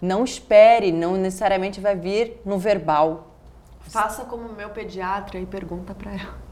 [0.00, 3.32] não espere, não necessariamente vai vir no verbal.
[3.80, 6.48] Faça como meu pediatra e pergunta pra ela.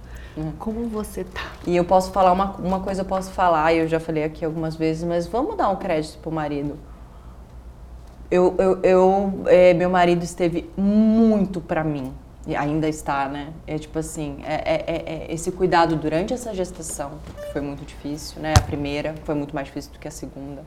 [0.58, 1.52] Como você tá?
[1.66, 4.44] E eu posso falar uma, uma coisa, eu posso falar, e eu já falei aqui
[4.44, 6.78] algumas vezes, mas vamos dar um crédito pro marido.
[8.30, 12.12] Eu, eu, eu é, meu marido esteve muito pra mim.
[12.46, 13.48] E ainda está, né?
[13.66, 17.84] É tipo assim, é, é, é- é esse cuidado durante essa gestação, que foi muito
[17.84, 18.54] difícil, né?
[18.56, 20.62] A primeira foi muito mais difícil do que a segunda.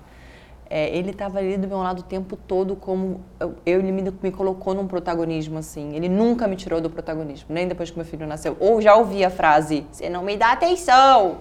[0.70, 4.04] É, ele estava ali do meu lado o tempo todo como eu, eu- ele me,
[4.22, 5.96] me colocou num protagonismo assim.
[5.96, 8.56] Ele nunca me tirou do protagonismo, nem depois que meu filho nasceu.
[8.60, 11.38] Ou já ouvi a frase: "Você não me dá atenção".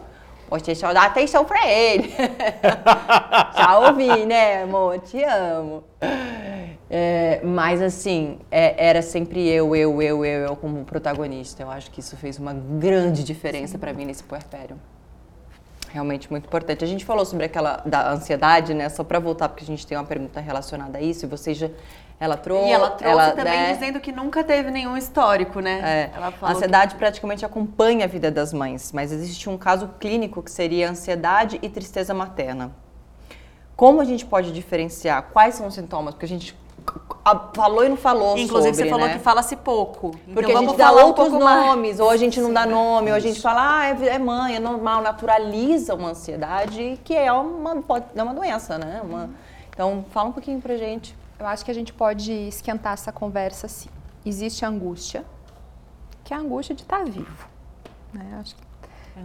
[0.49, 2.11] Você só dá atenção pra ele.
[3.55, 4.99] já ouvi, né, amor?
[5.01, 5.85] Te amo.
[6.91, 11.63] É, mas assim, é- era sempre eu, eu, eu, eu, eu como protagonista.
[11.63, 14.79] Eu acho que isso fez uma grande diferença pra mim nesse puerpério.
[15.91, 16.85] Realmente muito importante.
[16.85, 18.89] A gente falou sobre aquela da ansiedade, né?
[18.89, 21.25] Só pra voltar, porque a gente tem uma pergunta relacionada a isso.
[21.25, 21.69] E vocês já.
[22.21, 22.69] Ela trouxe.
[22.69, 23.73] E ela trouxe também né?
[23.73, 26.11] dizendo que nunca teve nenhum histórico, né?
[26.13, 30.43] É, Ela a ansiedade praticamente acompanha a vida das mães, mas existe um caso clínico
[30.43, 32.73] que seria ansiedade e tristeza materna.
[33.77, 35.29] Como a gente pode diferenciar?
[35.33, 36.13] Quais são os sintomas?
[36.13, 36.57] Porque a gente
[37.55, 38.37] falou e não falou.
[38.39, 39.15] Inclusive, sobre, você falou né?
[39.15, 40.09] que fala-se pouco.
[40.09, 41.67] Então, Porque a vamos gente dá falar um outros mais.
[41.67, 44.57] nomes, ou a gente não dá nome, ou a gente fala, ah, é é mãe,
[44.57, 49.01] é normal, naturaliza uma ansiedade, que é uma, pode, é uma doença, né?
[49.05, 49.31] Uma-
[49.71, 51.17] então, fala um pouquinho pra gente.
[51.39, 53.89] Eu acho que a gente pode esquentar essa conversa assim.
[54.27, 55.25] Existe a angústia,
[56.25, 57.49] que é a angústia de estar vivo.
[58.13, 58.39] Né?
[58.41, 58.63] Acho que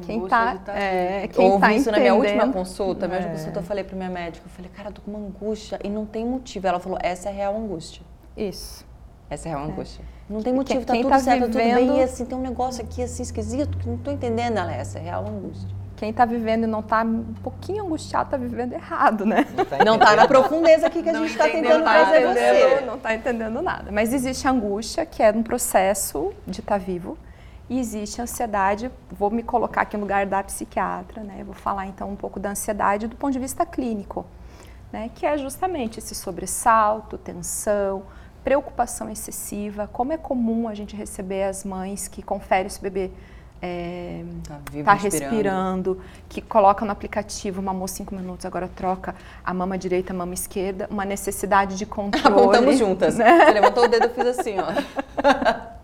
[0.02, 3.08] quem está de tá é, Eu quem ouvi tá isso na minha última entendendo- consulta.
[3.08, 3.38] Minha última É.
[3.38, 5.90] consulta eu falei pra minha médica, eu falei, cara, eu tô com uma angústia e
[5.90, 6.68] não tem motivo.
[6.68, 8.02] Ela falou, essa é a real angústia.
[8.36, 8.86] Isso.
[9.30, 10.04] Essa é a real angústia.
[10.30, 12.00] Não tem motivo, Quem- tá quem tudo tá certo, tá tudo vivendo- bem.
[12.00, 14.58] E assim, tem um negócio aqui assim esquisito que não tô entendendo.
[14.58, 15.70] Ela, essa é a real angústia.
[15.96, 19.46] Quem está vivendo e não está um pouquinho angustiado está vivendo errado, né?
[19.86, 22.82] Não tá na profundeza aqui que a Não gente tá entendeu tentando trazer você.
[22.86, 23.90] não está entendendo nada.
[23.92, 27.18] Mas existe a angústia, que é um processo de estar vivo,
[27.74, 28.92] e existe ansiedade.
[29.12, 31.44] Vou me colocar aqui no lugar da psiquiatra, né?
[31.44, 34.26] Vou falar então um pouco da ansiedade do ponto de vista clínico,
[34.92, 35.10] né?
[35.16, 38.04] Que é justamente esse sobressalto, tensão,
[38.44, 39.90] preocupação excessiva.
[39.92, 43.10] Como é comum a gente receber as mães que conferem se o bebê
[43.60, 49.54] é, Tá vivo, tá respirando, que coloca no aplicativo, mamou cinco minutos, agora troca a
[49.54, 52.28] mama direita, a mama esquerda, uma necessidade de controle.
[52.28, 53.18] Apontamos juntas.
[53.18, 53.46] né?
[53.46, 55.74] Você levantou o dedo, eu fiz assim, ó.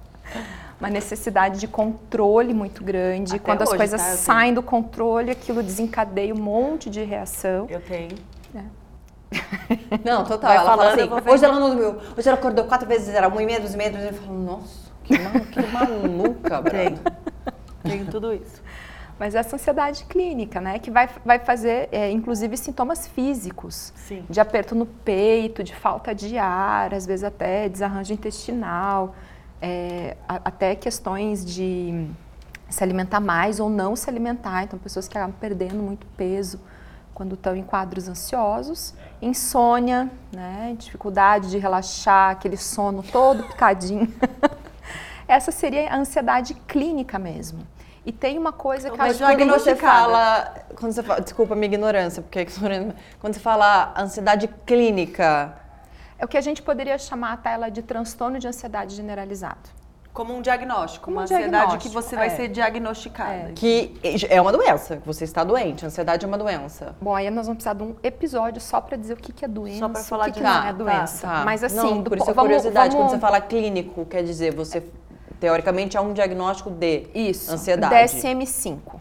[0.79, 3.35] Uma necessidade de controle muito grande.
[3.35, 4.07] Até Quando as hoje, coisas tá?
[4.15, 7.67] Saem do controle, aquilo desencadeia um monte de reação.
[7.69, 8.15] Eu tenho.
[10.03, 10.49] Não, total.
[10.49, 12.01] Vai ela falando, fala assim, hoje ela não dormiu.
[12.17, 14.15] Hoje ela acordou quatro vezes, era uma e meia, duas e meia, duas e meia.
[14.15, 16.99] Eu falo, nossa, que, mal, que maluca, Tenho.
[17.83, 18.61] Tenho tudo isso.
[19.19, 20.79] Mas essa ansiedade clínica, né?
[20.79, 23.91] Que vai, vai fazer, é, inclusive, sintomas físicos.
[23.95, 24.23] Sim.
[24.29, 29.13] De aperto no peito, de falta de ar, às vezes até desarranjo intestinal,
[29.61, 32.07] é, até questões de
[32.69, 34.63] se alimentar mais ou não se alimentar.
[34.63, 36.59] Então, pessoas que acabam perdendo muito peso
[37.13, 38.93] quando estão em quadros ansiosos.
[39.21, 40.75] Insônia, né?
[40.77, 44.13] dificuldade de relaxar, aquele sono todo picadinho.
[45.27, 47.59] Essa seria a ansiedade clínica mesmo.
[48.05, 51.55] E tem uma coisa que Mas acho Quando você fala, quando você fala, desculpa a
[51.55, 52.45] minha ignorância, porque é
[53.19, 55.53] quando você fala ansiedade clínica,
[56.19, 59.69] É o que a gente poderia chamar tá, ela de transtorno de ansiedade generalizado.
[60.11, 62.29] Como um diagnóstico, Como uma um ansiedade que você vai é.
[62.31, 63.53] ser diagnosticada.
[63.53, 63.97] que
[64.29, 66.93] é uma doença, que você está doente, ansiedade é uma doença.
[66.99, 69.47] Bom, aí nós vamos precisar de um episódio só para dizer o que, que é
[69.47, 71.27] doença, Só pra falar o que, de- que não Tá, é tá, doença.
[71.27, 71.45] tá.
[71.45, 74.05] Mas assim, Não, do por po- isso a vamos- curiosidade, vamos- quando você fala clínico,
[74.07, 74.83] quer dizer, você
[75.39, 77.93] teoricamente é um diagnóstico de Isso, ansiedade.
[77.95, 78.99] DSM-5,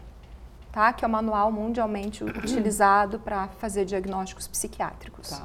[0.71, 0.93] tá?
[0.93, 5.29] Que é o manual mundialmente utilizado para fazer diagnósticos psiquiátricos.
[5.31, 5.41] Tá.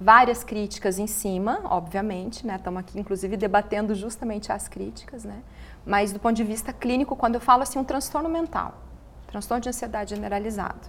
[0.00, 2.54] Várias críticas em cima, obviamente, né?
[2.54, 5.42] Estamos aqui, inclusive, debatendo justamente as críticas, né?
[5.84, 8.74] Mas do ponto de vista clínico, quando eu falo assim, um transtorno mental,
[9.26, 10.88] transtorno de ansiedade generalizado.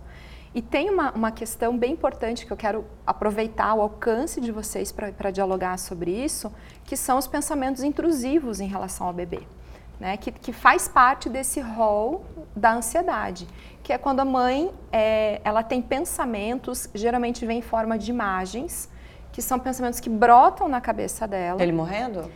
[0.53, 4.91] E tem uma, uma questão bem importante que eu quero aproveitar o alcance de vocês
[4.91, 6.51] para dialogar sobre isso,
[6.85, 9.41] que são os pensamentos intrusivos em relação ao bebê.
[9.99, 12.23] Né, que, que faz parte desse rol
[12.55, 13.45] da ansiedade,
[13.83, 18.89] que é quando a mãe é, ela tem pensamentos, geralmente vem em forma de imagens,
[19.31, 22.29] que são pensamentos que brotam na cabeça dela, Ele morrendo?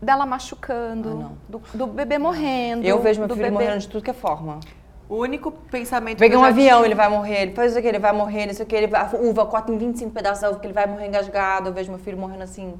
[0.00, 2.84] dela machucando, Ah, do, do bebê morrendo.
[2.86, 3.64] Eu vejo meu do filho bebê...
[3.64, 4.58] morrendo de tudo que é forma.
[5.08, 7.98] O único pensamento eu um avião, tive- ele vai morrer, ele faz isso aqui, ele
[7.98, 10.72] vai morrer, isso aqui, ele a uva corta em 25 pedaços, a uva que ele
[10.72, 11.68] vai morrer engasgado.
[11.68, 12.74] Eu vejo meu filho morrendo assim,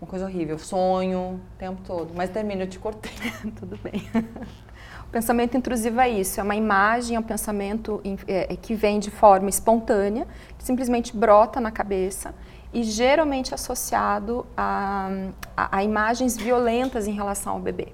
[0.00, 0.56] uma coisa horrível.
[0.58, 2.12] Sonho o tempo todo.
[2.14, 3.10] Mas termina, eu te cortei.
[3.58, 4.02] Tudo bem.
[5.06, 8.76] O pensamento intrusivo é isso, é uma imagem, é um pensamento in- é, é, que
[8.76, 10.24] vem de forma espontânea,
[10.56, 12.32] que simplesmente brota na cabeça
[12.72, 15.10] e geralmente associado a,
[15.56, 17.92] a- a imagens violentas em relação ao bebê.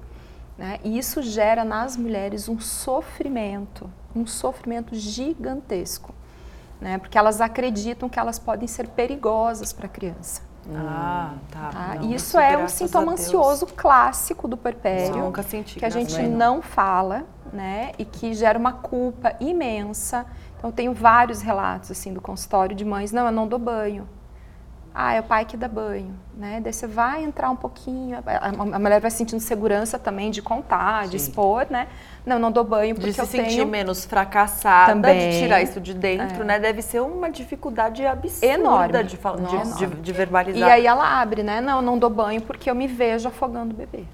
[0.59, 0.79] né?
[0.85, 6.15] E isso gera nas mulheres um sofrimento, um sofrimento gigantesco,
[6.81, 6.99] né?
[6.99, 10.43] porque elas acreditam que elas podem ser perigosas para a criança.
[10.75, 11.69] Ah, tá.
[11.71, 11.95] Tá?
[11.95, 15.79] Não, Isso é um sintoma cocioso clássico do puerpério, nunca senti.
[15.79, 17.93] que a gente não fala, né?
[17.99, 20.27] E que gera uma culpa imensa.
[20.59, 23.13] Então, eu tenho vários relatos, assim, do consultório de mães.
[23.13, 24.09] Não, eu não dou banho.
[24.99, 26.59] Ah, é o pai que dá banho, né?
[26.59, 31.19] Daí você vai entrar um pouquinho, a, mulher vai sentindo segurança também de contar, de
[31.19, 31.29] Sim.
[31.29, 31.87] expor, né?
[32.25, 33.67] Não, não dou banho porque De se eu sentir tenho...
[33.67, 35.33] menos fracassada, Também.
[35.33, 36.59] de tirar isso de dentro, né?
[36.59, 39.05] Deve ser uma dificuldade absurda Enorme.
[39.05, 40.67] de, fal- de, de, de verbalizar.
[40.67, 41.61] E aí ela abre, né?
[41.61, 44.05] Não, não dou banho porque eu me vejo afogando o bebê.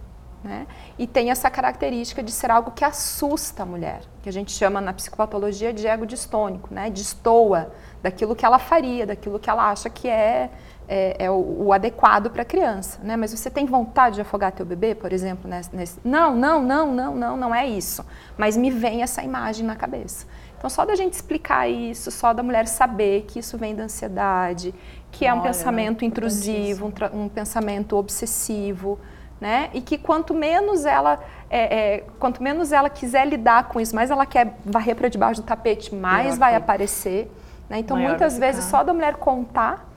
[0.43, 0.67] Né?
[0.99, 4.81] E tem essa característica de ser algo que assusta a mulher, que a gente chama
[4.81, 6.91] na psicopatologia de ego distônico, né?
[6.91, 7.73] Destoa
[8.03, 10.51] daquilo que ela faria, daquilo que ela acha que é,
[10.93, 13.01] é, é o, o adequado para a criança.
[13.03, 13.17] Né?
[13.17, 15.49] Mas você tem vontade de afogar teu bebê, por exemplo?
[15.49, 15.99] Nesse, nesse...
[16.05, 18.05] Não, não, não, não, não, não é isso.
[18.37, 20.27] Mas me vem essa imagem na cabeça.
[20.59, 24.75] Então, só da gente explicar isso, só da mulher saber que isso vem da ansiedade,
[25.11, 28.99] que é um Olha, pensamento intrusivo, um, um pensamento obsessivo,
[29.41, 29.71] né?
[29.73, 31.19] E que quanto menos ela,
[31.51, 35.41] é, é, quanto menos ela quiser lidar com isso, mais ela quer varrer para debaixo
[35.41, 36.63] do tapete, mais Pior vai fica.
[36.63, 37.33] aparecer.
[37.69, 37.79] Né?
[37.79, 39.92] Então, Maior muitas vezes, só da mulher contar,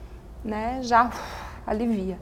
[0.46, 1.10] né, já
[1.66, 2.18] alivia.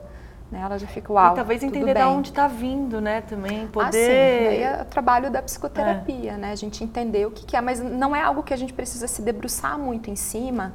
[0.51, 0.61] Né?
[0.61, 3.23] Ela já fica, uau, e talvez entender de onde está vindo, né?
[3.23, 3.69] Também Ah, sim.
[3.69, 4.49] poder.
[4.49, 6.53] Aí é o trabalho da psicoterapia, né?
[6.53, 9.09] A gente entender o que, que é, mas não é algo que a gente precisa
[9.09, 10.73] se debruçar muito em cima,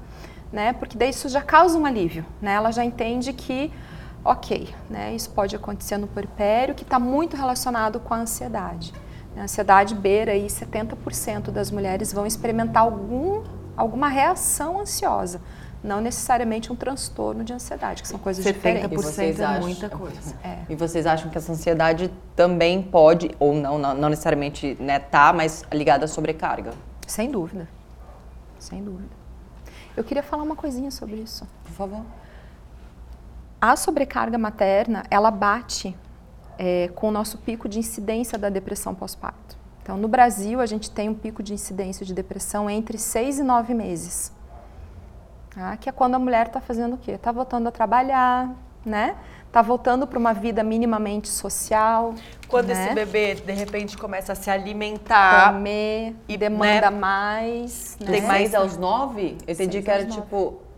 [0.52, 0.74] né?
[0.74, 2.54] Porque daí isso já causa um alívio, né?
[2.54, 3.72] Ela já entende que,
[4.26, 5.14] ok, né?
[5.14, 8.92] Isso pode acontecer no puerpério, que está muito relacionado com a ansiedade.
[9.38, 13.44] A ansiedade beira aí 70% das mulheres vão experimentar algum,
[13.78, 15.40] alguma reação ansiosa.
[15.84, 18.92] Não necessariamente um transtorno de ansiedade, que são coisas 70% diferentes.
[18.92, 19.62] E vocês é acham?
[19.62, 20.36] muita coisa.
[20.44, 20.60] É.
[20.70, 25.32] E vocês acham que essa ansiedade também pode, ou não, não, não necessariamente né, tá,
[25.32, 26.72] mas ligada à sobrecarga?
[27.08, 27.68] Sem dúvida.
[28.60, 29.10] Sem dúvida.
[29.96, 31.48] Eu queria falar uma coisinha sobre isso.
[31.64, 32.06] Por favor.
[33.62, 35.96] A sobrecarga materna, ela bate
[36.58, 39.58] é, com o nosso pico de incidência da depressão pós-parto.
[39.82, 43.44] Então, no Brasil, a gente tem um pico de incidência de depressão entre seis e
[43.44, 44.32] nove meses.
[45.54, 45.78] Tá?
[45.78, 47.12] Que é quando a mulher está fazendo o quê?
[47.12, 48.54] Está voltando a trabalhar,
[48.86, 49.16] né?
[49.48, 52.14] Está voltando para uma vida minimamente social.
[52.48, 52.86] Quando né?
[52.86, 55.54] esse bebê, de repente, começa a se alimentar.
[55.54, 57.98] comer, e, demanda né, mais.
[58.00, 58.12] Né?
[58.12, 59.38] Tem mais aos nove?
[59.48, 60.69] Eu entendi Seis que era tipo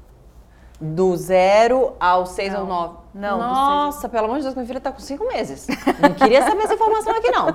[0.82, 2.62] do zero ao seis Não.
[2.62, 2.98] ao nove.
[3.14, 5.68] Não, seis Nossa, pelo amor de Deus, minha filha tá com cinco meses.
[6.02, 7.48] Não queria saber essa informação aqui, não.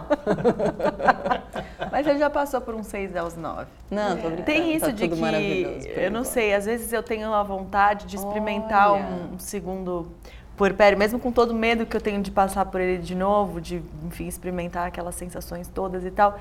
[1.91, 3.67] Mas ele já passou por uns 6 aos 9.
[3.91, 4.43] Não, tô brincando.
[4.43, 8.07] Tem isso tá de tudo que, eu não sei, às vezes eu tenho a vontade
[8.07, 9.03] de experimentar Olha.
[9.03, 10.09] um, um segundo
[10.57, 13.61] puerpério, mesmo com todo o medo que eu tenho de passar por ele de novo,
[13.61, 16.39] de, enfim, experimentar aquelas sensações todas e tal.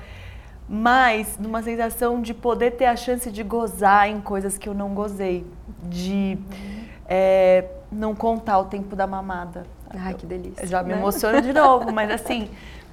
[0.68, 4.94] Mas numa sensação de poder ter a chance de gozar em coisas que eu não
[4.94, 5.46] gozei.
[5.82, 6.38] De
[7.08, 9.64] é, não contar o tempo da mamada.
[9.90, 10.62] Ai, que delícia.
[10.62, 10.98] Eu já me né?
[10.98, 12.50] emociono de novo, mas assim,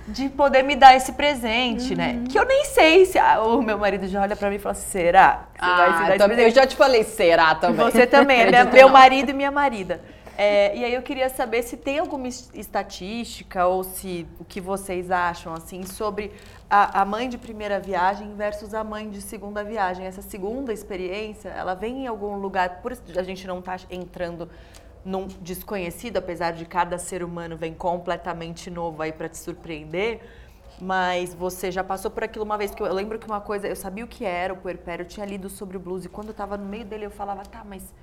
[0.07, 2.23] de poder me dar esse presente, né?
[2.29, 4.73] Que eu nem sei se ah, o meu marido já olha pra mim e fala
[4.73, 5.45] assim, será?
[5.57, 6.55] Você vai se dar Ah, também, eu presente?
[6.55, 7.83] já te falei, será também.
[7.85, 10.01] Você também, é meu marido e minha marida.
[10.35, 14.59] É, e aí eu queria saber se tem alguma es- estatística ou se o que
[14.59, 16.31] vocês acham assim sobre
[16.67, 20.05] a, a mãe de primeira viagem versus a mãe de segunda viagem.
[20.07, 24.49] Essa segunda experiência, ela vem em algum lugar, por a gente não está entrando
[25.05, 30.19] num desconhecido, apesar de cada ser humano vem completamente novo aí para te surpreender.
[30.81, 33.75] Mas você já passou por aquilo uma vez, porque eu lembro que uma coisa, eu
[33.75, 36.33] sabia o que era o puerpério, eu tinha lido sobre o blues e quando eu
[36.33, 37.93] tava no meio dele eu falava, tá, mas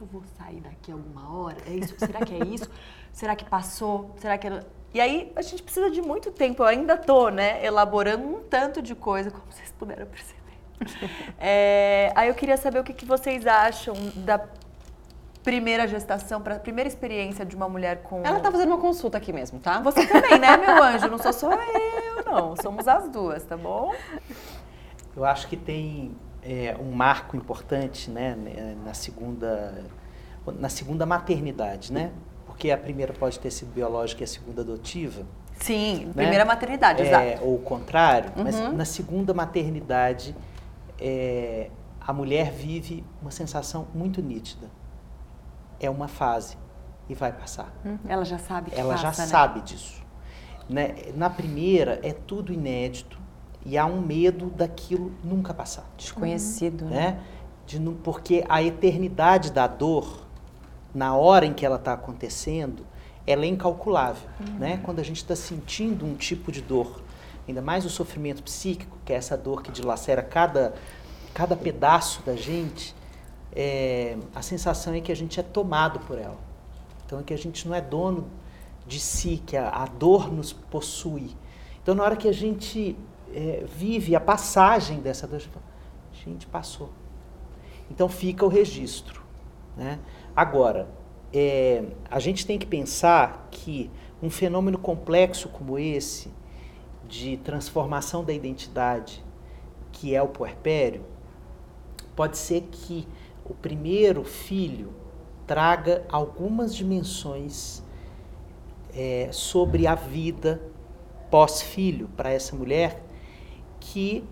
[0.00, 1.58] que eu vou sair daqui alguma hora?
[1.66, 1.94] É isso?
[1.98, 2.70] Será que é isso?
[3.12, 4.14] Será que passou?
[4.16, 4.66] Será que era...
[4.94, 8.82] E aí a gente precisa de muito tempo, eu ainda tô, né, elaborando um tanto
[8.82, 10.40] de coisa, como vocês puderam perceber.
[11.38, 14.40] É, aí eu queria saber o que, que vocês acham da
[15.42, 19.32] primeira gestação, para primeira experiência de uma mulher com Ela tá fazendo uma consulta aqui
[19.32, 19.80] mesmo, tá?
[19.80, 21.08] você também, né, meu anjo?
[21.08, 22.56] Não sou só eu, não.
[22.56, 23.94] Somos as duas, tá bom?
[25.14, 29.84] Eu acho que tem é, um marco importante né, né, na, segunda,
[30.58, 32.12] na segunda maternidade, né?
[32.46, 35.22] Porque a primeira pode ter sido biológica e a segunda adotiva.
[35.60, 36.12] Sim, né?
[36.14, 37.44] primeira maternidade, É, exato.
[37.44, 38.72] ou o contrário, mas Uhum.
[38.72, 40.34] na segunda maternidade
[40.98, 44.68] é, a mulher vive uma sensação muito nítida.
[45.78, 46.56] É uma fase
[47.08, 47.72] e vai passar.
[48.06, 49.28] Ela já sabe que Ela já passa, né?
[49.28, 50.02] sabe disso.
[50.68, 50.94] Né?
[51.14, 53.18] Na primeira é tudo inédito
[53.64, 55.88] e há um medo daquilo nunca passar.
[55.96, 57.12] Desconhecido, né?
[57.12, 57.20] Né?
[57.66, 60.26] De porque a eternidade da dor,
[60.94, 62.84] na hora em que ela está acontecendo,
[63.26, 64.28] ela é incalculável.
[64.58, 64.80] Né?
[64.82, 67.00] Quando a gente está sentindo um tipo de dor,
[67.46, 70.74] ainda mais o sofrimento psíquico, que é essa dor que dilacera cada,
[71.32, 72.94] cada pedaço da gente,
[73.52, 76.38] é, a sensação é que a gente é tomado por ela.
[77.06, 78.28] Então é que a gente não é dono
[78.86, 81.36] de si, que a, a dor nos possui.
[81.82, 82.96] Então na hora que a gente
[83.34, 85.42] é, vive a passagem dessa dor,
[86.24, 86.90] gente passou.
[87.90, 89.22] Então fica o registro.
[89.76, 89.98] Né?
[90.34, 90.88] Agora,
[91.32, 93.90] é, a gente tem que pensar que
[94.22, 96.30] um fenômeno complexo como esse,
[97.08, 99.24] de transformação da identidade,
[99.90, 101.04] que é o puerpério,
[102.14, 103.08] pode ser que
[103.44, 104.92] o primeiro filho
[105.46, 107.82] traga algumas dimensões
[108.94, 110.62] é, sobre a vida
[111.30, 113.02] pós-filho para essa mulher
[113.80, 114.22] que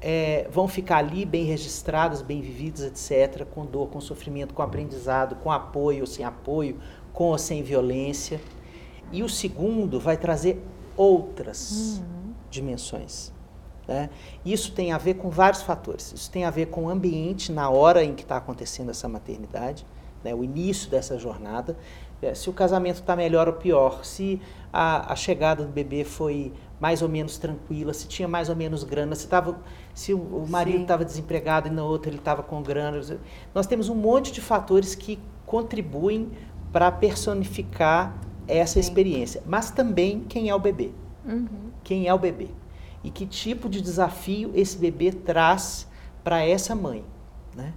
[0.00, 5.36] é, vão ficar ali bem registradas, bem vividas, etc., com dor, com sofrimento, com aprendizado,
[5.36, 6.78] com apoio ou sem apoio,
[7.12, 8.40] com ou sem violência.
[9.12, 10.62] E o segundo vai trazer
[10.96, 12.32] outras uhum.
[12.50, 13.32] dimensões.
[13.86, 14.08] Né?
[14.44, 16.12] Isso tem a ver com vários fatores.
[16.12, 19.84] Isso tem a ver com o ambiente na hora em que está acontecendo essa maternidade,
[20.24, 20.34] né?
[20.34, 21.76] o início dessa jornada.
[22.22, 24.40] É, se o casamento está melhor ou pior, se
[24.70, 28.84] a, a, chegada do bebê foi mais ou menos tranquila, se tinha mais ou menos
[28.84, 29.58] grana, se, tava,
[29.94, 33.00] se o, o marido estava desempregado e no outro ele estava com grana.
[33.54, 36.30] Nós temos um monte de fatores que contribuem
[36.72, 38.16] para personificar
[38.46, 38.80] essa Sim.
[38.80, 39.42] experiência.
[39.46, 40.90] Mas também quem é o bebê.
[41.24, 41.70] Uhum.
[41.82, 42.48] Quem é o bebê.
[43.02, 45.88] E que tipo de desafio esse bebê traz
[46.22, 47.04] para essa mãe.
[47.56, 47.72] Né?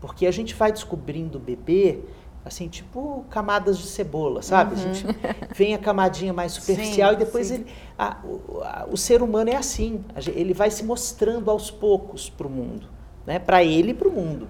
[0.00, 2.00] Porque a gente vai descobrindo o bebê
[2.44, 4.74] assim, tipo camadas de cebola, sabe?
[4.74, 4.90] Uhum.
[4.90, 5.06] A gente
[5.54, 7.66] vem a camadinha mais superficial sim, e depois ele,
[7.98, 10.04] a, o, a, o, ser humano é assim,
[10.34, 12.88] ele vai se mostrando aos poucos para o mundo,
[13.26, 13.38] né?
[13.38, 14.48] Para ele e para o mundo.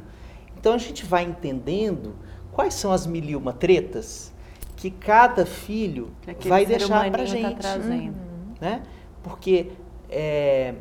[0.56, 2.14] Então a gente vai entendendo
[2.52, 4.32] quais são as mil e uma tretas
[4.76, 8.12] que cada filho que vai deixar para a tá gente, tá uhum.
[8.60, 8.82] né?
[9.22, 9.72] Porque
[10.10, 10.74] é,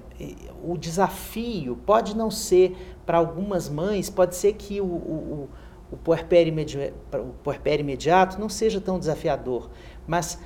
[0.63, 2.75] o desafio pode não ser
[3.05, 5.49] para algumas mães, pode ser que o, o
[5.91, 6.77] o puerpério, imedi
[7.13, 9.69] o puerpério imediato não seja tão desafiador,
[10.05, 10.39] mas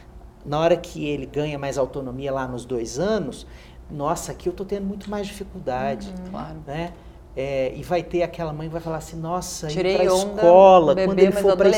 [0.45, 3.45] na hora que ele ganha mais autonomia lá nos dois anos,
[3.90, 6.32] nossa, aqui eu estou tendo muito mais dificuldade, uhum.
[6.32, 6.58] claro.
[6.66, 6.94] né?
[7.34, 10.94] É, e vai ter aquela mãe que vai falar assim, nossa, Tirei ir para escola,
[10.94, 11.72] bebê, quando ele for para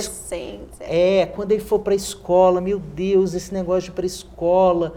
[0.80, 4.08] é, quando ele for para a escola, meu Deus, esse negócio de ir para a
[4.08, 4.96] escola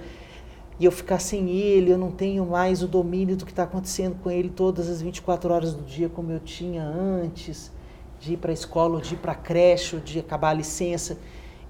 [0.78, 4.16] e eu ficar sem ele, eu não tenho mais o domínio do que está acontecendo
[4.22, 7.72] com ele todas as 24 horas do dia como eu tinha antes
[8.20, 10.54] de ir para a escola, ou de ir para a creche, ou de acabar a
[10.54, 11.18] licença.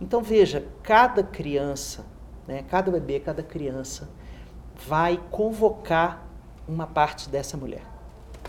[0.01, 2.05] Então veja, cada criança,
[2.47, 4.09] né, cada bebê, cada criança
[4.87, 6.27] vai convocar
[6.69, 7.83] uma parte dessa mulher.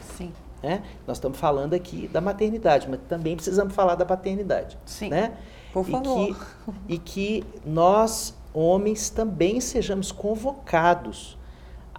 [0.01, 0.33] Sim.
[0.61, 0.83] Né?
[1.05, 4.77] Nós estamos falando aqui da maternidade, mas também precisamos falar da paternidade.
[4.85, 5.09] Sim.
[5.09, 5.37] Né?
[5.71, 6.29] Por favor.
[6.29, 11.37] E que, e que nós, homens, também sejamos convocados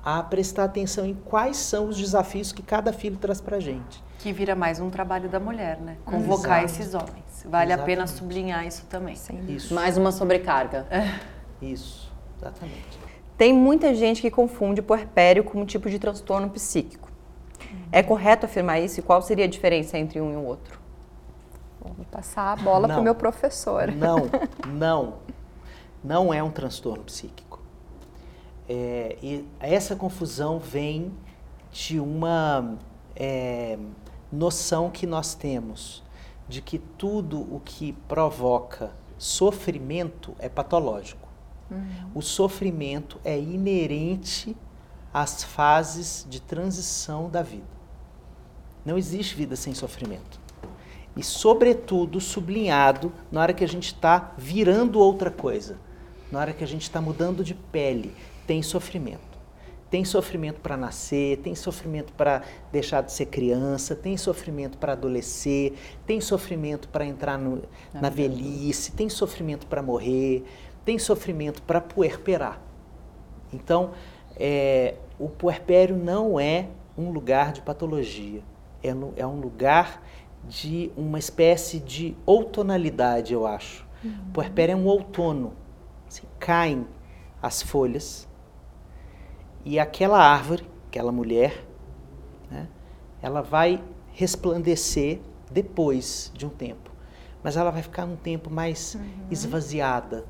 [0.05, 4.03] a prestar atenção em quais são os desafios que cada filho traz para a gente.
[4.19, 5.97] Que vira mais um trabalho da mulher, né?
[6.05, 6.81] Convocar Exato.
[6.81, 7.45] esses homens.
[7.45, 7.81] Vale exatamente.
[7.81, 9.15] a pena sublinhar isso também.
[9.15, 9.45] Sim.
[9.49, 9.73] Isso.
[9.73, 10.87] Mais uma sobrecarga.
[10.91, 11.15] É.
[11.65, 12.99] Isso, exatamente.
[13.37, 17.09] Tem muita gente que confunde o puerpério com um tipo de transtorno psíquico.
[17.93, 18.99] É correto afirmar isso?
[18.99, 20.81] E qual seria a diferença entre um e o outro?
[21.81, 23.93] Vou passar a bola para o meu professor.
[23.93, 24.29] Não,
[24.67, 25.15] não.
[26.03, 27.61] Não é um transtorno psíquico.
[28.69, 29.17] É,
[29.61, 31.13] essa confusão vem
[31.73, 32.77] de uma
[33.17, 33.79] é,
[34.31, 36.03] noção que nós temos
[36.49, 41.29] de que tudo o que provoca sofrimento é patológico.
[41.71, 42.11] Uhum.
[42.15, 44.57] O sofrimento é inerente
[45.13, 47.67] às fases de transição da vida.
[48.85, 50.41] Não existe vida sem sofrimento.
[51.15, 55.77] E, sobretudo, sublinhado na hora que a gente está virando outra coisa,
[56.31, 58.15] na hora que a gente está mudando de pele,
[58.47, 59.39] tem sofrimento.
[59.91, 65.73] Tem sofrimento para nascer, tem sofrimento para deixar de ser criança, tem sofrimento para adolescer,
[66.07, 67.63] tem sofrimento para entrar no,
[67.95, 70.45] na velhice, tem sofrimento para morrer,
[70.85, 72.61] tem sofrimento para puerperar.
[73.51, 73.93] Então,
[74.37, 78.43] é, o puerpério não é um lugar de patologia,
[78.83, 80.03] é, no, é um lugar
[80.47, 83.87] de uma espécie de outonalidade, eu acho.
[84.05, 84.13] Uhum.
[84.29, 85.55] O puerpério é um outono.
[86.09, 86.87] Assim, caem
[87.41, 88.29] as folhas,
[89.65, 91.65] e aquela árvore, aquela mulher,
[92.51, 92.67] né,
[93.21, 93.83] ela vai
[94.13, 95.21] resplandecer
[95.51, 96.91] depois de um tempo.
[97.43, 99.27] Mas ela vai ficar um tempo mais uhum.
[99.31, 100.25] esvaziada.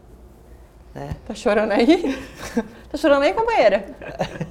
[0.95, 1.15] Né?
[1.25, 2.19] Tá chorando aí?
[2.91, 3.87] tá chorando aí, companheira?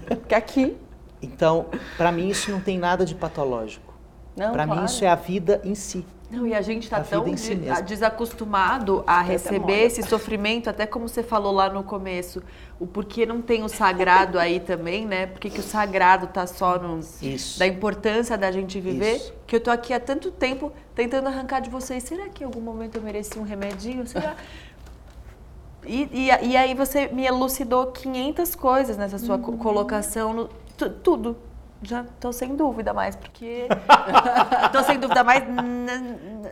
[0.07, 0.77] Porque aqui.
[1.21, 1.67] Então,
[1.97, 3.93] para mim, isso não tem nada de patológico.
[4.35, 4.81] Para claro.
[4.81, 6.05] mim, isso é a vida em si.
[6.29, 7.55] Não, e a gente está tão si
[7.85, 12.43] desacostumado a receber esse sofrimento, até como você falou lá no começo,
[12.77, 15.27] o porquê não tem o sagrado aí também, né?
[15.27, 17.57] Por que que o sagrado tá só no, Isso.
[17.57, 19.33] da importância da gente viver, Isso.
[19.47, 22.03] que eu tô aqui há tanto tempo tentando arrancar de vocês.
[22.03, 24.05] Será que em algum momento eu mereci um remedinho?
[24.05, 24.35] Será?
[25.85, 30.89] E, e, e aí você me elucidou 500 coisas nessa sua co- colocação, no- tu-
[30.89, 31.37] tudo.
[31.83, 33.67] Já tô sem dúvida mais, porque...
[34.71, 35.43] tô sem dúvida mais...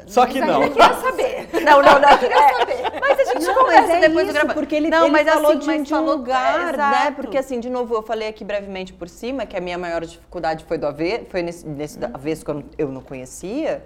[0.08, 0.62] Só que não.
[1.02, 1.50] saber.
[1.66, 2.10] Não, não, não.
[2.10, 5.12] É, mas a gente Não, conversa é depois do isso, grava- porque ele, não, ele
[5.12, 7.12] mas falou assim, de, mas de um falou- lugar, é, né?
[7.12, 10.64] Porque assim, de novo, eu falei aqui brevemente por cima que a minha maior dificuldade
[10.66, 13.84] foi do avesso, foi nesse, nesse da- avesso que eu não, eu não conhecia.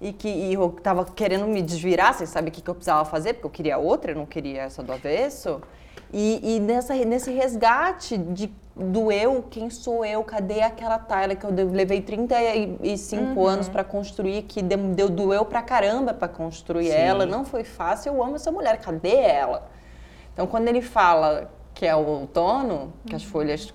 [0.00, 3.04] E que e eu tava querendo me desvirar, sem saber o que, que eu precisava
[3.04, 5.60] fazer, porque eu queria outra, eu não queria essa do avesso.
[6.12, 11.44] E, e nessa, nesse resgate de, do eu, quem sou eu, cadê aquela Tyler que
[11.44, 13.46] eu levei 35 Uhum.
[13.46, 16.96] anos para construir, que deu, doeu pra caramba para construir Sim.
[16.96, 19.68] ela, não foi fácil, eu amo essa mulher, cadê ela?
[20.32, 23.74] Então, quando ele fala que é o outono, que as folhas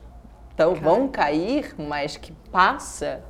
[0.56, 3.22] tão, vão cair, mas que passa,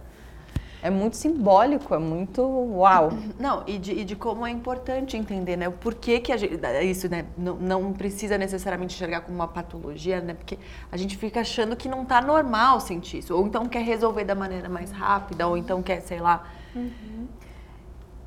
[0.84, 3.14] é muito simbólico, é muito uau.
[3.40, 5.70] Não, e de, e de como é importante entender, né?
[5.70, 6.60] O porquê que a gente.
[6.84, 7.26] Isso, né?
[7.38, 10.34] Não, não precisa necessariamente enxergar como uma patologia, né?
[10.34, 10.60] Porque
[10.92, 13.34] a gente fica achando que não tá normal sentir isso.
[13.34, 16.52] Ou então quer resolver da maneira mais rápida, ou então quer, sei lá.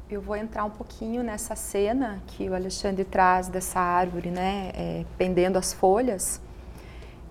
[0.08, 5.04] Eu vou entrar um pouquinho nessa cena que o Alexandre traz dessa árvore, né, é,
[5.18, 6.40] pendendo as folhas,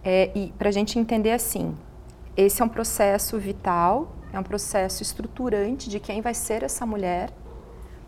[0.03, 1.75] é, e para a gente entender assim,
[2.37, 7.31] esse é um processo vital, é um processo estruturante de quem vai ser essa mulher,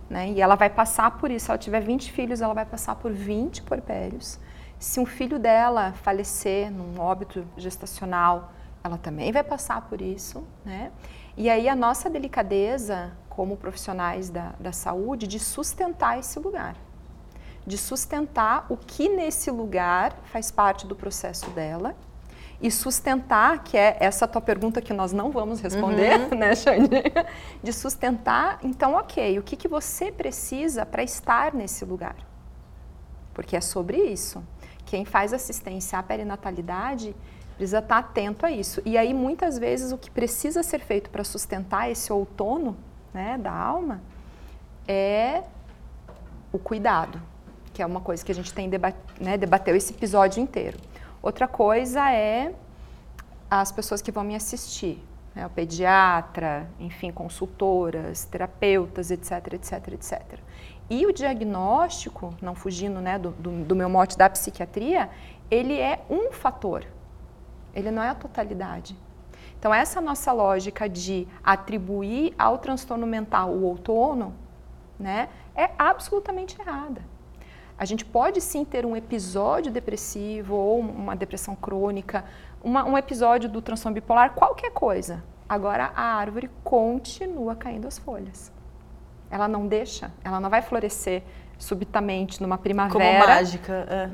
[0.09, 1.45] né, e ela vai passar por isso.
[1.45, 4.39] Se ela tiver 20 filhos, ela vai passar por 20 porpérios.
[4.79, 8.51] Se um filho dela falecer num óbito gestacional,
[8.83, 10.91] ela também vai passar por isso, né?
[11.35, 16.75] E aí a nossa delicadeza como profissionais da, da saúde de sustentar esse lugar,
[17.65, 21.95] de sustentar o que nesse lugar faz parte do processo dela
[22.59, 27.03] e sustentar, que é essa tua pergunta que nós não vamos responder, né, Xande?
[27.61, 32.15] De sustentar, então, ok, o que, que você precisa para estar nesse lugar?
[33.33, 34.43] Porque é sobre isso.
[34.85, 37.15] Quem faz assistência à perinatalidade
[37.55, 38.81] precisa estar atento a isso.
[38.85, 42.75] E aí, muitas vezes, o que precisa ser feito para sustentar esse outono
[43.13, 44.01] né, da alma
[44.87, 45.43] é
[46.51, 47.21] o cuidado,
[47.73, 50.77] que é uma coisa que a gente tem deba né, debateu esse episódio inteiro.
[51.21, 52.53] Outra coisa é
[53.49, 55.03] as pessoas que vão me assistir,
[55.33, 60.39] né, o pediatra, enfim, consultoras, terapeutas, etc, etc, etc.
[60.89, 65.09] E o diagnóstico, não fugindo né, do, do, do meu mote da psiquiatria,
[65.49, 66.85] ele é um fator,
[67.73, 68.95] ele não é a totalidade.
[69.59, 74.33] Então, essa nossa lógica de atribuir ao transtorno mental o outono
[74.99, 77.01] né, é absolutamente errada.
[77.77, 82.25] A gente pode sim ter um episódio depressivo ou uma depressão crônica,
[82.63, 85.23] uma, um episódio do transtorno bipolar, qualquer coisa.
[85.47, 88.51] Agora a árvore continua caindo as folhas.
[89.29, 91.23] Ela não deixa, ela não vai florescer
[91.57, 93.19] subitamente numa primavera.
[93.19, 93.73] Como mágica.
[93.89, 94.09] é.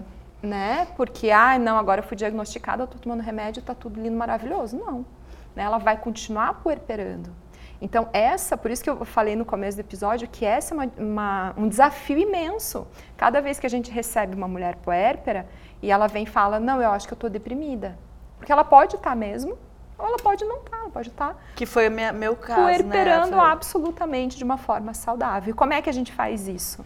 [0.46, 0.88] Né?
[0.98, 4.76] Porque, ah, não, agora eu fui diagnosticada, eu estou tomando remédio, está tudo lindo, maravilhoso.
[4.78, 5.06] Não.
[5.56, 5.64] Né?
[5.64, 7.34] Ela vai continuar puerperando.
[7.84, 10.92] Então, essa, por isso que eu falei no começo do episódio, que essa é uma,
[10.98, 12.88] uma, um desafio imenso.
[13.18, 15.46] Cada vez que a gente recebe uma mulher puérpera
[15.82, 17.98] e ela vem e fala, não, eu acho que eu estou deprimida.
[18.38, 19.58] Porque ela pode estar mesmo,
[20.00, 23.38] ou ela pode não estar, ela pode estar Que foi minha- meu caso, puerperando né?
[23.42, 25.52] Foi- absolutamente de uma forma saudável.
[25.52, 26.86] E como é que a gente faz isso?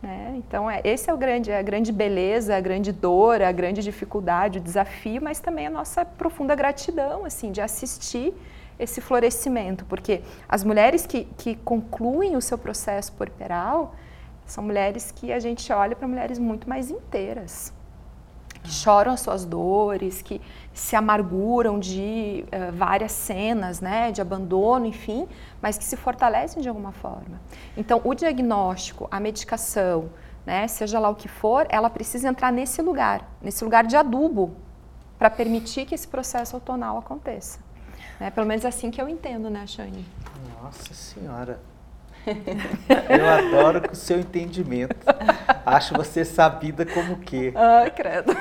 [0.00, 0.34] Né?
[0.36, 3.82] Então, é, esse é o grande, é a grande beleza, a grande dor, a grande
[3.82, 8.32] dificuldade, o desafio, mas também a nossa profunda gratidão, assim, de assistir
[8.78, 13.94] esse florescimento, porque as mulheres que, que concluem o seu processo puerperal
[14.46, 17.72] são mulheres que a gente olha para mulheres muito mais inteiras,
[18.62, 20.40] que choram as suas dores, que
[20.72, 25.28] se amarguram de eh, várias cenas, né, de abandono, enfim,
[25.60, 27.40] mas que se fortalecem de alguma forma.
[27.76, 30.10] Então, o diagnóstico, a medicação,
[30.46, 34.56] né, seja lá o que for, ela precisa entrar nesse lugar, nesse lugar de adubo,
[35.18, 37.58] para permitir que esse processo autonal aconteça.
[38.20, 38.30] Né?
[38.30, 40.04] Pelo menos é assim que eu entendo, né, Shane?
[40.62, 41.58] Nossa Senhora.
[43.08, 44.94] Eu adoro o seu entendimento.
[45.64, 47.52] Acho você sabida como que.
[47.54, 48.32] Ai, credo.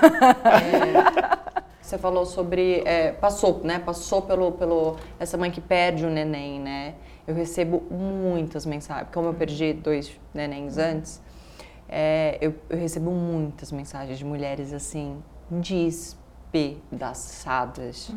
[1.81, 2.83] Você falou sobre.
[2.85, 3.79] é, passou, né?
[3.79, 4.97] Passou pelo, pelo.
[5.17, 6.95] Essa mãe que perde o neném, né?
[7.25, 9.07] Eu recebo muitas mensagens.
[9.13, 11.21] Como eu perdi dois nenéns antes,
[11.87, 18.11] é, eu, eu recebo muitas mensagens de mulheres assim, despedaçadas.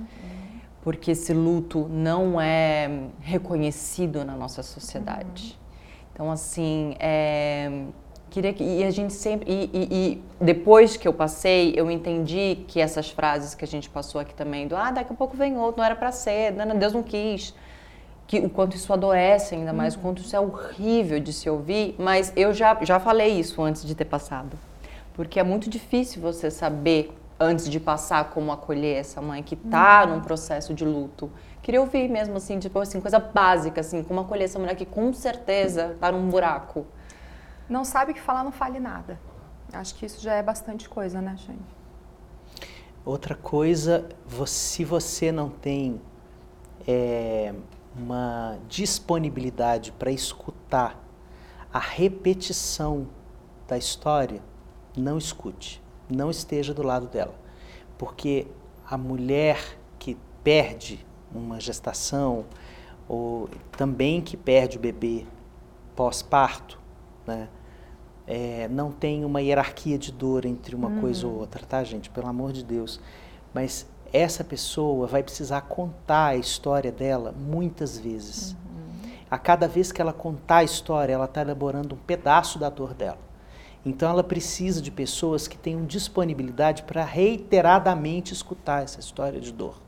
[0.83, 5.59] Porque esse luto não é reconhecido na nossa sociedade.
[6.13, 7.85] Então, assim, é,
[8.31, 12.65] queria que, e a gente sempre, e, e, e, depois que eu passei, eu entendi
[12.69, 15.59] que essas frases que a gente passou aqui também, do ah, daqui a pouco vem
[15.59, 17.55] outro, não era para ser, não, Deus não quis,
[18.27, 20.01] que o quanto isso adoece ainda mais, uhum.
[20.01, 23.85] o quanto isso é horrível de se ouvir, mas eu já, já falei isso antes
[23.85, 24.57] de ter passado,
[25.15, 30.05] porque é muito difícil você saber antes de passar como acolher essa mãe que está
[30.05, 30.17] uhum.
[30.17, 31.33] num processo de luto.
[31.63, 35.11] Queria ouvir mesmo assim, tipo assim, coisa básica assim, como acolher essa mulher que com
[35.15, 36.87] certeza está num buraco.
[37.67, 39.19] Não sabe que falar não fale nada.
[39.73, 41.59] Acho que isso já é bastante coisa, né, Shane?
[43.05, 44.07] Outra coisa,
[44.47, 46.01] se você não tem
[46.87, 47.55] é,
[47.97, 51.03] uma disponibilidade para escutar
[51.73, 53.09] a repetição
[53.67, 54.43] da história,
[54.95, 55.81] não escute
[56.13, 57.35] não esteja do lado dela.
[57.99, 58.47] Porque
[58.89, 61.05] a mulher que perde
[61.35, 62.45] uma gestação,
[63.09, 65.27] ou também que perde o bebê
[65.95, 66.79] pós-parto,
[67.27, 67.49] né?
[68.27, 71.01] É, não tem uma hierarquia de dor entre uma uhum.
[71.01, 72.09] coisa ou outra, tá, gente?
[72.11, 73.01] Pelo amor de Deus.
[73.53, 78.53] Mas essa pessoa vai precisar contar a história dela muitas vezes.
[78.53, 79.11] Uhum.
[79.29, 82.95] A cada vez que ela contar a história, ela está elaborando um pedaço da dor
[82.95, 83.19] dela.
[83.85, 89.81] Então ela precisa de pessoas que tenham disponibilidade para reiteradamente escutar essa história de dor.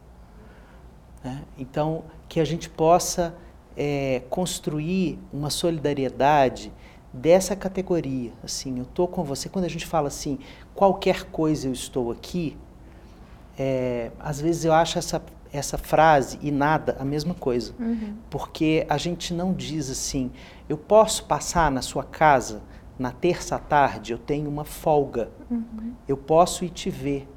[1.23, 1.43] Né?
[1.59, 3.35] Então, que a gente possa
[3.77, 6.73] é, construir uma solidariedade
[7.13, 8.33] dessa categoria.
[8.43, 9.49] Assim, eu estou com você.
[9.49, 10.39] Quando a gente fala assim,
[10.75, 12.57] qualquer coisa eu estou aqui,
[13.59, 17.75] é, às vezes eu acho essa, essa frase e nada a mesma coisa.
[17.79, 18.17] Uhum.
[18.31, 20.31] Porque a gente não diz assim,
[20.69, 22.63] eu posso passar na sua casa
[23.03, 25.29] na terça tarde eu tenho uma folga.
[25.51, 25.93] Uhum.
[26.07, 27.29] Eu posso ir te ver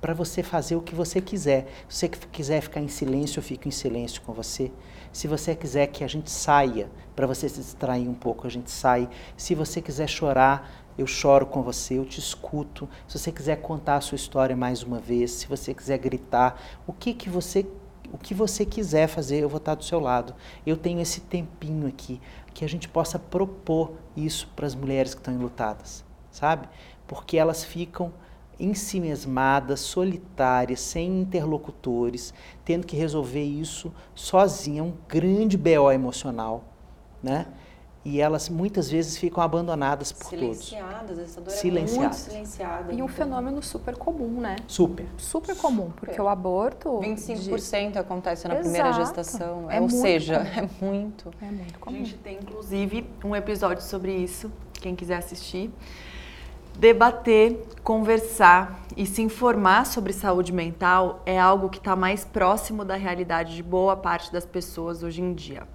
[0.00, 1.66] para você fazer o que você quiser.
[1.88, 4.70] Se você quiser ficar em silêncio, eu fico em silêncio com você.
[5.12, 8.70] Se você quiser que a gente saia, para você se distrair um pouco, a gente
[8.70, 9.08] sai.
[9.36, 12.88] Se você quiser chorar, eu choro com você, eu te escuto.
[13.08, 16.92] Se você quiser contar a sua história mais uma vez, se você quiser gritar, o
[16.92, 17.66] que que você
[18.12, 20.36] o que você quiser fazer, eu vou estar do seu lado.
[20.64, 22.20] Eu tenho esse tempinho aqui
[22.54, 26.68] que a gente possa propor isso para as mulheres que estão enlutadas, sabe?
[27.06, 28.12] Porque elas ficam
[28.58, 32.32] em si mesmadas, solitárias, sem interlocutores,
[32.64, 36.64] tendo que resolver isso sozinha, é um grande BO emocional,
[37.20, 37.48] né?
[38.04, 41.18] E elas muitas vezes ficam abandonadas por silenciadas, todos.
[41.18, 41.98] Essa dor silenciadas.
[41.98, 42.92] É muito silenciada.
[42.92, 44.56] E um fenômeno super comum, né?
[44.66, 45.06] Super.
[45.16, 47.00] Super comum, porque o aborto...
[47.00, 47.98] 25% de...
[47.98, 48.70] acontece na Exato.
[48.70, 50.50] primeira gestação, é ou seja, comum.
[50.84, 51.30] é muito.
[51.40, 51.96] É muito comum.
[51.96, 55.70] A gente tem, inclusive, um episódio sobre isso, quem quiser assistir.
[56.78, 62.96] Debater, conversar e se informar sobre saúde mental é algo que está mais próximo da
[62.96, 65.73] realidade de boa parte das pessoas hoje em dia.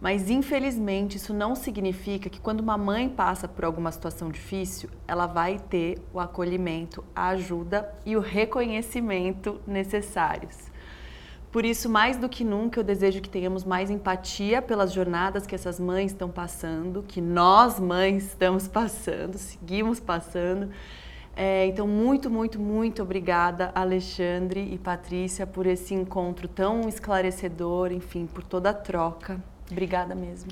[0.00, 5.26] Mas infelizmente isso não significa que quando uma mãe passa por alguma situação difícil, ela
[5.26, 10.70] vai ter o acolhimento, a ajuda e o reconhecimento necessários.
[11.52, 15.54] Por isso, mais do que nunca, eu desejo que tenhamos mais empatia pelas jornadas que
[15.54, 20.70] essas mães estão passando, que nós mães estamos passando, seguimos passando.
[21.34, 28.26] É, então, muito, muito, muito obrigada, Alexandre e Patrícia, por esse encontro tão esclarecedor, enfim,
[28.26, 29.42] por toda a troca.
[29.72, 30.50] Obrigada mesmo.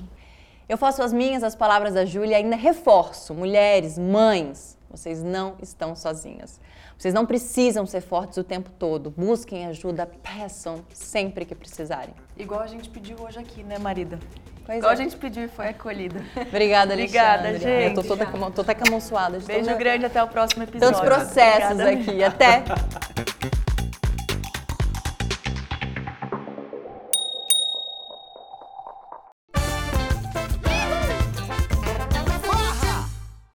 [0.67, 5.55] Eu faço as minhas, as palavras da Júlia e ainda reforço, mulheres, mães, vocês não
[5.61, 6.59] estão sozinhas.
[6.97, 9.09] Vocês não precisam ser fortes o tempo todo.
[9.09, 12.13] Busquem ajuda, peçam sempre que precisarem.
[12.37, 14.19] Igual a gente pediu hoje aqui, né, marida?
[14.65, 14.93] Pois Igual é.
[14.93, 16.19] a gente pediu e foi acolhida.
[16.35, 17.47] Obrigada, Alexandre.
[17.47, 17.87] Obrigada, gente.
[17.87, 19.39] Eu tô toda, tô até camonçoada.
[19.39, 20.95] Beijo grande, até o próximo episódio.
[20.95, 22.11] Tantos processos Obrigada.
[22.11, 22.23] aqui.
[22.23, 22.63] Até!